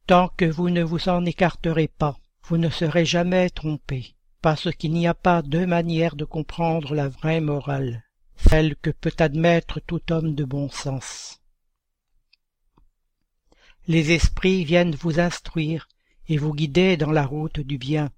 [0.08, 4.92] Tant que vous ne vous en écarterez pas, vous ne serez jamais trompé, parce qu'il
[4.92, 8.04] n'y a pas deux manières de comprendre la vraie morale,
[8.36, 11.42] celle que peut admettre tout homme de bon sens.
[13.88, 15.88] Les esprits viennent vous instruire
[16.28, 18.10] et vous guider dans la route du bien,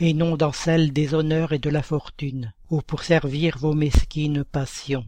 [0.00, 4.44] et non dans celle des honneurs et de la fortune, ou pour servir vos mesquines
[4.44, 5.06] passions.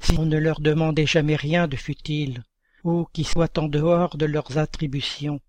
[0.00, 2.44] Si on ne leur demandait jamais rien de futile,
[2.82, 5.40] ou qui soit en dehors de leurs attributions,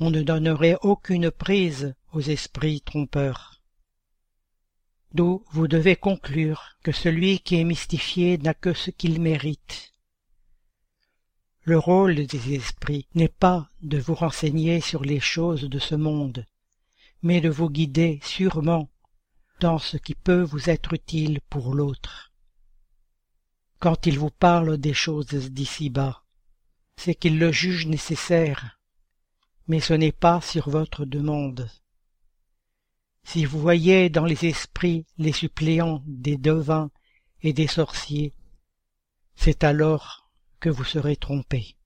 [0.00, 3.60] on ne donnerait aucune prise aux esprits trompeurs.
[5.12, 9.92] D'où vous devez conclure que celui qui est mystifié n'a que ce qu'il mérite.
[11.62, 16.46] Le rôle des esprits n'est pas de vous renseigner sur les choses de ce monde,
[17.22, 18.88] mais de vous guider sûrement
[19.78, 22.32] ce qui peut vous être utile pour l'autre.
[23.78, 26.22] Quand ils vous parlent des choses d'ici-bas,
[26.96, 28.78] c'est qu'ils le jugent nécessaire,
[29.66, 31.70] mais ce n'est pas sur votre demande.
[33.24, 36.90] Si vous voyez dans les esprits les suppléants des devins
[37.42, 38.34] et des sorciers,
[39.34, 40.30] c'est alors
[40.60, 41.76] que vous serez trompé.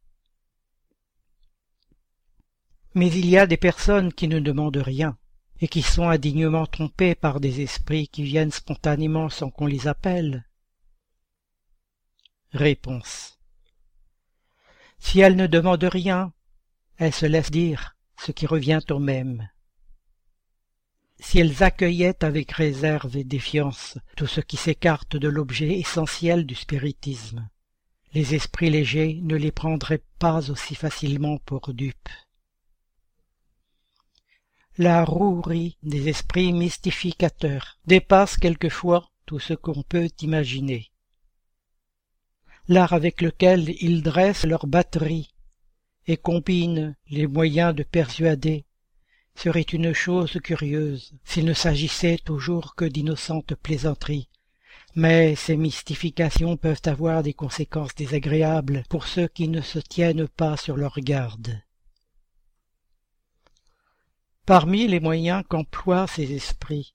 [2.95, 5.17] Mais il y a des personnes qui ne demandent rien,
[5.61, 10.45] et qui sont indignement trompées par des esprits qui viennent spontanément sans qu'on les appelle.
[12.53, 13.39] Réponse.
[14.99, 16.33] Si elles ne demandent rien,
[16.97, 19.49] elles se laissent dire ce qui revient au même.
[21.21, 26.55] Si elles accueillaient avec réserve et défiance tout ce qui s'écarte de l'objet essentiel du
[26.55, 27.49] spiritisme,
[28.15, 32.09] les esprits légers ne les prendraient pas aussi facilement pour dupes.
[34.81, 40.93] La rouerie des esprits mystificateurs dépasse quelquefois tout ce qu'on peut imaginer.
[42.69, 45.35] L'art avec lequel ils dressent leur batterie
[46.07, 48.67] et combinent les moyens de persuader
[49.35, 54.29] serait une chose curieuse s'il ne s'agissait toujours que d'innocentes plaisanteries.
[54.95, 60.57] Mais ces mystifications peuvent avoir des conséquences désagréables pour ceux qui ne se tiennent pas
[60.57, 61.61] sur leur garde.
[64.49, 66.95] Parmi les moyens qu'emploient ces esprits,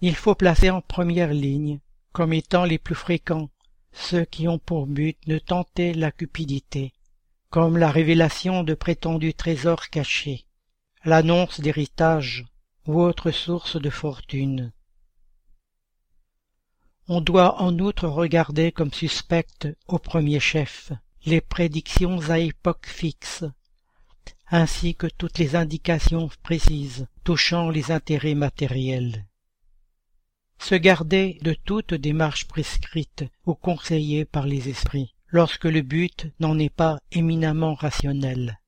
[0.00, 1.78] il faut placer en première ligne,
[2.12, 3.50] comme étant les plus fréquents,
[3.92, 6.94] ceux qui ont pour but de tenter la cupidité,
[7.50, 10.46] comme la révélation de prétendus trésors cachés,
[11.04, 12.46] l'annonce d'héritage
[12.86, 14.72] ou autre source de fortune.
[17.08, 20.92] On doit en outre regarder comme suspectes au premier chef
[21.26, 23.44] les prédictions à époque fixe
[24.52, 29.24] ainsi que toutes les indications précises touchant les intérêts matériels.
[30.58, 36.58] Se garder de toute démarche prescrite ou conseillée par les esprits, lorsque le but n'en
[36.58, 38.60] est pas éminemment rationnel.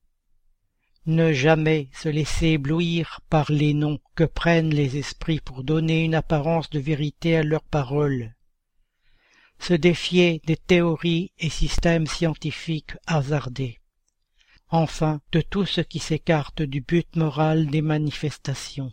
[1.05, 6.15] Ne jamais se laisser éblouir par les noms que prennent les esprits pour donner une
[6.15, 8.35] apparence de vérité à leurs paroles.
[9.59, 13.81] Se défier des théories et systèmes scientifiques hasardés
[14.75, 18.93] enfin de tout ce qui s'écarte du but moral des manifestations.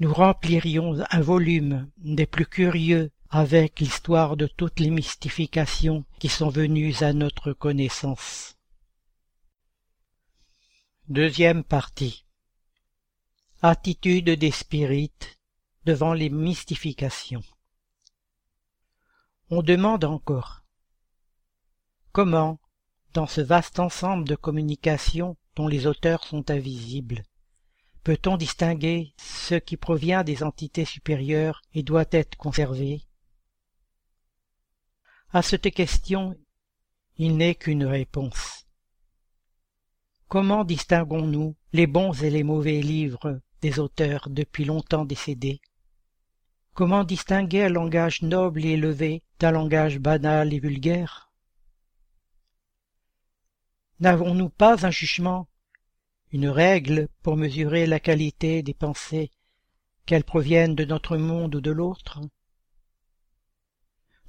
[0.00, 6.50] nous remplirions un volume des plus curieux avec l'histoire de toutes les mystifications qui sont
[6.50, 8.58] venues à notre connaissance.
[11.08, 12.26] Deuxième partie
[13.62, 15.38] Attitude des spirites
[15.86, 17.44] devant les mystifications.
[19.48, 20.64] On demande encore
[22.12, 22.60] comment,
[23.18, 27.24] dans ce vaste ensemble de communications dont les auteurs sont invisibles,
[28.04, 33.02] peut-on distinguer ce qui provient des entités supérieures et doit être conservé?
[35.32, 36.38] À cette question,
[37.16, 38.68] il n'est qu'une réponse.
[40.28, 45.60] Comment distinguons-nous les bons et les mauvais livres des auteurs depuis longtemps décédés?
[46.72, 51.27] Comment distinguer un langage noble et élevé d'un langage banal et vulgaire?
[54.00, 55.48] N'avons-nous pas un jugement,
[56.30, 59.30] une règle pour mesurer la qualité des pensées,
[60.06, 62.20] qu'elles proviennent de notre monde ou de l'autre?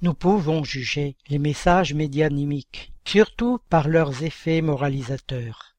[0.02, 5.76] Nous pouvons juger les messages médianimiques, surtout par leurs effets moralisateurs.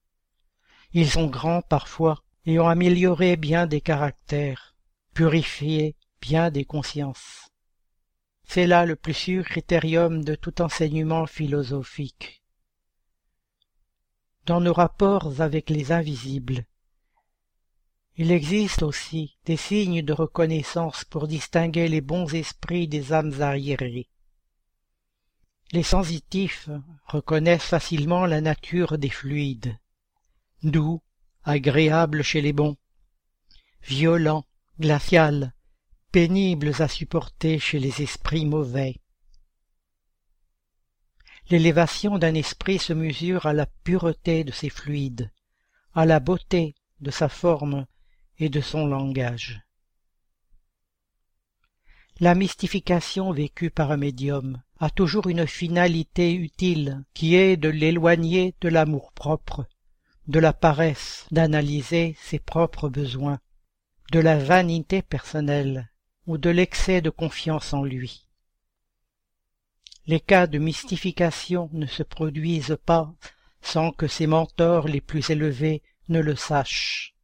[0.93, 4.75] Ils sont grands parfois, et ont amélioré bien des caractères,
[5.13, 7.49] purifié bien des consciences.
[8.43, 12.40] C'est là le plus sûr critérium de tout enseignement philosophique.
[14.45, 16.65] Dans nos rapports avec les invisibles,
[18.17, 24.09] il existe aussi des signes de reconnaissance pour distinguer les bons esprits des âmes arriérées.
[25.71, 26.69] Les sensitifs
[27.05, 29.77] reconnaissent facilement la nature des fluides,
[30.63, 31.01] doux,
[31.43, 32.77] agréable chez les bons,
[33.83, 34.43] violent,
[34.79, 35.53] glacial,
[36.11, 39.00] pénibles à supporter chez les esprits mauvais.
[41.49, 45.31] L'élévation d'un esprit se mesure à la pureté de ses fluides,
[45.93, 47.85] à la beauté de sa forme
[48.37, 49.61] et de son langage.
[52.19, 58.55] La mystification vécue par un médium a toujours une finalité utile qui est de l'éloigner
[58.61, 59.65] de l'amour-propre
[60.27, 63.39] de la paresse d'analyser ses propres besoins,
[64.11, 65.89] de la vanité personnelle
[66.27, 68.27] ou de l'excès de confiance en lui.
[70.07, 73.13] Les cas de mystification ne se produisent pas
[73.61, 77.15] sans que ses mentors les plus élevés ne le sachent.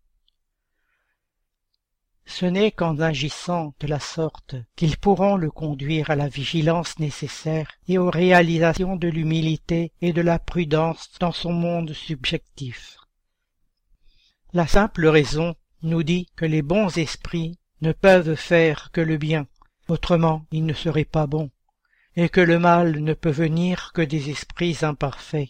[2.25, 7.71] Ce n'est qu'en agissant de la sorte qu'ils pourront le conduire à la vigilance nécessaire
[7.87, 12.97] et aux réalisations de l'humilité et de la prudence dans son monde subjectif.
[14.53, 19.47] La simple raison nous dit que les bons esprits ne peuvent faire que le bien,
[19.87, 21.49] autrement ils ne seraient pas bons,
[22.17, 25.49] et que le mal ne peut venir que des esprits imparfaits.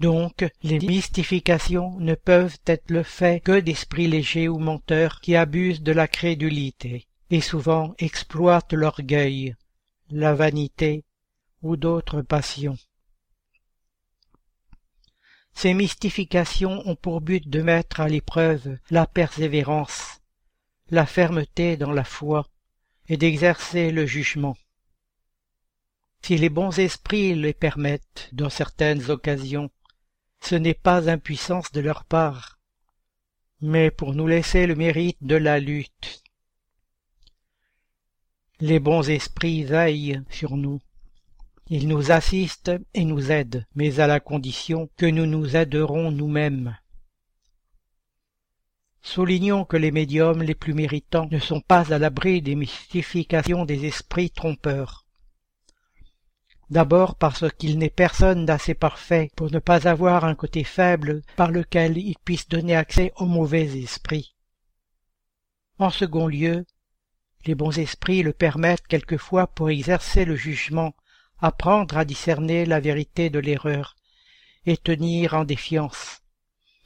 [0.00, 5.82] Donc les mystifications ne peuvent être le fait que d'esprits légers ou menteurs qui abusent
[5.82, 9.54] de la crédulité, et souvent exploitent l'orgueil,
[10.10, 11.04] la vanité
[11.62, 12.76] ou d'autres passions.
[15.54, 20.20] Ces mystifications ont pour but de mettre à l'épreuve la persévérance,
[20.88, 22.48] la fermeté dans la foi,
[23.08, 24.56] et d'exercer le jugement.
[26.22, 29.70] Si les bons esprits les permettent dans certaines occasions,
[30.40, 32.58] ce n'est pas impuissance de leur part,
[33.60, 36.22] mais pour nous laisser le mérite de la lutte.
[38.60, 40.80] Les bons esprits veillent sur nous.
[41.68, 46.76] Ils nous assistent et nous aident, mais à la condition que nous nous aiderons nous-mêmes.
[49.02, 53.86] Soulignons que les médiums les plus méritants ne sont pas à l'abri des mystifications des
[53.86, 54.99] esprits trompeurs.
[56.70, 61.50] D'abord parce qu'il n'est personne d'assez parfait pour ne pas avoir un côté faible par
[61.50, 64.36] lequel il puisse donner accès aux mauvais esprits.
[65.80, 66.64] En second lieu,
[67.44, 70.94] les bons esprits le permettent quelquefois pour exercer le jugement,
[71.40, 73.96] apprendre à discerner la vérité de l'erreur,
[74.64, 76.22] et tenir en défiance,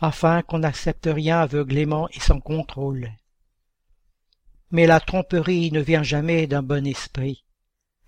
[0.01, 3.11] afin qu'on n'accepte rien aveuglément et sans contrôle.
[4.71, 7.44] Mais la tromperie ne vient jamais d'un bon esprit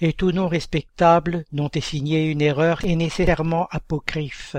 [0.01, 4.57] et tout nom respectable dont est signée une erreur est nécessairement apocryphe.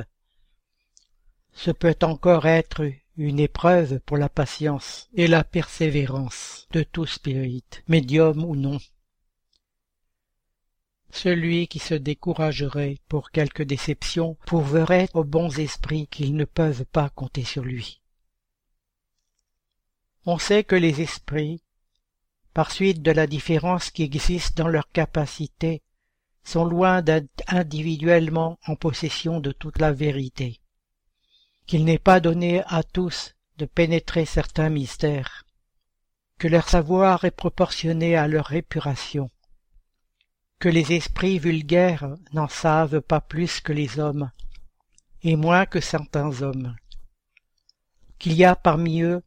[1.53, 7.63] Ce peut encore être une épreuve pour la patience et la persévérance de tout spirit,
[7.87, 8.77] médium ou non.
[11.09, 17.09] Celui qui se découragerait pour quelque déception prouverait aux bons esprits qu'ils ne peuvent pas
[17.09, 18.01] compter sur lui.
[20.25, 21.63] On sait que les esprits,
[22.57, 25.83] par suite de la différence qui existe dans leurs capacités,
[26.43, 30.59] sont loin d'être individuellement en possession de toute la vérité,
[31.67, 35.45] qu'il n'est pas donné à tous de pénétrer certains mystères,
[36.39, 39.29] que leur savoir est proportionné à leur épuration,
[40.57, 44.31] que les esprits vulgaires n'en savent pas plus que les hommes,
[45.21, 46.75] et moins que certains hommes,
[48.17, 49.21] qu'il y a parmi eux,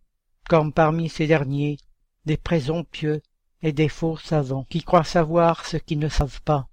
[0.49, 1.79] comme parmi ces derniers,
[2.27, 3.23] des présomptueux
[3.63, 6.69] et des faux savants qui croient savoir ce qu'ils ne savent pas,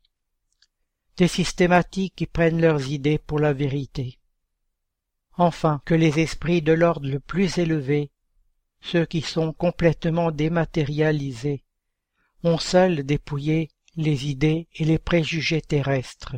[1.17, 4.19] des systématiques qui prennent leurs idées pour la vérité.
[5.35, 8.11] Enfin, que les esprits de l'ordre le plus élevé,
[8.81, 11.63] ceux qui sont complètement dématérialisés,
[12.43, 16.35] ont seuls dépouillé les idées et les préjugés terrestres.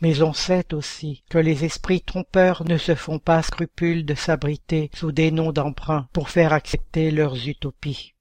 [0.00, 4.90] Mais on sait aussi que les esprits trompeurs ne se font pas scrupule de s'abriter
[4.94, 8.14] sous des noms d'emprunt pour faire accepter leurs utopies.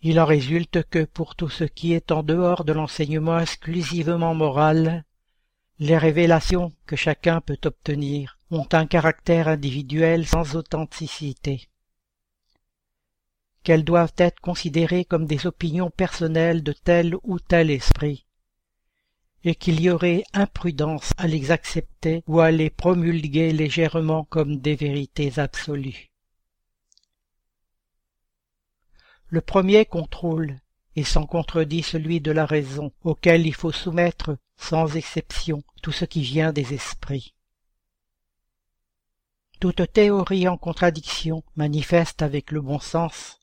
[0.00, 5.04] Il en résulte que pour tout ce qui est en dehors de l'enseignement exclusivement moral,
[5.80, 11.68] les révélations que chacun peut obtenir ont un caractère individuel sans authenticité,
[13.64, 18.24] qu'elles doivent être considérées comme des opinions personnelles de tel ou tel esprit,
[19.44, 24.74] et qu'il y aurait imprudence à les accepter ou à les promulguer légèrement comme des
[24.74, 26.10] vérités absolues.
[29.28, 30.58] Le premier contrôle
[30.96, 36.04] est sans contredit celui de la raison, auquel il faut soumettre, sans exception, tout ce
[36.04, 37.34] qui vient des esprits.
[39.60, 43.40] Toute théorie en contradiction manifeste avec le bon sens,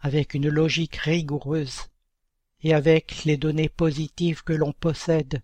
[0.00, 1.89] avec une logique rigoureuse,
[2.62, 5.42] et avec les données positives que l'on possède,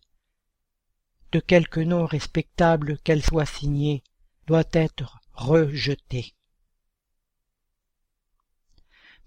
[1.32, 4.02] de quelque nom respectable qu'elle soit signée,
[4.46, 6.36] doit être rejetée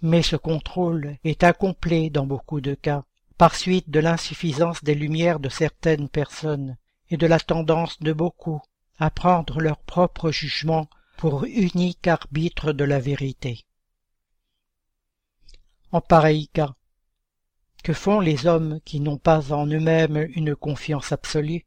[0.01, 3.03] mais ce contrôle est incomplet dans beaucoup de cas,
[3.37, 6.77] par suite de l'insuffisance des lumières de certaines personnes
[7.09, 8.61] et de la tendance de beaucoup
[8.97, 13.65] à prendre leur propre jugement pour unique arbitre de la vérité.
[15.91, 16.75] En pareil cas,
[17.83, 21.65] que font les hommes qui n'ont pas en eux-mêmes une confiance absolue?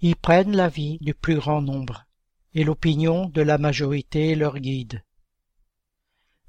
[0.00, 2.04] Ils prennent l'avis du plus grand nombre,
[2.52, 5.02] et l'opinion de la majorité leur guide.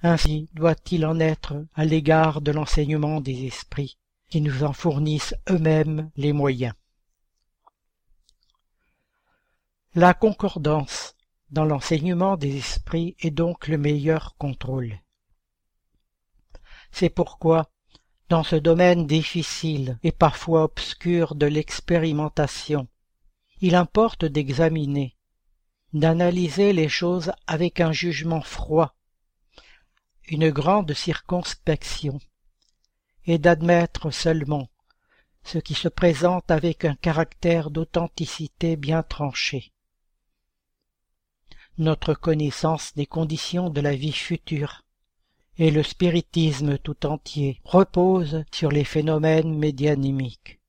[0.02, 3.98] Ainsi doit-il en être à l'égard de l'enseignement des esprits,
[4.30, 6.74] qui nous en fournissent eux-mêmes les moyens.
[9.94, 11.16] La concordance
[11.52, 15.00] dans l'enseignement des esprits est donc le meilleur contrôle.
[16.92, 17.72] C'est pourquoi,
[18.30, 22.88] dans ce domaine difficile et parfois obscur de l'expérimentation,
[23.62, 25.16] il importe d'examiner,
[25.94, 28.96] d'analyser les choses avec un jugement froid
[30.28, 32.20] une grande circonspection,
[33.26, 34.70] et d'admettre seulement
[35.44, 39.72] ce qui se présente avec un caractère d'authenticité bien tranché.
[41.78, 44.84] Notre connaissance des conditions de la vie future
[45.58, 50.60] et le spiritisme tout entier repose sur les phénomènes médianimiques.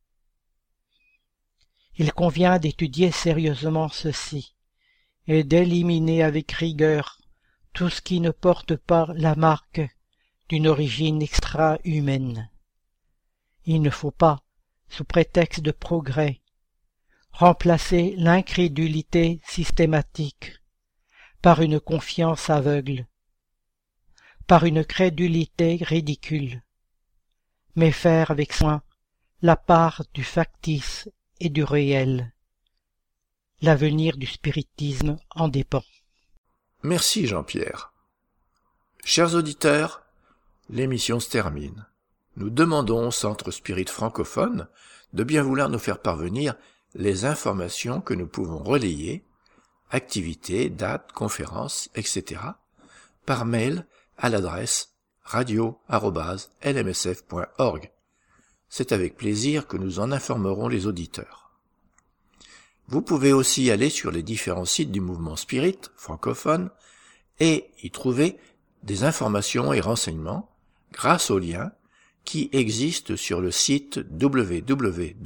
[1.96, 4.54] Il convient d'étudier sérieusement ceci
[5.26, 7.18] et d'éliminer avec rigueur
[7.72, 9.82] tout ce qui ne porte pas la marque
[10.48, 12.50] d'une origine extra-humaine.
[13.64, 14.42] Il ne faut pas,
[14.88, 16.40] sous prétexte de progrès,
[17.32, 20.52] remplacer l'incrédulité systématique
[21.42, 23.06] par une confiance aveugle,
[24.46, 26.62] par une crédulité ridicule,
[27.74, 28.82] mais faire avec soin
[29.42, 31.08] la part du factice
[31.40, 32.32] et du réel.
[33.60, 35.84] L'avenir du spiritisme en dépend.
[36.82, 37.92] Merci Jean-Pierre.
[39.04, 40.02] Chers auditeurs,
[40.68, 41.86] l'émission se termine.
[42.36, 44.68] Nous demandons au Centre Spirit francophone
[45.12, 46.54] de bien vouloir nous faire parvenir
[46.94, 49.24] les informations que nous pouvons relayer,
[49.90, 52.40] activités, dates, conférences, etc.,
[53.24, 53.86] par mail
[54.18, 57.90] à l'adresse radio.lmsf.org.
[58.68, 61.46] C'est avec plaisir que nous en informerons les auditeurs.
[62.88, 66.70] Vous pouvez aussi aller sur les différents sites du mouvement Spirit francophone
[67.40, 68.38] et y trouver
[68.82, 70.54] des informations et renseignements
[70.92, 71.72] grâce aux liens
[72.24, 75.16] qui existent sur le site www.lmsf.org.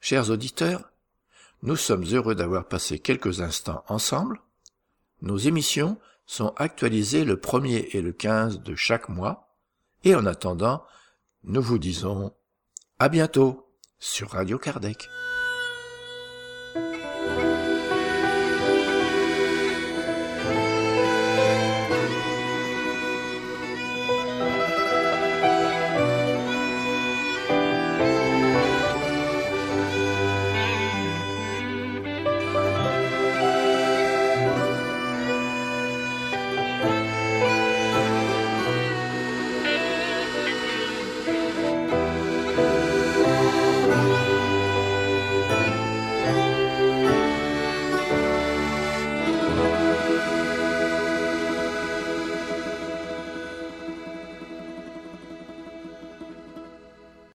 [0.00, 0.90] Chers auditeurs,
[1.62, 4.40] nous sommes heureux d'avoir passé quelques instants ensemble.
[5.20, 9.56] Nos émissions sont actualisées le 1er et le 15 de chaque mois,
[10.04, 10.84] et en attendant,
[11.44, 12.34] nous vous disons
[12.98, 13.68] à bientôt
[13.98, 15.08] sur Radio Kardec.